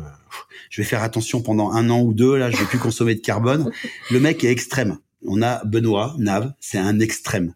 je 0.71 0.81
vais 0.81 0.87
faire 0.87 1.03
attention 1.03 1.41
pendant 1.43 1.71
un 1.73 1.91
an 1.91 2.03
ou 2.03 2.13
deux. 2.13 2.37
Là, 2.37 2.51
je 2.51 2.57
vais 2.57 2.65
plus 2.65 2.79
consommer 2.79 3.15
de 3.15 3.21
carbone. 3.21 3.71
Le 4.11 4.21
mec 4.21 4.45
est 4.45 4.51
extrême. 4.51 4.99
On 5.27 5.43
a 5.43 5.65
Benoît 5.65 6.15
Nav. 6.19 6.53
C'est 6.61 6.79
un 6.79 7.01
extrême. 7.01 7.55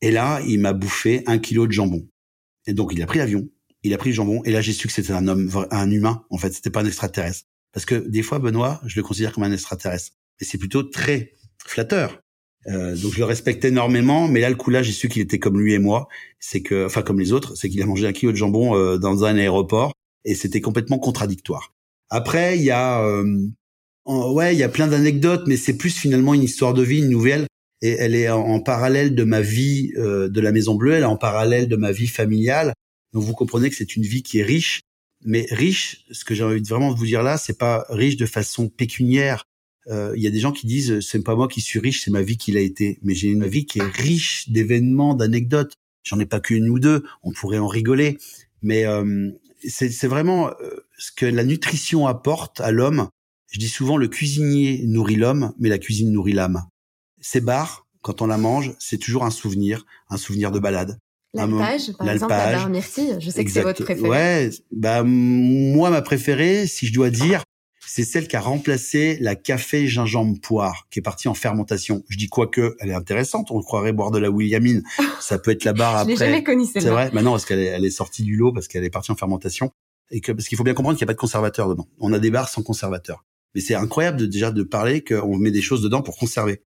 Et 0.00 0.10
là, 0.10 0.40
il 0.46 0.60
m'a 0.60 0.72
bouffé 0.72 1.22
un 1.26 1.38
kilo 1.38 1.66
de 1.66 1.72
jambon. 1.72 2.06
Et 2.66 2.72
donc, 2.72 2.92
il 2.94 3.02
a 3.02 3.06
pris 3.06 3.18
l'avion 3.18 3.48
il 3.84 3.92
a 3.92 3.98
pris 3.98 4.10
le 4.10 4.16
jambon 4.16 4.42
et 4.44 4.50
là 4.50 4.60
j'ai 4.60 4.72
su 4.72 4.88
que 4.88 4.92
c'était 4.92 5.12
un 5.12 5.28
homme, 5.28 5.50
un 5.70 5.90
humain 5.90 6.24
en 6.30 6.38
fait, 6.38 6.52
c'était 6.52 6.70
pas 6.70 6.80
un 6.80 6.86
extraterrestre. 6.86 7.46
Parce 7.72 7.86
que 7.86 7.94
des 7.94 8.22
fois 8.22 8.38
Benoît, 8.38 8.80
je 8.86 8.96
le 8.96 9.02
considère 9.02 9.32
comme 9.32 9.44
un 9.44 9.52
extraterrestre, 9.52 10.12
et 10.40 10.44
c'est 10.44 10.58
plutôt 10.58 10.82
très 10.82 11.34
flatteur. 11.64 12.20
Euh, 12.68 12.96
donc 12.96 13.12
je 13.12 13.18
le 13.18 13.24
respecte 13.24 13.64
énormément, 13.64 14.28
mais 14.28 14.40
là 14.40 14.48
le 14.48 14.56
coup 14.56 14.70
là 14.70 14.82
j'ai 14.82 14.92
su 14.92 15.08
qu'il 15.08 15.22
était 15.22 15.38
comme 15.38 15.60
lui 15.60 15.74
et 15.74 15.78
moi, 15.78 16.08
c'est 16.40 16.62
que, 16.62 16.86
enfin 16.86 17.02
comme 17.02 17.20
les 17.20 17.32
autres, 17.32 17.54
c'est 17.56 17.68
qu'il 17.68 17.82
a 17.82 17.86
mangé 17.86 18.06
un 18.06 18.12
kilo 18.12 18.32
de 18.32 18.36
jambon 18.36 18.76
euh, 18.76 18.96
dans 18.96 19.24
un 19.24 19.36
aéroport 19.36 19.92
et 20.24 20.34
c'était 20.34 20.60
complètement 20.60 20.98
contradictoire. 20.98 21.74
Après 22.10 22.56
il 22.56 22.64
y 22.64 22.70
a, 22.70 23.04
euh, 23.04 23.46
ouais 24.06 24.54
il 24.54 24.58
y 24.58 24.62
a 24.62 24.68
plein 24.68 24.88
d'anecdotes, 24.88 25.44
mais 25.46 25.56
c'est 25.56 25.76
plus 25.76 25.96
finalement 25.96 26.34
une 26.34 26.42
histoire 26.42 26.74
de 26.74 26.82
vie, 26.82 26.98
une 26.98 27.10
nouvelle 27.10 27.46
et 27.82 27.96
elle 27.98 28.14
est 28.14 28.30
en, 28.30 28.60
parallèle 28.60 29.14
de 29.14 29.24
ma 29.24 29.42
vie 29.42 29.92
euh, 29.98 30.28
de 30.28 30.40
la 30.40 30.52
Maison 30.52 30.74
Bleue, 30.74 30.92
elle 30.92 31.02
est 31.02 31.06
en 31.06 31.18
parallèle 31.18 31.68
de 31.68 31.76
ma 31.76 31.92
vie 31.92 32.06
familiale 32.06 32.72
donc 33.14 33.22
vous 33.22 33.32
comprenez 33.32 33.70
que 33.70 33.76
c'est 33.76 33.96
une 33.96 34.02
vie 34.02 34.22
qui 34.22 34.40
est 34.40 34.42
riche, 34.42 34.82
mais 35.24 35.46
riche, 35.50 36.04
ce 36.10 36.24
que 36.24 36.34
j'ai 36.34 36.42
envie 36.42 36.60
de 36.60 36.66
vraiment 36.66 36.92
vous 36.92 37.06
dire 37.06 37.22
là, 37.22 37.38
c'est 37.38 37.56
pas 37.56 37.86
riche 37.88 38.16
de 38.16 38.26
façon 38.26 38.68
pécuniaire. 38.68 39.44
Euh, 39.88 40.12
il 40.16 40.22
y 40.22 40.26
a 40.26 40.30
des 40.30 40.40
gens 40.40 40.52
qui 40.52 40.66
disent 40.66 41.00
c'est 41.00 41.22
pas 41.22 41.36
moi 41.36 41.48
qui 41.48 41.60
suis 41.60 41.78
riche, 41.78 42.02
c'est 42.04 42.10
ma 42.10 42.22
vie 42.22 42.36
qui 42.36 42.52
l'a 42.52 42.60
été. 42.60 42.98
Mais 43.02 43.14
j'ai 43.14 43.28
une 43.28 43.46
vie 43.46 43.66
qui 43.66 43.78
est 43.78 43.90
riche 43.90 44.48
d'événements, 44.48 45.14
d'anecdotes. 45.14 45.74
J'en 46.02 46.18
ai 46.18 46.26
pas 46.26 46.40
qu'une 46.40 46.68
ou 46.68 46.78
deux. 46.78 47.04
On 47.22 47.32
pourrait 47.32 47.58
en 47.58 47.66
rigoler, 47.66 48.18
mais 48.62 48.84
euh, 48.86 49.30
c'est 49.66 50.06
vraiment 50.06 50.48
euh, 50.48 50.86
ce 50.98 51.12
que 51.12 51.26
la 51.26 51.44
nutrition 51.44 52.06
apporte 52.06 52.60
à 52.60 52.70
l'homme. 52.70 53.08
Je 53.50 53.58
dis 53.58 53.68
souvent 53.68 53.96
le 53.96 54.08
cuisinier 54.08 54.82
nourrit 54.86 55.16
l'homme, 55.16 55.52
mais 55.58 55.68
la 55.68 55.78
cuisine 55.78 56.12
nourrit 56.12 56.32
l'âme. 56.32 56.64
Ces 57.20 57.40
bars, 57.40 57.86
quand 58.02 58.20
on 58.20 58.26
la 58.26 58.36
mange, 58.36 58.74
c'est 58.78 58.98
toujours 58.98 59.24
un 59.24 59.30
souvenir, 59.30 59.86
un 60.10 60.16
souvenir 60.16 60.50
de 60.50 60.58
balade. 60.58 60.98
L'alpage, 61.34 61.92
par 61.98 62.08
exemple, 62.10 62.32
la 62.32 62.52
barre 62.52 62.68
myrtille, 62.68 63.16
je 63.18 63.30
sais 63.30 63.44
que 63.44 63.50
c'est 63.50 63.62
votre 63.62 63.82
préférée. 63.82 64.08
Ouais, 64.08 64.50
bah 64.70 65.02
moi 65.02 65.90
ma 65.90 66.00
préférée, 66.00 66.66
si 66.66 66.86
je 66.86 66.92
dois 66.92 67.10
dire, 67.10 67.42
c'est 67.86 68.04
celle 68.04 68.28
qui 68.28 68.36
a 68.36 68.40
remplacé 68.40 69.18
la 69.20 69.34
café 69.34 69.86
gingembre 69.86 70.40
poire, 70.40 70.86
qui 70.90 70.98
est 70.98 71.02
partie 71.02 71.28
en 71.28 71.34
fermentation. 71.34 72.04
Je 72.08 72.16
dis 72.16 72.28
quoi 72.28 72.46
que, 72.46 72.76
elle 72.80 72.90
est 72.90 72.94
intéressante. 72.94 73.50
On 73.50 73.60
croirait 73.60 73.92
boire 73.92 74.10
de 74.10 74.18
la 74.18 74.30
Williamine. 74.30 74.82
Ça 75.20 75.38
peut 75.38 75.50
être 75.50 75.64
la 75.64 75.72
barre 75.72 75.96
après. 75.96 76.14
Je 76.14 76.20
l'ai 76.20 76.26
jamais 76.26 76.42
connue 76.44 76.66
C'est 76.66 76.80
vrai. 76.80 77.10
Maintenant, 77.12 77.32
parce 77.32 77.44
qu'elle 77.44 77.60
est, 77.60 77.66
elle 77.66 77.84
est 77.84 77.90
sortie 77.90 78.22
du 78.22 78.36
lot 78.36 78.52
parce 78.52 78.68
qu'elle 78.68 78.84
est 78.84 78.90
partie 78.90 79.12
en 79.12 79.16
fermentation 79.16 79.70
et 80.10 80.20
que 80.20 80.32
parce 80.32 80.48
qu'il 80.48 80.58
faut 80.58 80.64
bien 80.64 80.74
comprendre 80.74 80.98
qu'il 80.98 81.04
n'y 81.04 81.08
a 81.08 81.12
pas 81.12 81.14
de 81.14 81.20
conservateur 81.20 81.68
dedans. 81.68 81.88
On 81.98 82.12
a 82.12 82.18
des 82.18 82.30
barres 82.30 82.48
sans 82.48 82.62
conservateur. 82.62 83.24
Mais 83.54 83.60
c'est 83.60 83.74
incroyable 83.74 84.18
de, 84.18 84.26
déjà 84.26 84.50
de 84.50 84.62
parler 84.62 85.02
qu'on 85.02 85.36
met 85.36 85.50
des 85.50 85.62
choses 85.62 85.82
dedans 85.82 86.02
pour 86.02 86.16
conserver. 86.16 86.62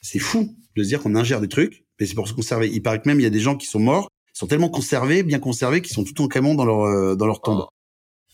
C'est 0.00 0.18
fou 0.18 0.56
de 0.74 0.82
se 0.82 0.88
dire 0.88 1.02
qu'on 1.02 1.14
ingère 1.14 1.40
des 1.40 1.48
trucs, 1.48 1.84
mais 2.00 2.06
c'est 2.06 2.14
pour 2.14 2.28
se 2.28 2.34
conserver. 2.34 2.68
Il 2.72 2.82
paraît 2.82 3.00
que 3.00 3.08
même 3.08 3.20
il 3.20 3.22
y 3.22 3.26
a 3.26 3.30
des 3.30 3.40
gens 3.40 3.56
qui 3.56 3.66
sont 3.66 3.78
morts, 3.78 4.08
sont 4.32 4.46
tellement 4.46 4.68
conservés, 4.68 5.22
bien 5.22 5.38
conservés, 5.38 5.82
qu'ils 5.82 5.94
sont 5.94 6.04
tout 6.04 6.20
en 6.22 6.28
camion 6.28 6.54
dans 6.54 6.64
leur 6.64 6.82
euh, 6.82 7.14
dans 7.14 7.26
leur 7.26 7.40
tombe. 7.40 7.66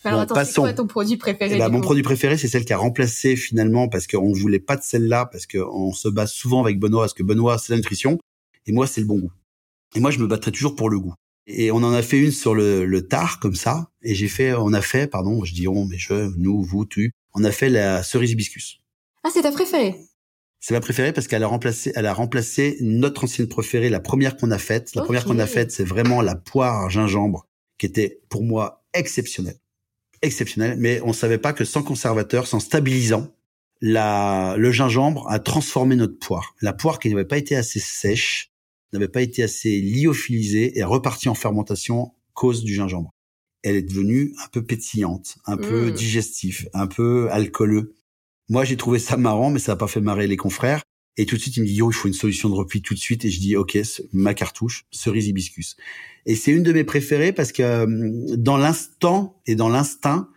Alors 0.03 0.21
attends, 0.21 0.45
c'est 0.45 0.53
quoi 0.53 0.73
ton 0.73 0.87
produit 0.87 1.17
préféré 1.17 1.55
eh 1.55 1.59
ben, 1.59 1.69
Mon 1.69 1.81
produit 1.81 2.03
préféré, 2.03 2.37
c'est 2.37 2.47
celle 2.47 2.65
qui 2.65 2.73
a 2.73 2.77
remplacé 2.77 3.35
finalement 3.35 3.89
parce 3.89 4.07
qu'on 4.07 4.31
voulait 4.31 4.59
pas 4.59 4.77
de 4.77 4.83
celle-là 4.83 5.25
parce 5.25 5.45
qu'on 5.45 5.91
se 5.91 6.07
base 6.07 6.31
souvent 6.31 6.63
avec 6.63 6.79
Benoît 6.79 7.01
parce 7.01 7.13
que 7.13 7.23
Benoît 7.23 7.57
c'est 7.57 7.73
la 7.73 7.77
nutrition 7.77 8.17
et 8.65 8.71
moi 8.71 8.87
c'est 8.87 9.01
le 9.01 9.07
bon 9.07 9.19
goût. 9.19 9.31
Et 9.95 9.99
moi 9.99 10.11
je 10.11 10.19
me 10.19 10.27
battrais 10.27 10.51
toujours 10.51 10.75
pour 10.75 10.89
le 10.89 10.99
goût. 10.99 11.13
Et 11.47 11.71
on 11.71 11.77
en 11.77 11.91
a 11.91 12.01
fait 12.01 12.19
une 12.19 12.31
sur 12.31 12.53
le, 12.53 12.85
le 12.85 13.07
tard 13.07 13.39
comme 13.39 13.55
ça 13.55 13.89
et 14.01 14.15
j'ai 14.15 14.27
fait, 14.27 14.53
on 14.53 14.71
a 14.71 14.81
fait, 14.81 15.07
pardon, 15.07 15.43
je 15.43 15.53
dis 15.53 15.67
on, 15.67 15.85
mais 15.85 15.97
je, 15.97 16.31
nous, 16.37 16.61
vous, 16.63 16.85
tu, 16.85 17.11
on 17.33 17.43
a 17.43 17.51
fait 17.51 17.69
la 17.69 18.03
cerise 18.03 18.31
hibiscus. 18.31 18.79
Ah 19.23 19.29
c'est 19.33 19.41
ta 19.41 19.51
préférée? 19.51 19.95
C'est 20.61 20.73
ma 20.73 20.81
préférée 20.81 21.13
parce 21.13 21.27
qu'elle 21.27 21.43
a 21.43 21.47
remplacé, 21.47 21.91
elle 21.95 22.05
a 22.05 22.13
remplacé 22.13 22.77
notre 22.81 23.23
ancienne 23.23 23.47
préférée, 23.47 23.89
la 23.89 24.01
première 24.01 24.37
qu'on 24.37 24.51
a 24.51 24.57
faite. 24.57 24.93
La 24.93 25.03
première 25.03 25.25
qu'on 25.25 25.39
a 25.39 25.47
faite, 25.47 25.71
c'est 25.71 25.85
vraiment 25.85 26.21
la 26.21 26.35
poire 26.35 26.89
gingembre, 26.89 27.47
qui 27.77 27.85
était 27.85 28.19
pour 28.29 28.43
moi 28.43 28.83
exceptionnelle 28.93 29.57
exceptionnel, 30.21 30.77
mais 30.77 31.01
on 31.03 31.13
savait 31.13 31.37
pas 31.37 31.53
que 31.53 31.65
sans 31.65 31.83
conservateur, 31.83 32.47
sans 32.47 32.59
stabilisant, 32.59 33.33
la, 33.81 34.55
le 34.57 34.71
gingembre 34.71 35.25
a 35.29 35.39
transformé 35.39 35.95
notre 35.95 36.19
poire. 36.19 36.55
La 36.61 36.73
poire 36.73 36.99
qui 36.99 37.09
n'avait 37.09 37.25
pas 37.25 37.37
été 37.37 37.55
assez 37.55 37.79
sèche, 37.79 38.51
n'avait 38.93 39.07
pas 39.07 39.21
été 39.21 39.43
assez 39.43 39.79
lyophilisée, 39.81 40.77
est 40.77 40.83
repartie 40.83 41.29
en 41.29 41.35
fermentation 41.35 42.13
cause 42.33 42.63
du 42.63 42.73
gingembre. 42.73 43.13
Elle 43.63 43.75
est 43.75 43.81
devenue 43.81 44.33
un 44.43 44.47
peu 44.51 44.63
pétillante, 44.63 45.37
un 45.45 45.57
peu 45.57 45.87
mmh. 45.87 45.91
digestif, 45.91 46.67
un 46.73 46.87
peu 46.87 47.29
alcooleux. 47.31 47.95
Moi, 48.49 48.63
j'ai 48.63 48.77
trouvé 48.77 48.99
ça 48.99 49.17
marrant, 49.17 49.51
mais 49.51 49.59
ça 49.59 49.73
n'a 49.73 49.75
pas 49.75 49.87
fait 49.87 50.01
marrer 50.01 50.27
les 50.27 50.37
confrères. 50.37 50.81
Et 51.17 51.25
tout 51.25 51.35
de 51.35 51.41
suite, 51.41 51.57
il 51.57 51.63
me 51.63 51.67
dit, 51.67 51.75
yo, 51.75 51.91
il 51.91 51.93
faut 51.93 52.07
une 52.07 52.13
solution 52.13 52.49
de 52.49 52.53
repli 52.53 52.81
tout 52.81 52.93
de 52.93 52.99
suite. 52.99 53.25
Et 53.25 53.29
je 53.29 53.39
dis, 53.39 53.55
OK, 53.57 53.77
ma 54.13 54.33
cartouche, 54.33 54.85
cerise 54.91 55.27
hibiscus. 55.27 55.75
Et 56.25 56.35
c'est 56.35 56.51
une 56.51 56.63
de 56.63 56.71
mes 56.71 56.83
préférées 56.83 57.33
parce 57.33 57.51
que 57.51 57.63
euh, 57.63 58.35
dans 58.37 58.57
l'instant 58.57 59.41
et 59.45 59.55
dans 59.55 59.69
l'instinct, 59.69 60.29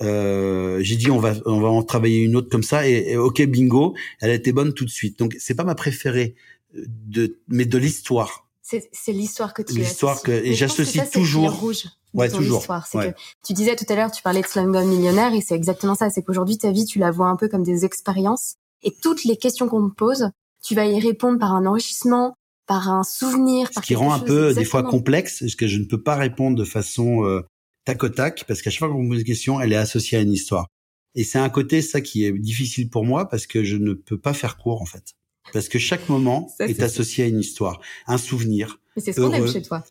euh, 0.00 0.78
j'ai 0.82 0.96
dit 0.96 1.10
on 1.10 1.18
va 1.18 1.34
on 1.46 1.60
va 1.60 1.68
en 1.68 1.82
travailler 1.82 2.18
une 2.18 2.36
autre 2.36 2.48
comme 2.48 2.62
ça. 2.62 2.88
Et, 2.88 3.16
ok 3.16 3.42
bingo 3.46 3.94
elle 4.20 4.30
a 4.30 4.34
été 4.34 4.52
bonne 4.52 4.72
tout 4.72 4.84
de 4.84 4.90
suite. 4.90 5.18
Donc 5.18 5.36
c'est 5.38 5.54
pas 5.54 5.64
ma 5.64 5.74
préférée 5.74 6.34
euh, 6.76 6.84
de 6.86 7.38
mais 7.48 7.64
de 7.64 7.78
l'histoire. 7.78 8.48
C'est 8.62 9.12
l'histoire 9.12 9.52
que 9.52 9.60
tu 9.60 9.74
l'histoire 9.74 10.22
que 10.22 10.32
et 10.32 10.54
j'associe 10.54 11.10
toujours 11.10 11.50
rouge 11.50 11.88
ouais 12.14 12.30
toujours. 12.30 12.64
c'est 12.90 13.12
que 13.12 13.16
tu 13.44 13.52
disais 13.52 13.76
tout 13.76 13.84
à 13.88 13.96
l'heure 13.96 14.10
tu 14.10 14.22
parlais 14.22 14.40
de 14.40 14.46
Slumdog 14.46 14.86
millionnaire 14.86 15.34
et 15.34 15.42
c'est 15.42 15.54
exactement 15.54 15.94
ça. 15.94 16.08
C'est 16.08 16.22
qu'aujourd'hui 16.22 16.56
ta 16.56 16.70
vie 16.70 16.86
tu 16.86 16.98
la 16.98 17.10
vois 17.10 17.26
un 17.26 17.36
peu 17.36 17.48
comme 17.48 17.64
des 17.64 17.84
expériences 17.84 18.56
et 18.82 18.92
toutes 19.02 19.24
les 19.24 19.36
questions 19.36 19.68
qu'on 19.68 19.88
te 19.88 19.94
pose, 19.94 20.30
tu 20.62 20.74
vas 20.74 20.86
y 20.86 21.00
répondre 21.00 21.38
par 21.38 21.52
un 21.54 21.66
enrichissement, 21.66 22.34
par 22.66 22.88
un 22.88 23.02
souvenir. 23.02 23.68
Ce 23.74 23.80
qui 23.80 23.94
rend 23.94 24.12
un 24.12 24.18
peu 24.18 24.54
des 24.54 24.64
fois 24.64 24.82
complexe, 24.82 25.40
parce 25.40 25.54
que 25.54 25.66
je 25.66 25.78
ne 25.78 25.84
peux 25.84 26.02
pas 26.02 26.16
répondre 26.16 26.56
de 26.56 26.64
façon 26.64 27.24
euh, 27.24 27.42
tac 27.84 28.02
au 28.04 28.08
tac, 28.08 28.44
parce 28.46 28.62
qu'à 28.62 28.70
chaque 28.70 28.80
fois 28.80 28.88
qu'on 28.88 29.02
me 29.02 29.08
pose 29.08 29.20
une 29.20 29.24
question, 29.24 29.60
elle 29.60 29.72
est 29.72 29.76
associée 29.76 30.18
à 30.18 30.20
une 30.20 30.32
histoire. 30.32 30.66
Et 31.14 31.24
c'est 31.24 31.38
un 31.38 31.50
côté 31.50 31.82
ça 31.82 32.00
qui 32.00 32.24
est 32.24 32.32
difficile 32.32 32.88
pour 32.88 33.04
moi 33.04 33.28
parce 33.28 33.46
que 33.46 33.64
je 33.64 33.76
ne 33.76 33.92
peux 33.92 34.18
pas 34.18 34.32
faire 34.32 34.56
court 34.56 34.80
en 34.80 34.86
fait. 34.86 35.12
Parce 35.52 35.68
que 35.68 35.78
chaque 35.78 36.08
moment 36.08 36.50
est, 36.60 36.80
associé 36.82 37.24
à 37.24 37.26
une 37.26 37.40
histoire, 37.40 37.80
un 38.06 38.18
souvenir. 38.18 38.78
Mais 38.96 39.02
c'est 39.02 39.12
ce 39.12 39.20
qu'on 39.20 39.32
aime 39.32 39.50
chez 39.50 39.62
toi. 39.62 39.84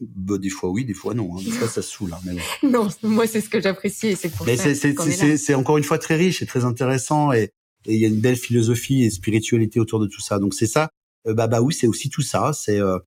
Bah, 0.00 0.38
des 0.38 0.50
fois 0.50 0.70
oui, 0.70 0.84
des 0.84 0.94
fois 0.94 1.14
non. 1.14 1.36
Hein. 1.36 1.42
Des 1.42 1.50
fois 1.50 1.68
ça 1.68 1.82
saoule. 1.82 2.12
Hein, 2.12 2.36
non, 2.62 2.88
moi 3.02 3.26
c'est 3.26 3.40
ce 3.40 3.48
que 3.48 3.60
j'apprécie 3.60 4.08
et 4.08 4.16
c'est 4.16 4.28
pour 4.28 4.46
mais 4.46 4.56
c'est 4.56 5.54
encore 5.54 5.78
une 5.78 5.84
fois 5.84 5.98
très 5.98 6.16
riche 6.16 6.42
et 6.42 6.46
très 6.46 6.64
intéressant 6.64 7.32
et 7.32 7.50
et 7.88 7.94
il 7.94 8.00
y 8.00 8.04
a 8.04 8.08
une 8.08 8.20
belle 8.20 8.36
philosophie 8.36 9.02
et 9.02 9.10
spiritualité 9.10 9.80
autour 9.80 9.98
de 9.98 10.06
tout 10.06 10.20
ça. 10.20 10.38
Donc 10.38 10.54
c'est 10.54 10.66
ça. 10.66 10.90
Euh, 11.26 11.34
bah 11.34 11.46
bah 11.46 11.62
oui, 11.62 11.74
c'est 11.74 11.86
aussi 11.86 12.10
tout 12.10 12.22
ça. 12.22 12.52
C'est 12.52 12.78
euh, 12.78 12.98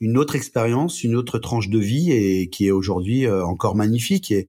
une 0.00 0.18
autre 0.18 0.34
expérience, 0.34 1.04
une 1.04 1.14
autre 1.14 1.38
tranche 1.38 1.68
de 1.68 1.78
vie 1.78 2.10
et 2.10 2.48
qui 2.48 2.66
est 2.66 2.70
aujourd'hui 2.70 3.26
euh, 3.26 3.44
encore 3.44 3.76
magnifique. 3.76 4.30
Et, 4.30 4.48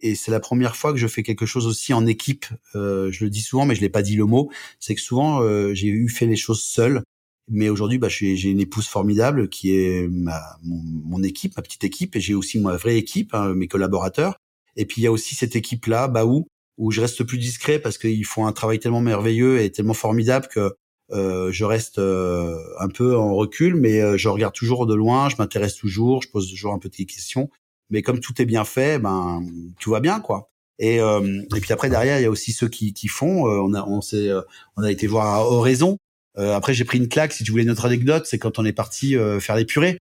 et 0.00 0.14
c'est 0.14 0.30
la 0.30 0.40
première 0.40 0.76
fois 0.76 0.92
que 0.92 0.98
je 0.98 1.08
fais 1.08 1.24
quelque 1.24 1.44
chose 1.44 1.66
aussi 1.66 1.92
en 1.92 2.06
équipe. 2.06 2.46
je 2.74 3.24
le 3.24 3.30
dis 3.30 3.40
souvent, 3.40 3.66
mais 3.66 3.74
je 3.74 3.80
l'ai 3.80 3.88
pas 3.88 4.02
dit 4.02 4.14
le 4.16 4.26
mot. 4.26 4.50
C'est 4.78 4.94
que 4.94 5.00
souvent 5.00 5.40
j'ai 5.72 5.88
eu 5.88 6.08
fait 6.08 6.26
les 6.26 6.36
choses 6.36 6.62
seul. 6.62 7.02
Mais 7.48 7.70
aujourd'hui, 7.70 7.96
bah, 7.98 8.08
j'ai 8.08 8.50
une 8.50 8.60
épouse 8.60 8.88
formidable 8.88 9.48
qui 9.48 9.70
est 9.70 10.06
ma, 10.08 10.42
mon, 10.62 11.22
équipe, 11.22 11.56
ma 11.56 11.62
petite 11.62 11.84
équipe, 11.84 12.14
et 12.14 12.20
j'ai 12.20 12.34
aussi 12.34 12.58
ma 12.60 12.76
vraie 12.76 12.98
équipe, 12.98 13.34
hein, 13.34 13.54
mes 13.54 13.68
collaborateurs. 13.68 14.36
Et 14.76 14.84
puis 14.84 15.00
il 15.00 15.04
y 15.04 15.06
a 15.06 15.12
aussi 15.12 15.34
cette 15.34 15.56
équipe-là, 15.56 16.08
bah 16.08 16.26
où 16.26 16.46
où 16.78 16.90
je 16.90 17.00
reste 17.00 17.24
plus 17.24 17.38
discret 17.38 17.78
parce 17.78 17.98
qu'ils 17.98 18.24
font 18.24 18.46
un 18.46 18.52
travail 18.52 18.78
tellement 18.78 19.00
merveilleux 19.00 19.60
et 19.60 19.70
tellement 19.70 19.94
formidable 19.94 20.48
que 20.48 20.76
euh, 21.12 21.52
je 21.52 21.64
reste 21.64 21.98
euh, 21.98 22.58
un 22.80 22.88
peu 22.88 23.16
en 23.16 23.34
recul, 23.34 23.76
mais 23.76 24.00
euh, 24.00 24.16
je 24.16 24.28
regarde 24.28 24.54
toujours 24.54 24.86
de 24.86 24.94
loin, 24.94 25.28
je 25.28 25.36
m'intéresse 25.38 25.76
toujours, 25.76 26.22
je 26.22 26.28
pose 26.28 26.50
toujours 26.50 26.72
un 26.72 26.78
peu 26.78 26.88
de 26.88 26.96
questions. 26.96 27.48
Mais 27.90 28.02
comme 28.02 28.18
tout 28.18 28.40
est 28.42 28.46
bien 28.46 28.64
fait, 28.64 28.98
ben 28.98 29.42
tout 29.78 29.90
va 29.92 30.00
bien 30.00 30.18
quoi. 30.20 30.50
Et, 30.78 30.96
et 30.96 31.60
puis 31.60 31.72
après 31.72 31.88
derrière, 31.88 32.18
il 32.18 32.22
y 32.22 32.26
a 32.26 32.30
aussi 32.30 32.52
ceux 32.52 32.68
qui, 32.68 32.92
qui 32.92 33.08
font. 33.08 33.44
on 33.44 33.72
a 33.74 33.84
on 33.86 34.00
s'est 34.00 34.28
on 34.76 34.82
a 34.82 34.90
été 34.90 35.06
voir 35.06 35.26
à 35.34 35.46
Oraison. 35.46 35.96
après 36.34 36.74
j'ai 36.74 36.84
pris 36.84 36.98
une 36.98 37.08
claque. 37.08 37.32
Si 37.32 37.44
tu 37.44 37.52
voulais 37.52 37.64
notre 37.64 37.86
anecdote, 37.86 38.26
c'est 38.26 38.38
quand 38.38 38.58
on 38.58 38.64
est 38.64 38.72
parti 38.72 39.14
faire 39.40 39.54
les 39.54 39.64
purées. 39.64 39.98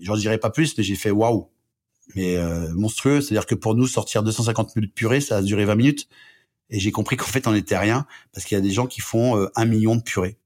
J'en 0.00 0.16
dirai 0.16 0.38
pas 0.38 0.48
plus, 0.48 0.76
mais 0.78 0.82
j'ai 0.82 0.96
fait 0.96 1.10
waouh 1.10 1.50
mais 2.14 2.36
euh, 2.36 2.72
monstrueux. 2.74 3.20
C'est-à-dire 3.20 3.46
que 3.46 3.54
pour 3.54 3.74
nous, 3.74 3.86
sortir 3.86 4.22
250 4.22 4.76
minutes 4.76 4.94
purée, 4.94 5.20
ça 5.20 5.38
a 5.38 5.42
duré 5.42 5.64
20 5.64 5.74
minutes. 5.74 6.08
Et 6.70 6.80
j'ai 6.80 6.90
compris 6.90 7.16
qu'en 7.16 7.26
fait, 7.26 7.46
on 7.46 7.52
n'était 7.52 7.78
rien 7.78 8.06
parce 8.32 8.44
qu'il 8.44 8.56
y 8.56 8.58
a 8.58 8.62
des 8.62 8.70
gens 8.70 8.86
qui 8.86 9.00
font 9.00 9.38
euh, 9.38 9.48
un 9.56 9.64
million 9.64 9.96
de 9.96 10.02
purées. 10.02 10.38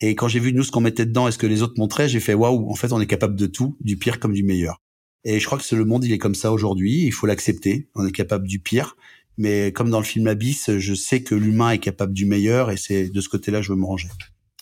Et 0.00 0.14
quand 0.14 0.28
j'ai 0.28 0.40
vu 0.40 0.52
nous 0.52 0.62
ce 0.62 0.70
qu'on 0.70 0.80
mettait 0.80 1.06
dedans 1.06 1.28
et 1.28 1.32
ce 1.32 1.38
que 1.38 1.46
les 1.46 1.62
autres 1.62 1.74
montraient, 1.78 2.08
j'ai 2.08 2.20
fait 2.20 2.34
waouh. 2.34 2.70
En 2.70 2.74
fait, 2.74 2.92
on 2.92 3.00
est 3.00 3.06
capable 3.06 3.36
de 3.36 3.46
tout, 3.46 3.76
du 3.80 3.96
pire 3.96 4.20
comme 4.20 4.32
du 4.32 4.42
meilleur. 4.42 4.82
Et 5.24 5.40
je 5.40 5.46
crois 5.46 5.58
que 5.58 5.74
le 5.74 5.84
monde, 5.84 6.04
il 6.04 6.12
est 6.12 6.18
comme 6.18 6.34
ça 6.34 6.52
aujourd'hui. 6.52 7.04
Il 7.04 7.12
faut 7.12 7.26
l'accepter. 7.26 7.88
On 7.94 8.06
est 8.06 8.12
capable 8.12 8.46
du 8.46 8.58
pire. 8.58 8.96
Mais 9.38 9.72
comme 9.72 9.90
dans 9.90 9.98
le 9.98 10.04
film 10.04 10.26
Abyss, 10.26 10.76
je 10.78 10.94
sais 10.94 11.22
que 11.22 11.34
l'humain 11.34 11.70
est 11.70 11.78
capable 11.78 12.12
du 12.12 12.26
meilleur 12.26 12.70
et 12.70 12.76
c'est 12.76 13.08
de 13.08 13.20
ce 13.20 13.28
côté-là 13.28 13.62
je 13.62 13.72
veux 13.72 13.78
me 13.78 13.84
ranger. 13.84 14.08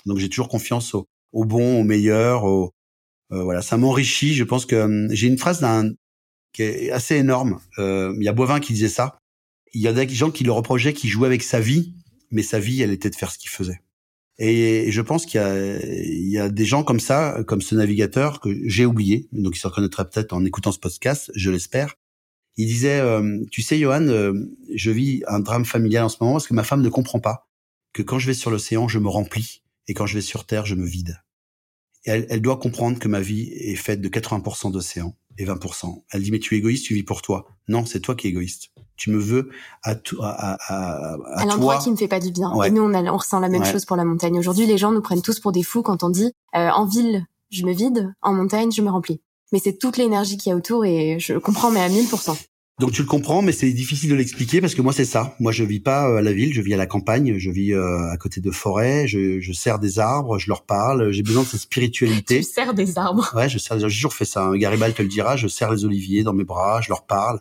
Donc 0.06 0.18
j'ai 0.18 0.30
toujours 0.30 0.48
confiance 0.48 0.94
au, 0.94 1.06
au 1.32 1.44
bon, 1.44 1.80
au 1.80 1.84
meilleur. 1.84 2.44
Au, 2.44 2.72
euh, 3.32 3.42
voilà, 3.42 3.62
ça 3.62 3.76
m'enrichit. 3.76 4.34
Je 4.34 4.44
pense 4.44 4.66
que 4.66 4.76
hum, 4.76 5.08
j'ai 5.10 5.26
une 5.26 5.38
phrase 5.38 5.60
d'un 5.60 5.90
qui 6.52 6.62
est 6.62 6.90
assez 6.90 7.16
énorme. 7.16 7.60
Euh, 7.78 8.14
il 8.18 8.24
y 8.24 8.28
a 8.28 8.32
Boivin 8.32 8.60
qui 8.60 8.72
disait 8.72 8.88
ça. 8.88 9.18
Il 9.72 9.80
y 9.80 9.88
a 9.88 9.92
des 9.92 10.08
gens 10.08 10.30
qui 10.30 10.44
le 10.44 10.52
reprochaient, 10.52 10.92
qui 10.92 11.08
jouaient 11.08 11.26
avec 11.26 11.42
sa 11.42 11.60
vie, 11.60 11.94
mais 12.30 12.42
sa 12.42 12.58
vie, 12.58 12.82
elle 12.82 12.92
était 12.92 13.10
de 13.10 13.16
faire 13.16 13.30
ce 13.30 13.38
qu'il 13.38 13.50
faisait. 13.50 13.80
Et, 14.38 14.90
je 14.90 15.00
pense 15.00 15.26
qu'il 15.26 15.40
y 15.40 16.30
y 16.30 16.38
a 16.38 16.48
des 16.48 16.64
gens 16.64 16.82
comme 16.84 17.00
ça, 17.00 17.42
comme 17.46 17.60
ce 17.60 17.74
navigateur 17.74 18.40
que 18.40 18.50
j'ai 18.66 18.86
oublié, 18.86 19.28
donc 19.32 19.56
il 19.56 19.60
se 19.60 19.66
reconnaîtra 19.66 20.04
peut-être 20.04 20.32
en 20.32 20.44
écoutant 20.44 20.72
ce 20.72 20.78
podcast, 20.78 21.30
je 21.34 21.50
l'espère. 21.50 21.94
Il 22.56 22.66
disait, 22.66 23.00
euh, 23.00 23.44
tu 23.50 23.62
sais, 23.62 23.78
Johan, 23.78 24.08
euh, 24.08 24.34
je 24.74 24.90
vis 24.90 25.22
un 25.26 25.40
drame 25.40 25.64
familial 25.64 26.04
en 26.04 26.08
ce 26.08 26.18
moment 26.20 26.34
parce 26.34 26.46
que 26.46 26.54
ma 26.54 26.64
femme 26.64 26.82
ne 26.82 26.88
comprend 26.88 27.20
pas 27.20 27.48
que 27.94 28.02
quand 28.02 28.18
je 28.18 28.26
vais 28.26 28.34
sur 28.34 28.50
l'océan, 28.50 28.88
je 28.88 28.98
me 28.98 29.08
remplis 29.08 29.62
et 29.88 29.94
quand 29.94 30.06
je 30.06 30.14
vais 30.14 30.22
sur 30.22 30.44
Terre, 30.44 30.66
je 30.66 30.74
me 30.74 30.86
vide. 30.86 31.22
elle, 32.04 32.26
elle 32.28 32.42
doit 32.42 32.58
comprendre 32.58 32.98
que 32.98 33.08
ma 33.08 33.20
vie 33.20 33.48
est 33.52 33.76
faite 33.76 34.00
de 34.00 34.08
80% 34.08 34.72
d'océan 34.72 35.16
et 35.38 35.44
20%. 35.44 36.02
Elle 36.10 36.22
dit, 36.22 36.30
mais 36.30 36.38
tu 36.38 36.54
es 36.54 36.58
égoïste, 36.58 36.84
tu 36.84 36.94
vis 36.94 37.02
pour 37.02 37.22
toi. 37.22 37.46
Non, 37.68 37.84
c'est 37.86 38.00
toi 38.00 38.14
qui 38.14 38.26
es 38.26 38.30
égoïste. 38.30 38.70
Tu 38.96 39.10
me 39.10 39.18
veux 39.18 39.50
à, 39.82 39.92
à, 39.92 39.96
à, 40.20 40.54
à, 40.68 41.16
à 41.38 41.44
l'endroit 41.44 41.78
qui 41.78 41.90
me 41.90 41.96
fait 41.96 42.08
pas 42.08 42.20
du 42.20 42.30
bien. 42.30 42.52
Et 42.62 42.70
nous, 42.70 42.82
on, 42.82 42.94
on 42.94 43.16
ressent 43.16 43.40
la 43.40 43.48
même 43.48 43.64
chose 43.64 43.84
pour 43.84 43.96
la 43.96 44.04
montagne. 44.04 44.38
Aujourd'hui, 44.38 44.66
les 44.66 44.78
gens 44.78 44.92
nous 44.92 45.02
prennent 45.02 45.22
tous 45.22 45.40
pour 45.40 45.52
des 45.52 45.62
fous 45.62 45.82
quand 45.82 46.02
on 46.02 46.10
dit, 46.10 46.32
euh, 46.54 46.68
en 46.70 46.86
ville, 46.86 47.26
je 47.50 47.64
me 47.64 47.72
vide, 47.72 48.12
en 48.22 48.32
montagne, 48.32 48.70
je 48.70 48.82
me 48.82 48.90
remplis. 48.90 49.20
Mais 49.52 49.60
c'est 49.62 49.76
toute 49.76 49.96
l'énergie 49.96 50.36
qu'il 50.38 50.50
y 50.50 50.52
a 50.52 50.56
autour 50.56 50.84
et 50.84 51.18
je 51.18 51.34
comprends, 51.34 51.70
mais 51.70 51.80
à 51.80 51.88
1000%. 51.88 52.36
Donc 52.80 52.92
tu 52.92 53.02
le 53.02 53.08
comprends, 53.08 53.42
mais 53.42 53.52
c'est 53.52 53.70
difficile 53.72 54.10
de 54.10 54.14
l'expliquer 54.14 54.60
parce 54.60 54.74
que 54.74 54.82
moi 54.82 54.92
c'est 54.92 55.04
ça. 55.04 55.36
Moi 55.40 55.52
je 55.52 55.62
vis 55.62 55.80
pas 55.80 56.08
euh, 56.08 56.16
à 56.16 56.22
la 56.22 56.32
ville, 56.32 56.52
je 56.54 56.62
vis 56.62 56.74
à 56.74 56.76
la 56.76 56.86
campagne, 56.86 57.38
je 57.38 57.50
vis 57.50 57.74
euh, 57.74 58.10
à 58.10 58.16
côté 58.16 58.40
de 58.40 58.50
forêts, 58.50 59.06
je, 59.06 59.40
je 59.40 59.52
sers 59.52 59.78
des 59.78 59.98
arbres, 59.98 60.38
je 60.38 60.48
leur 60.48 60.64
parle, 60.64 61.12
j'ai 61.12 61.22
besoin 61.22 61.42
de 61.42 61.48
cette 61.48 61.60
spiritualité. 61.60 62.38
tu 62.38 62.44
sers 62.44 62.74
des 62.74 62.98
arbres 62.98 63.30
Ouais, 63.36 63.48
je 63.48 63.58
sers. 63.58 63.78
J'ai 63.78 63.86
toujours 63.86 64.14
fait 64.14 64.24
ça. 64.24 64.44
Hein. 64.44 64.56
Garibaldi 64.56 64.96
te 64.96 65.02
le 65.02 65.08
dira, 65.08 65.36
je 65.36 65.48
sers 65.48 65.70
les 65.70 65.84
oliviers 65.84 66.22
dans 66.22 66.32
mes 66.32 66.44
bras, 66.44 66.80
je 66.80 66.88
leur 66.88 67.06
parle. 67.06 67.40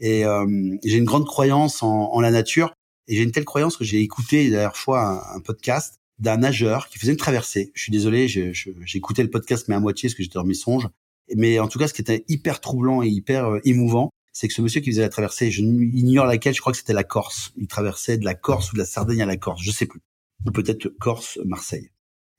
Et 0.00 0.24
euh, 0.24 0.46
j'ai 0.82 0.96
une 0.96 1.04
grande 1.04 1.26
croyance 1.26 1.82
en, 1.82 2.10
en 2.12 2.20
la 2.20 2.30
nature. 2.30 2.72
Et 3.10 3.16
j'ai 3.16 3.22
une 3.22 3.32
telle 3.32 3.44
croyance 3.44 3.76
que 3.76 3.84
j'ai 3.84 4.00
écouté 4.00 4.44
la 4.44 4.50
dernière 4.50 4.76
fois 4.76 5.34
un, 5.34 5.40
podcast 5.40 5.96
d'un 6.20 6.38
nageur 6.38 6.88
qui 6.88 6.98
faisait 6.98 7.12
une 7.12 7.18
traversée. 7.18 7.72
Je 7.74 7.82
suis 7.82 7.92
désolé, 7.92 8.28
j'ai 8.28 8.52
écouté 8.94 9.22
le 9.22 9.30
podcast 9.30 9.66
mais 9.68 9.74
à 9.74 9.80
moitié 9.80 10.08
parce 10.08 10.14
que 10.14 10.22
j'étais 10.22 10.38
dans 10.38 10.44
mes 10.44 10.54
songes. 10.54 10.88
Mais 11.36 11.58
en 11.58 11.66
tout 11.66 11.78
cas, 11.78 11.88
ce 11.88 11.94
qui 11.94 12.02
était 12.02 12.24
hyper 12.28 12.60
troublant 12.60 13.02
et 13.02 13.08
hyper 13.08 13.46
euh, 13.46 13.60
émouvant, 13.64 14.10
c'est 14.40 14.48
que 14.48 14.54
ce 14.54 14.62
monsieur 14.62 14.80
qui 14.80 14.90
faisait 14.90 15.02
la 15.02 15.10
traversée, 15.10 15.50
je 15.50 15.60
ignore 15.60 16.24
laquelle, 16.24 16.54
je 16.54 16.62
crois 16.62 16.72
que 16.72 16.78
c'était 16.78 16.94
la 16.94 17.04
Corse. 17.04 17.52
Il 17.58 17.66
traversait 17.66 18.16
de 18.16 18.24
la 18.24 18.32
Corse 18.32 18.72
ou 18.72 18.74
de 18.74 18.78
la 18.78 18.86
Sardaigne 18.86 19.20
à 19.20 19.26
la 19.26 19.36
Corse, 19.36 19.60
je 19.62 19.70
sais 19.70 19.84
plus. 19.84 20.00
Ou 20.46 20.50
peut-être 20.50 20.88
Corse, 20.98 21.38
Marseille. 21.44 21.90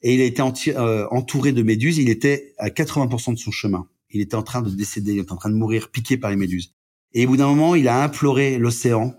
Et 0.01 0.15
il 0.15 0.21
a 0.21 0.23
été 0.23 0.41
euh, 0.75 1.07
entouré 1.11 1.51
de 1.51 1.61
méduses. 1.61 1.99
Il 1.99 2.09
était 2.09 2.55
à 2.57 2.69
80% 2.69 3.35
de 3.35 3.37
son 3.37 3.51
chemin. 3.51 3.87
Il 4.09 4.19
était 4.19 4.33
en 4.33 4.41
train 4.41 4.63
de 4.63 4.71
décéder, 4.71 5.13
il 5.13 5.19
était 5.19 5.31
en 5.31 5.37
train 5.37 5.51
de 5.51 5.55
mourir, 5.55 5.91
piqué 5.91 6.17
par 6.17 6.31
les 6.31 6.37
méduses. 6.37 6.73
Et 7.13 7.27
au 7.27 7.29
bout 7.29 7.37
d'un 7.37 7.45
moment, 7.45 7.75
il 7.75 7.87
a 7.87 8.03
imploré 8.03 8.57
l'océan 8.57 9.15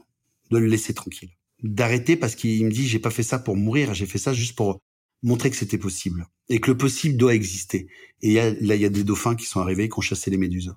de 0.50 0.58
le 0.58 0.66
laisser 0.66 0.92
tranquille, 0.92 1.30
d'arrêter 1.62 2.16
parce 2.16 2.34
qu'il 2.34 2.64
me 2.64 2.70
dit 2.72 2.88
j'ai 2.88 2.98
pas 2.98 3.10
fait 3.10 3.22
ça 3.22 3.38
pour 3.38 3.56
mourir, 3.56 3.94
j'ai 3.94 4.06
fait 4.06 4.18
ça 4.18 4.32
juste 4.32 4.56
pour 4.56 4.80
montrer 5.22 5.50
que 5.50 5.56
c'était 5.56 5.78
possible 5.78 6.26
et 6.48 6.58
que 6.58 6.72
le 6.72 6.76
possible 6.76 7.16
doit 7.16 7.36
exister. 7.36 7.86
Et 8.22 8.34
là, 8.34 8.74
il 8.74 8.80
y 8.80 8.84
a 8.84 8.88
des 8.88 9.04
dauphins 9.04 9.36
qui 9.36 9.46
sont 9.46 9.60
arrivés, 9.60 9.88
qui 9.88 9.98
ont 9.98 10.02
chassé 10.02 10.32
les 10.32 10.36
méduses. 10.36 10.74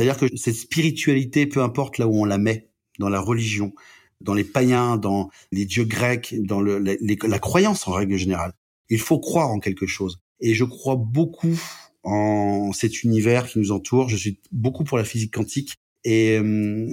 C'est-à-dire 0.00 0.16
que 0.16 0.34
cette 0.34 0.54
spiritualité, 0.54 1.44
peu 1.44 1.60
importe 1.60 1.98
là 1.98 2.08
où 2.08 2.22
on 2.22 2.24
la 2.24 2.38
met, 2.38 2.70
dans 2.98 3.10
la 3.10 3.20
religion, 3.20 3.74
dans 4.22 4.32
les 4.32 4.44
païens, 4.44 4.96
dans 4.96 5.28
les 5.52 5.66
dieux 5.66 5.84
grecs, 5.84 6.34
dans 6.38 6.62
la 6.62 7.38
croyance 7.38 7.86
en 7.86 7.92
règle 7.92 8.16
générale, 8.16 8.54
il 8.88 8.98
faut 8.98 9.18
croire 9.18 9.50
en 9.50 9.58
quelque 9.58 9.86
chose. 9.86 10.18
Et 10.40 10.54
je 10.54 10.64
crois 10.64 10.96
beaucoup 10.96 11.60
en 12.02 12.72
cet 12.72 13.02
univers 13.02 13.46
qui 13.46 13.58
nous 13.58 13.72
entoure. 13.72 14.08
Je 14.08 14.16
suis 14.16 14.40
beaucoup 14.52 14.84
pour 14.84 14.96
la 14.96 15.04
physique 15.04 15.34
quantique. 15.34 15.74
Et 16.04 16.38
euh, 16.38 16.88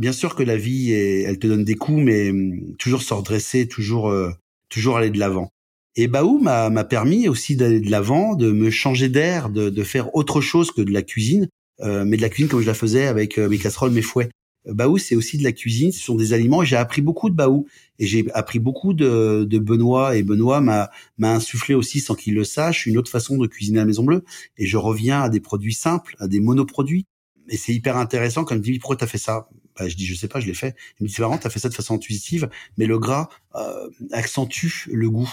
bien 0.00 0.10
sûr 0.10 0.34
que 0.34 0.42
la 0.42 0.56
vie, 0.56 0.90
elle 0.90 1.38
te 1.38 1.46
donne 1.46 1.62
des 1.62 1.76
coups, 1.76 2.02
mais 2.02 2.32
euh, 2.32 2.74
toujours 2.76 3.02
se 3.02 3.14
redresser, 3.14 3.68
toujours, 3.68 4.08
euh, 4.08 4.32
toujours 4.68 4.96
aller 4.96 5.10
de 5.10 5.18
l'avant. 5.20 5.52
Et 5.94 6.08
Baou 6.08 6.40
m'a 6.40 6.84
permis 6.84 7.28
aussi 7.28 7.54
d'aller 7.54 7.80
de 7.80 7.90
l'avant, 7.90 8.34
de 8.34 8.50
me 8.50 8.70
changer 8.70 9.08
d'air, 9.08 9.48
de, 9.48 9.82
faire 9.84 10.14
autre 10.14 10.40
chose 10.40 10.70
que 10.70 10.80
de 10.80 10.92
la 10.92 11.02
cuisine, 11.02 11.48
mais 11.80 12.16
de 12.16 12.22
la 12.22 12.28
cuisine 12.28 12.48
comme 12.48 12.60
je 12.60 12.66
la 12.66 12.74
faisais 12.74 13.06
avec 13.06 13.38
mes 13.38 13.58
casseroles, 13.58 13.92
mes 13.92 14.02
fouets. 14.02 14.30
Baou, 14.66 14.98
c'est 14.98 15.14
aussi 15.14 15.38
de 15.38 15.44
la 15.44 15.52
cuisine, 15.52 15.92
ce 15.92 16.00
sont 16.00 16.14
des 16.14 16.32
aliments. 16.32 16.62
J'ai 16.62 16.76
appris 16.76 17.00
beaucoup 17.00 17.30
de 17.30 17.34
Baou 17.34 17.66
et 17.98 18.06
j'ai 18.06 18.26
appris 18.34 18.58
beaucoup 18.58 18.92
de, 18.92 19.46
de 19.48 19.58
Benoît. 19.58 20.16
Et 20.16 20.22
Benoît 20.22 20.60
m'a 20.60 20.90
m'a 21.16 21.32
insufflé 21.32 21.74
aussi, 21.74 22.00
sans 22.00 22.14
qu'il 22.14 22.34
le 22.34 22.44
sache, 22.44 22.86
une 22.86 22.98
autre 22.98 23.10
façon 23.10 23.38
de 23.38 23.46
cuisiner 23.46 23.78
à 23.78 23.82
la 23.82 23.86
Maison 23.86 24.04
Bleue. 24.04 24.24
Et 24.58 24.66
je 24.66 24.76
reviens 24.76 25.22
à 25.22 25.28
des 25.28 25.40
produits 25.40 25.74
simples, 25.74 26.16
à 26.18 26.28
des 26.28 26.40
monoproduits. 26.40 27.06
Et 27.48 27.56
c'est 27.56 27.72
hyper 27.72 27.96
intéressant 27.96 28.44
quand 28.44 28.54
il 28.54 28.58
me 28.58 28.62
dit 28.62 28.78
pourquoi 28.78 28.96
t'as 28.96 29.06
fait 29.06 29.18
ça? 29.18 29.48
Bah, 29.78 29.88
Je 29.88 29.96
dis 29.96 30.04
je 30.04 30.14
sais 30.14 30.28
pas, 30.28 30.40
je 30.40 30.46
l'ai 30.46 30.54
fait. 30.54 30.74
Il 31.00 31.04
me 31.04 31.08
dit 31.08 31.14
c'est 31.14 31.22
marrant, 31.22 31.38
t'as 31.38 31.50
fait 31.50 31.60
ça 31.60 31.70
de 31.70 31.74
façon 31.74 31.94
intuitive, 31.94 32.50
mais 32.76 32.86
le 32.86 32.98
gras 32.98 33.28
euh, 33.54 33.88
accentue 34.12 34.88
le 34.92 35.08
goût. 35.08 35.30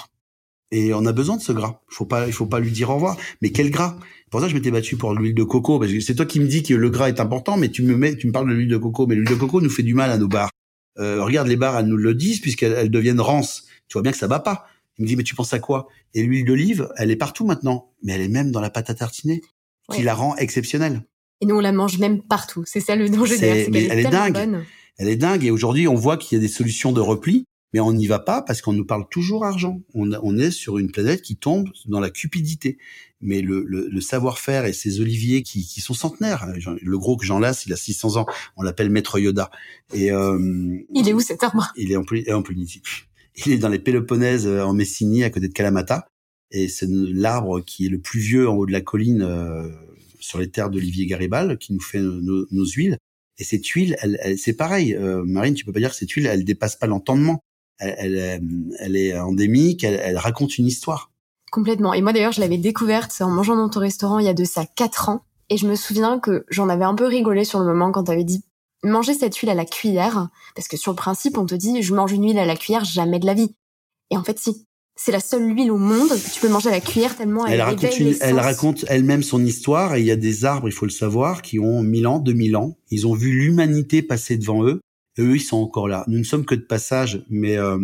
Et 0.75 0.93
on 0.93 1.05
a 1.05 1.13
besoin 1.13 1.37
de 1.37 1.41
ce 1.41 1.53
gras. 1.53 1.79
Il 1.89 1.95
faut 1.95 2.05
pas, 2.05 2.27
il 2.27 2.33
faut 2.33 2.47
pas 2.47 2.59
lui 2.59 2.69
dire 2.69 2.89
au 2.89 2.95
revoir. 2.95 3.15
Mais 3.41 3.51
quel 3.51 3.71
gras? 3.71 3.97
Pour 4.29 4.41
ça, 4.41 4.49
je 4.49 4.53
m'étais 4.55 4.71
battu 4.71 4.97
pour 4.97 5.13
l'huile 5.13 5.33
de 5.33 5.43
coco. 5.43 5.79
Parce 5.79 5.89
que 5.89 6.01
c'est 6.01 6.15
toi 6.15 6.25
qui 6.25 6.41
me 6.41 6.47
dis 6.47 6.63
que 6.63 6.73
le 6.73 6.89
gras 6.89 7.07
est 7.07 7.21
important, 7.21 7.55
mais 7.55 7.69
tu 7.69 7.81
me 7.81 7.95
mets, 7.95 8.17
tu 8.17 8.27
me 8.27 8.33
parles 8.33 8.49
de 8.49 8.53
l'huile 8.53 8.67
de 8.67 8.75
coco. 8.75 9.07
Mais 9.07 9.15
l'huile 9.15 9.29
de 9.29 9.35
coco 9.35 9.61
nous 9.61 9.69
fait 9.69 9.83
du 9.83 9.93
mal 9.93 10.11
à 10.11 10.17
nos 10.17 10.27
bars. 10.27 10.49
Euh, 10.99 11.23
regarde 11.23 11.47
les 11.47 11.55
bars, 11.55 11.79
elles 11.79 11.85
nous 11.85 11.95
le 11.95 12.13
disent 12.13 12.41
puisqu'elles 12.41 12.91
deviennent 12.91 13.21
rances. 13.21 13.63
Tu 13.87 13.93
vois 13.93 14.01
bien 14.01 14.11
que 14.11 14.17
ça 14.17 14.27
va 14.27 14.41
pas. 14.41 14.65
Il 14.97 15.03
me 15.03 15.07
dit 15.07 15.15
mais 15.15 15.23
tu 15.23 15.33
penses 15.33 15.53
à 15.53 15.59
quoi? 15.59 15.87
Et 16.13 16.23
l'huile 16.23 16.43
d'olive, 16.43 16.89
elle 16.97 17.09
est 17.09 17.15
partout 17.15 17.45
maintenant, 17.45 17.93
mais 18.03 18.11
elle 18.11 18.21
est 18.21 18.27
même 18.27 18.51
dans 18.51 18.61
la 18.61 18.69
pâte 18.69 18.89
à 18.89 18.95
tartiner, 18.95 19.41
qui 19.93 20.03
la 20.03 20.13
rend 20.13 20.35
exceptionnelle. 20.35 21.05
Et 21.39 21.45
nous 21.45 21.55
on 21.55 21.61
la 21.61 21.71
mange 21.71 21.99
même 21.99 22.21
partout. 22.21 22.63
C'est 22.65 22.81
ça 22.81 22.97
le 22.97 23.07
danger. 23.07 23.37
C'est, 23.37 23.69
elle, 23.73 23.77
est, 23.77 24.09
dingue. 24.09 24.65
Elle 24.97 25.07
est 25.07 25.15
dingue. 25.15 25.45
Et 25.45 25.51
aujourd'hui, 25.51 25.87
on 25.87 25.95
voit 25.95 26.17
qu'il 26.17 26.37
y 26.37 26.39
a 26.39 26.41
des 26.41 26.51
solutions 26.51 26.91
de 26.91 26.99
repli 26.99 27.45
mais 27.75 27.81
on 27.81 27.91
n'y 27.91 28.07
va 28.07 28.19
pas 28.19 28.41
parce 28.41 28.61
qu'on 28.61 28.71
nous 28.71 28.85
parle 28.85 29.05
toujours 29.09 29.43
argent. 29.43 29.81
On, 29.93 30.37
est 30.37 30.51
sur 30.51 30.77
une 30.77 30.89
planète 30.91 31.21
qui 31.21 31.35
tombe 31.35 31.67
dans 31.87 31.99
la 31.99 32.09
cupidité. 32.09 32.77
Mais 33.19 33.41
le, 33.41 33.99
savoir-faire 33.99 34.63
et 34.63 34.71
ces 34.71 35.01
oliviers 35.01 35.43
qui, 35.43 35.81
sont 35.81 35.93
centenaires, 35.93 36.47
le 36.55 36.97
gros 36.97 37.17
que 37.17 37.25
j'en 37.25 37.37
lasse, 37.37 37.65
il 37.65 37.73
a 37.73 37.75
600 37.75 38.15
ans, 38.15 38.27
on 38.55 38.61
l'appelle 38.61 38.89
Maître 38.89 39.19
Yoda. 39.19 39.51
Et 39.93 40.13
euh, 40.13 40.79
il 40.93 41.09
est 41.09 41.11
où 41.11 41.19
cet 41.19 41.43
arbre 41.43 41.73
Il 41.75 41.91
est 41.91 41.97
en, 41.97 42.03
en 42.03 42.43
Il 43.45 43.51
est 43.51 43.57
dans 43.57 43.67
les 43.67 43.79
Péloponèses 43.79 44.47
euh, 44.47 44.63
en 44.63 44.71
Messinie, 44.71 45.25
à 45.25 45.29
côté 45.29 45.49
de 45.49 45.53
Kalamata. 45.53 46.07
Et 46.51 46.69
c'est 46.69 46.87
l'arbre 46.89 47.59
qui 47.59 47.87
est 47.87 47.89
le 47.89 47.99
plus 47.99 48.21
vieux 48.21 48.47
en 48.47 48.55
haut 48.55 48.65
de 48.65 48.71
la 48.71 48.79
colline 48.79 49.21
euh, 49.21 49.67
sur 50.21 50.39
les 50.39 50.49
terres 50.49 50.69
d'Olivier 50.69 51.07
Garibaldi 51.07 51.57
qui 51.57 51.73
nous 51.73 51.81
fait 51.81 51.99
nos, 51.99 52.65
huiles. 52.67 52.99
Et 53.37 53.43
cette 53.43 53.67
huile, 53.67 53.97
elle, 54.01 54.37
c'est 54.37 54.55
pareil. 54.55 54.97
Marine, 55.25 55.55
tu 55.55 55.65
peux 55.65 55.73
pas 55.73 55.81
dire 55.81 55.89
que 55.89 55.97
cette 55.97 56.11
huile, 56.11 56.27
elle 56.27 56.45
dépasse 56.45 56.77
pas 56.77 56.87
l'entendement 56.87 57.41
elle, 57.79 58.41
elle, 58.79 58.95
est 58.95 59.17
endémique, 59.17 59.83
elle, 59.83 60.17
raconte 60.17 60.57
une 60.57 60.67
histoire. 60.67 61.11
Complètement. 61.51 61.93
Et 61.93 62.01
moi 62.01 62.13
d'ailleurs, 62.13 62.31
je 62.31 62.41
l'avais 62.41 62.57
découverte 62.57 63.13
en 63.21 63.29
mangeant 63.29 63.55
dans 63.55 63.69
ton 63.69 63.79
restaurant 63.79 64.19
il 64.19 64.25
y 64.25 64.29
a 64.29 64.33
de 64.33 64.43
ça 64.43 64.65
quatre 64.65 65.09
ans. 65.09 65.23
Et 65.49 65.57
je 65.57 65.67
me 65.67 65.75
souviens 65.75 66.19
que 66.19 66.45
j'en 66.49 66.69
avais 66.69 66.85
un 66.85 66.95
peu 66.95 67.05
rigolé 67.05 67.45
sur 67.45 67.59
le 67.59 67.65
moment 67.65 67.91
quand 67.91 68.05
tu 68.05 68.11
avais 68.11 68.23
dit 68.23 68.43
manger 68.83 69.13
cette 69.13 69.35
huile 69.37 69.49
à 69.49 69.55
la 69.55 69.65
cuillère. 69.65 70.29
Parce 70.55 70.67
que 70.67 70.77
sur 70.77 70.91
le 70.91 70.95
principe, 70.95 71.37
on 71.37 71.45
te 71.45 71.55
dit 71.55 71.81
je 71.81 71.93
mange 71.93 72.11
une 72.11 72.25
huile 72.25 72.39
à 72.39 72.45
la 72.45 72.55
cuillère, 72.55 72.85
jamais 72.85 73.19
de 73.19 73.25
la 73.25 73.33
vie. 73.33 73.55
Et 74.11 74.17
en 74.17 74.23
fait, 74.23 74.39
si. 74.39 74.65
C'est 74.97 75.11
la 75.11 75.19
seule 75.19 75.53
huile 75.53 75.71
au 75.71 75.77
monde 75.77 76.07
que 76.07 76.33
tu 76.33 76.39
peux 76.39 76.47
manger 76.47 76.69
à 76.69 76.71
la 76.71 76.79
cuillère 76.79 77.17
tellement 77.17 77.45
elle, 77.45 77.55
elle 77.55 77.61
raconte 77.63 78.15
Elle 78.21 78.39
raconte 78.39 78.85
elle-même 78.87 79.23
son 79.23 79.43
histoire 79.43 79.95
et 79.95 79.99
il 79.99 80.05
y 80.05 80.11
a 80.11 80.15
des 80.15 80.45
arbres, 80.45 80.69
il 80.69 80.71
faut 80.71 80.85
le 80.85 80.91
savoir, 80.91 81.41
qui 81.41 81.59
ont 81.59 81.83
1000 81.83 82.07
ans, 82.07 82.19
2000 82.19 82.55
ans. 82.55 82.77
Ils 82.91 83.05
ont 83.05 83.13
vu 83.13 83.33
l'humanité 83.33 84.01
passer 84.01 84.37
devant 84.37 84.63
eux 84.63 84.79
eux, 85.19 85.35
ils 85.35 85.41
sont 85.41 85.57
encore 85.57 85.87
là. 85.87 86.03
Nous 86.07 86.17
ne 86.17 86.23
sommes 86.23 86.45
que 86.45 86.55
de 86.55 86.61
passage, 86.61 87.23
mais 87.29 87.57
euh, 87.57 87.77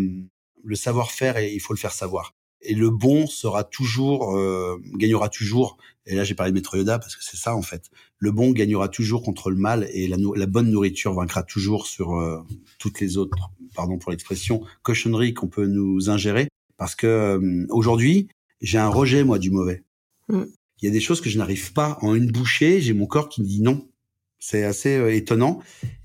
le 0.63 0.75
savoir-faire, 0.75 1.39
il 1.39 1.59
faut 1.59 1.73
le 1.73 1.79
faire 1.79 1.93
savoir. 1.93 2.36
Et 2.61 2.75
le 2.75 2.89
bon 2.91 3.25
sera 3.25 3.63
toujours, 3.63 4.38
euh, 4.38 4.79
gagnera 4.95 5.29
toujours. 5.29 5.77
Et 6.05 6.15
là, 6.15 6.23
j'ai 6.23 6.36
parlé 6.36 6.51
de 6.51 6.55
Maître 6.55 6.77
Yoda 6.77 6.99
parce 6.99 7.15
que 7.15 7.23
c'est 7.23 7.38
ça 7.38 7.55
en 7.55 7.61
fait. 7.63 7.89
Le 8.19 8.32
bon 8.32 8.51
gagnera 8.51 8.88
toujours 8.88 9.23
contre 9.23 9.49
le 9.49 9.55
mal 9.55 9.88
et 9.93 10.07
la, 10.07 10.17
la 10.36 10.45
bonne 10.45 10.69
nourriture 10.69 11.13
vaincra 11.13 11.41
toujours 11.41 11.88
sur 11.88 12.15
euh, 12.15 12.39
toutes 12.77 12.99
les 12.99 13.17
autres, 13.17 13.36
pardon 13.75 13.97
pour 13.97 14.11
l'expression, 14.11 14.63
cochonneries 14.84 15.34
qu'on 15.34 15.47
peut 15.47 15.65
nous 15.65 16.09
ingérer. 16.09 16.49
Parce 16.77 16.95
que 16.95 17.65
aujourd'hui, 17.69 18.27
j'ai 18.61 18.77
un 18.77 18.89
rejet 18.89 19.23
moi 19.23 19.39
du 19.39 19.49
mauvais. 19.49 19.84
Mm. 20.29 20.43
Il 20.82 20.86
y 20.86 20.88
a 20.88 20.91
des 20.91 20.99
choses 20.99 21.21
que 21.21 21.29
je 21.29 21.38
n'arrive 21.38 21.73
pas 21.73 21.97
en 22.01 22.15
une 22.15 22.32
bouchée. 22.32 22.82
J'ai 22.82 22.93
mon 22.93 23.05
corps 23.05 23.29
qui 23.29 23.41
me 23.41 23.47
dit 23.47 23.61
non. 23.61 23.88
C'est 24.43 24.63
assez 24.63 24.97
euh, 24.97 25.15
étonnant. 25.15 25.61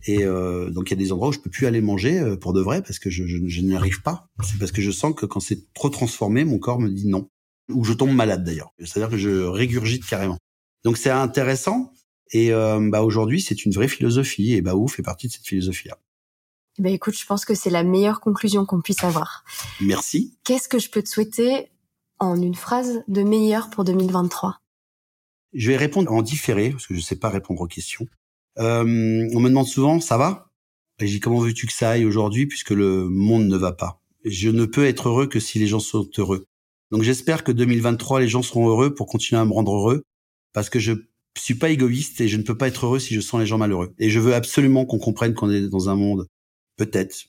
Et 0.06 0.22
euh, 0.22 0.70
donc 0.70 0.90
il 0.90 0.92
y 0.92 0.92
a 0.92 1.02
des 1.02 1.10
endroits 1.10 1.28
où 1.28 1.32
je 1.32 1.40
peux 1.40 1.50
plus 1.50 1.66
aller 1.66 1.80
manger 1.80 2.20
euh, 2.20 2.36
pour 2.36 2.52
de 2.52 2.60
vrai 2.60 2.82
parce 2.82 2.98
que 2.98 3.08
je, 3.08 3.26
je, 3.26 3.38
je 3.44 3.60
n'y 3.62 3.74
arrive 3.74 4.02
pas. 4.02 4.28
C'est 4.44 4.58
parce 4.58 4.72
que 4.72 4.82
je 4.82 4.90
sens 4.90 5.14
que 5.14 5.24
quand 5.24 5.40
c'est 5.40 5.72
trop 5.72 5.88
transformé, 5.88 6.44
mon 6.44 6.58
corps 6.58 6.78
me 6.78 6.90
dit 6.90 7.08
non. 7.08 7.30
Ou 7.70 7.82
je 7.82 7.94
tombe 7.94 8.12
malade 8.12 8.44
d'ailleurs. 8.44 8.72
C'est-à-dire 8.78 9.08
que 9.08 9.16
je 9.16 9.30
régurgite 9.30 10.04
carrément. 10.04 10.36
Donc 10.84 10.98
c'est 10.98 11.10
intéressant. 11.10 11.92
Et 12.32 12.52
euh, 12.52 12.78
bah 12.90 13.02
aujourd'hui 13.02 13.40
c'est 13.40 13.64
une 13.64 13.72
vraie 13.72 13.88
philosophie. 13.88 14.52
Et 14.52 14.60
Baou 14.60 14.86
fait 14.86 15.02
partie 15.02 15.28
de 15.28 15.32
cette 15.32 15.46
philosophie-là. 15.46 15.98
Ben 16.78 16.92
écoute, 16.92 17.18
je 17.18 17.24
pense 17.24 17.46
que 17.46 17.54
c'est 17.54 17.70
la 17.70 17.84
meilleure 17.84 18.20
conclusion 18.20 18.66
qu'on 18.66 18.82
puisse 18.82 19.02
avoir. 19.02 19.44
Merci. 19.80 20.36
Qu'est-ce 20.44 20.68
que 20.68 20.78
je 20.78 20.90
peux 20.90 21.02
te 21.02 21.08
souhaiter 21.08 21.70
en 22.18 22.40
une 22.40 22.54
phrase 22.54 23.02
de 23.08 23.22
meilleur 23.22 23.70
pour 23.70 23.84
2023 23.84 24.60
Je 25.54 25.70
vais 25.70 25.78
répondre 25.78 26.12
en 26.12 26.20
différé 26.20 26.70
parce 26.70 26.86
que 26.86 26.92
je 26.92 26.98
ne 26.98 27.04
sais 27.04 27.16
pas 27.16 27.30
répondre 27.30 27.62
aux 27.62 27.66
questions. 27.66 28.06
Euh, 28.58 28.82
on 29.34 29.40
me 29.40 29.48
demande 29.48 29.66
souvent, 29.66 30.00
ça 30.00 30.16
va? 30.16 30.50
Et 31.00 31.06
j'ai 31.06 31.20
comment 31.20 31.40
veux-tu 31.40 31.66
que 31.66 31.72
ça 31.72 31.90
aille 31.90 32.04
aujourd'hui 32.04 32.46
puisque 32.46 32.70
le 32.70 33.08
monde 33.08 33.46
ne 33.46 33.56
va 33.56 33.72
pas? 33.72 34.00
Je 34.24 34.48
ne 34.48 34.64
peux 34.64 34.86
être 34.86 35.08
heureux 35.08 35.26
que 35.26 35.40
si 35.40 35.58
les 35.58 35.66
gens 35.66 35.80
sont 35.80 36.08
heureux. 36.18 36.46
Donc 36.90 37.02
j'espère 37.02 37.44
que 37.44 37.52
2023, 37.52 38.20
les 38.20 38.28
gens 38.28 38.42
seront 38.42 38.68
heureux 38.68 38.94
pour 38.94 39.06
continuer 39.06 39.40
à 39.40 39.44
me 39.44 39.52
rendre 39.52 39.74
heureux 39.74 40.02
parce 40.52 40.70
que 40.70 40.78
je 40.78 40.92
suis 41.36 41.54
pas 41.54 41.70
égoïste 41.70 42.20
et 42.20 42.28
je 42.28 42.36
ne 42.36 42.42
peux 42.42 42.56
pas 42.56 42.68
être 42.68 42.86
heureux 42.86 42.98
si 42.98 43.14
je 43.14 43.20
sens 43.20 43.40
les 43.40 43.46
gens 43.46 43.58
malheureux. 43.58 43.94
Et 43.98 44.08
je 44.08 44.20
veux 44.20 44.34
absolument 44.34 44.86
qu'on 44.86 44.98
comprenne 44.98 45.34
qu'on 45.34 45.50
est 45.50 45.68
dans 45.68 45.90
un 45.90 45.96
monde, 45.96 46.26
peut-être, 46.76 47.26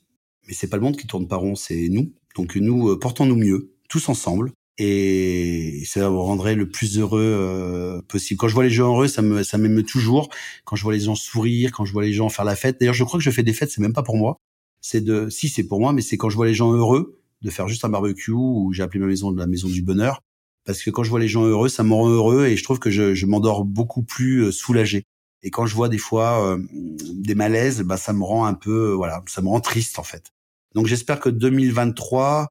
mais 0.48 0.54
c'est 0.54 0.70
pas 0.70 0.78
le 0.78 0.84
monde 0.84 0.98
qui 0.98 1.08
tourne 1.08 1.28
par 1.28 1.42
rond, 1.42 1.56
c'est 1.56 1.90
nous. 1.90 2.14
Donc 2.36 2.56
nous, 2.56 2.90
euh, 2.90 3.00
portons-nous 3.00 3.36
mieux, 3.36 3.74
tous 3.90 4.08
ensemble, 4.10 4.54
et 4.78 5.84
ça 5.86 6.08
vous 6.10 6.22
rendrait 6.22 6.56
le 6.56 6.70
plus 6.70 7.00
heureux 7.00 7.22
euh, 7.22 8.02
possible. 8.04 8.38
Quand 8.38 8.48
je 8.48 8.54
vois 8.54 8.64
les 8.64 8.70
gens 8.70 8.88
heureux, 8.88 9.08
ça 9.08 9.22
me 9.22 9.44
ça 9.44 9.58
m'émeut 9.58 9.84
toujours. 9.84 10.30
Quand 10.66 10.76
je 10.76 10.84
vois 10.84 10.94
les 10.94 11.00
gens 11.00 11.16
sourire, 11.16 11.72
quand 11.72 11.86
je 11.86 11.94
vois 11.94 12.04
les 12.04 12.14
gens 12.14 12.30
faire 12.30 12.46
la 12.46 12.56
fête. 12.56 12.80
D'ailleurs, 12.80 12.94
je 12.94 13.04
crois 13.04 13.20
que 13.20 13.24
je 13.24 13.32
fais 13.32 13.44
des 13.44 13.54
fêtes, 13.54 13.72
c'est 13.72 13.82
même 13.82 13.94
pas 13.94 14.04
pour 14.04 14.18
moi. 14.18 14.38
C'est 14.82 15.02
de 15.02 15.30
si 15.30 15.50
c'est 15.50 15.64
pour 15.64 15.80
moi, 15.80 15.94
mais 15.94 16.02
c'est 16.02 16.18
quand 16.18 16.30
je 16.30 16.36
vois 16.36 16.46
les 16.46 16.54
gens 16.54 16.72
heureux 16.74 17.20
de 17.42 17.50
faire 17.50 17.68
juste 17.68 17.86
un 17.86 17.90
barbecue 17.90 18.32
ou 18.32 18.72
j'ai 18.74 18.84
appelé 18.84 19.00
ma 19.00 19.08
maison 19.08 19.32
la 19.32 19.48
maison 19.48 19.68
du 19.68 19.82
bonheur 19.82 20.22
parce 20.66 20.84
que 20.84 20.90
quand 20.90 21.04
je 21.04 21.10
vois 21.10 21.20
les 21.20 21.30
gens 21.30 21.46
heureux, 21.46 21.70
ça 21.70 21.84
me 21.84 21.94
rend 21.94 22.10
heureux 22.10 22.46
et 22.46 22.58
je 22.58 22.64
trouve 22.64 22.78
que 22.78 22.92
je, 22.92 23.16
je 23.16 23.26
m'endors 23.26 23.64
beaucoup 23.64 24.04
plus 24.04 24.44
euh, 24.44 24.52
soulagé. 24.52 25.04
Et 25.42 25.50
quand 25.50 25.66
je 25.66 25.74
vois 25.74 25.88
des 25.88 25.98
fois 25.98 26.46
euh, 26.46 26.60
des 26.72 27.36
malaises, 27.36 27.82
bah 27.84 27.98
ça 27.98 28.12
me 28.12 28.24
rend 28.24 28.46
un 28.46 28.54
peu 28.54 28.92
voilà, 28.92 29.24
ça 29.28 29.42
me 29.42 29.48
rend 29.48 29.62
triste 29.62 29.98
en 29.98 30.04
fait. 30.04 30.32
Donc 30.76 30.88
j'espère 30.88 31.20
que 31.20 31.30
2023 31.30 32.50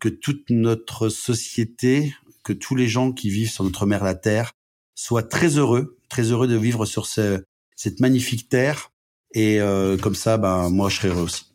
que 0.00 0.08
toute 0.08 0.50
notre 0.50 1.08
société, 1.08 2.14
que 2.44 2.52
tous 2.52 2.74
les 2.74 2.88
gens 2.88 3.12
qui 3.12 3.30
vivent 3.30 3.50
sur 3.50 3.64
notre 3.64 3.86
mère 3.86 4.04
la 4.04 4.14
Terre 4.14 4.52
soient 4.94 5.22
très 5.22 5.58
heureux, 5.58 5.98
très 6.08 6.30
heureux 6.30 6.48
de 6.48 6.56
vivre 6.56 6.86
sur 6.86 7.06
cette 7.06 8.00
magnifique 8.00 8.48
terre 8.48 8.92
Et 9.34 9.60
euh, 9.60 9.96
comme 9.96 10.14
ça, 10.14 10.38
ben 10.38 10.70
moi, 10.70 10.88
je 10.88 10.96
serai 10.96 11.08
heureux 11.08 11.22
aussi. 11.22 11.46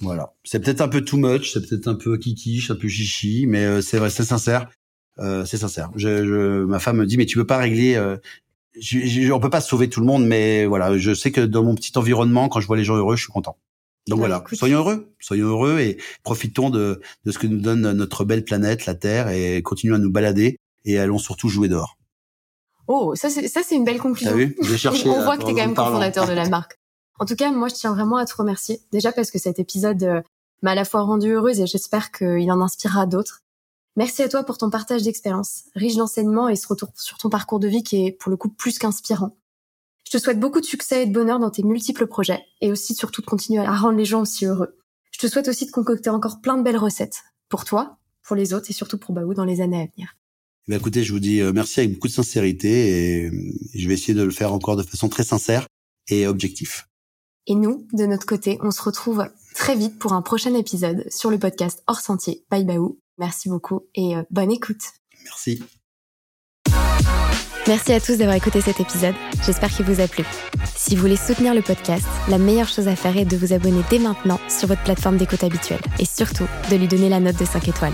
Voilà. 0.00 0.34
C'est 0.44 0.60
peut-être 0.60 0.80
un 0.80 0.88
peu 0.88 1.02
too 1.02 1.16
much, 1.16 1.52
c'est 1.52 1.66
peut-être 1.66 1.88
un 1.88 1.94
peu 1.94 2.18
kikiche, 2.18 2.70
un 2.70 2.76
peu 2.76 2.88
chichi, 2.88 3.46
mais 3.46 3.64
euh, 3.64 3.80
c'est 3.80 3.98
vrai, 3.98 4.10
c'est 4.10 4.24
sincère. 4.24 4.68
Euh, 5.18 5.44
c'est 5.44 5.56
sincère. 5.56 5.90
Je, 5.96 6.26
je, 6.26 6.64
ma 6.64 6.78
femme 6.78 6.98
me 6.98 7.06
dit, 7.06 7.16
mais 7.16 7.26
tu 7.26 7.38
veux 7.38 7.46
pas 7.46 7.56
régler 7.56 7.94
euh, 7.94 8.16
je, 8.78 9.32
on 9.32 9.40
peut 9.40 9.50
pas 9.50 9.60
sauver 9.60 9.88
tout 9.88 10.00
le 10.00 10.06
monde, 10.06 10.26
mais 10.26 10.66
voilà, 10.66 10.96
je 10.98 11.14
sais 11.14 11.32
que 11.32 11.40
dans 11.40 11.62
mon 11.62 11.74
petit 11.74 11.96
environnement, 11.96 12.48
quand 12.48 12.60
je 12.60 12.66
vois 12.66 12.76
les 12.76 12.84
gens 12.84 12.96
heureux, 12.96 13.16
je 13.16 13.22
suis 13.22 13.32
content. 13.32 13.56
Donc 14.08 14.20
voilà, 14.20 14.44
soyons 14.52 14.78
heureux, 14.78 15.12
soyons 15.18 15.48
heureux 15.48 15.80
et 15.80 15.98
profitons 16.22 16.70
de, 16.70 17.00
de 17.24 17.32
ce 17.32 17.38
que 17.38 17.46
nous 17.46 17.60
donne 17.60 17.92
notre 17.92 18.24
belle 18.24 18.44
planète, 18.44 18.86
la 18.86 18.94
Terre, 18.94 19.28
et 19.28 19.62
continuons 19.62 19.96
à 19.96 19.98
nous 19.98 20.12
balader 20.12 20.58
et 20.84 20.98
allons 20.98 21.18
surtout 21.18 21.48
jouer 21.48 21.68
dehors. 21.68 21.98
Oh, 22.88 23.14
ça 23.16 23.30
c'est 23.30 23.48
ça 23.48 23.62
c'est 23.64 23.74
une 23.74 23.84
belle 23.84 23.98
conclusion. 23.98 24.30
T'as 24.30 24.36
vu? 24.36 24.56
J'ai 24.62 24.78
cherché. 24.78 25.08
On 25.10 25.22
voit 25.22 25.36
que 25.36 25.42
t'es 25.42 25.50
quand 25.50 25.56
même 25.56 25.74
cofondateur 25.74 26.26
de 26.26 26.32
la 26.32 26.48
marque. 26.48 26.78
En 27.18 27.24
tout 27.24 27.34
cas, 27.34 27.50
moi 27.50 27.68
je 27.68 27.74
tiens 27.74 27.94
vraiment 27.94 28.16
à 28.16 28.26
te 28.26 28.34
remercier 28.36 28.80
déjà 28.92 29.10
parce 29.10 29.30
que 29.30 29.38
cet 29.38 29.58
épisode 29.58 30.02
euh, 30.04 30.22
m'a 30.62 30.72
à 30.72 30.74
la 30.74 30.84
fois 30.84 31.02
rendue 31.02 31.32
heureuse 31.32 31.60
et 31.60 31.66
j'espère 31.66 32.12
qu'il 32.12 32.50
en 32.52 32.60
inspirera 32.60 33.06
d'autres. 33.06 33.42
Merci 33.96 34.22
à 34.22 34.28
toi 34.28 34.44
pour 34.44 34.58
ton 34.58 34.70
partage 34.70 35.02
d'expérience, 35.02 35.64
riche 35.74 35.96
d'enseignements 35.96 36.48
et 36.48 36.56
ce 36.56 36.68
retour 36.68 36.90
sur 36.94 37.16
ton 37.16 37.30
parcours 37.30 37.58
de 37.58 37.66
vie 37.66 37.82
qui 37.82 38.06
est 38.06 38.12
pour 38.12 38.30
le 38.30 38.36
coup 38.36 38.50
plus 38.50 38.78
qu'inspirant. 38.78 39.36
Je 40.06 40.16
te 40.16 40.22
souhaite 40.22 40.38
beaucoup 40.38 40.60
de 40.60 40.66
succès 40.66 41.02
et 41.02 41.06
de 41.06 41.12
bonheur 41.12 41.40
dans 41.40 41.50
tes 41.50 41.64
multiples 41.64 42.06
projets 42.06 42.44
et 42.60 42.70
aussi 42.70 42.94
surtout 42.94 43.22
de 43.22 43.26
continuer 43.26 43.64
à 43.64 43.74
rendre 43.74 43.98
les 43.98 44.04
gens 44.04 44.22
aussi 44.22 44.46
heureux. 44.46 44.78
Je 45.10 45.18
te 45.18 45.26
souhaite 45.26 45.48
aussi 45.48 45.66
de 45.66 45.72
concocter 45.72 46.10
encore 46.10 46.40
plein 46.40 46.56
de 46.56 46.62
belles 46.62 46.76
recettes 46.76 47.24
pour 47.48 47.64
toi, 47.64 47.98
pour 48.22 48.36
les 48.36 48.54
autres 48.54 48.70
et 48.70 48.72
surtout 48.72 48.98
pour 48.98 49.14
Baou 49.14 49.34
dans 49.34 49.44
les 49.44 49.60
années 49.60 49.82
à 49.82 49.86
venir. 49.86 50.14
Eh 50.68 50.74
écoutez, 50.74 51.02
je 51.02 51.12
vous 51.12 51.18
dis 51.18 51.40
euh, 51.40 51.52
merci 51.52 51.80
avec 51.80 51.94
beaucoup 51.94 52.06
de 52.06 52.12
sincérité 52.12 53.24
et 53.24 53.30
je 53.74 53.88
vais 53.88 53.94
essayer 53.94 54.14
de 54.14 54.22
le 54.22 54.30
faire 54.30 54.52
encore 54.52 54.76
de 54.76 54.82
façon 54.82 55.08
très 55.08 55.24
sincère 55.24 55.66
et 56.08 56.26
objectif. 56.28 56.88
Et 57.48 57.54
nous, 57.54 57.86
de 57.92 58.06
notre 58.06 58.26
côté, 58.26 58.58
on 58.62 58.70
se 58.70 58.82
retrouve 58.82 59.24
très 59.54 59.74
vite 59.74 59.98
pour 59.98 60.12
un 60.12 60.22
prochain 60.22 60.54
épisode 60.54 61.04
sur 61.10 61.30
le 61.30 61.38
podcast 61.38 61.82
Hors 61.88 62.00
Sentier 62.00 62.44
Bye 62.50 62.64
Baou. 62.64 63.00
Merci 63.18 63.48
beaucoup 63.48 63.82
et 63.94 64.16
euh, 64.16 64.22
bonne 64.30 64.52
écoute. 64.52 64.82
Merci. 65.24 65.62
Merci 67.68 67.92
à 67.92 68.00
tous 68.00 68.16
d'avoir 68.16 68.36
écouté 68.36 68.60
cet 68.60 68.78
épisode. 68.78 69.14
J'espère 69.44 69.70
qu'il 69.70 69.86
vous 69.86 70.00
a 70.00 70.06
plu. 70.06 70.24
Si 70.76 70.94
vous 70.94 71.02
voulez 71.02 71.16
soutenir 71.16 71.52
le 71.52 71.62
podcast, 71.62 72.06
la 72.28 72.38
meilleure 72.38 72.68
chose 72.68 72.86
à 72.86 72.94
faire 72.94 73.16
est 73.16 73.24
de 73.24 73.36
vous 73.36 73.52
abonner 73.52 73.82
dès 73.90 73.98
maintenant 73.98 74.38
sur 74.48 74.68
votre 74.68 74.84
plateforme 74.84 75.16
d'écoute 75.16 75.42
habituelle 75.42 75.80
et 75.98 76.04
surtout 76.04 76.46
de 76.70 76.76
lui 76.76 76.86
donner 76.86 77.08
la 77.08 77.18
note 77.18 77.36
de 77.36 77.44
5 77.44 77.66
étoiles. 77.66 77.92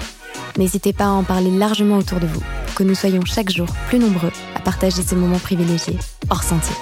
N'hésitez 0.58 0.92
pas 0.92 1.06
à 1.06 1.10
en 1.10 1.22
parler 1.22 1.50
largement 1.50 1.96
autour 1.96 2.20
de 2.20 2.26
vous 2.26 2.42
pour 2.66 2.74
que 2.74 2.82
nous 2.82 2.94
soyons 2.94 3.24
chaque 3.24 3.50
jour 3.50 3.66
plus 3.88 3.98
nombreux 3.98 4.32
à 4.54 4.60
partager 4.60 5.02
ce 5.02 5.14
moment 5.14 5.38
privilégié 5.38 5.96
hors 6.28 6.42
sentier. 6.42 6.76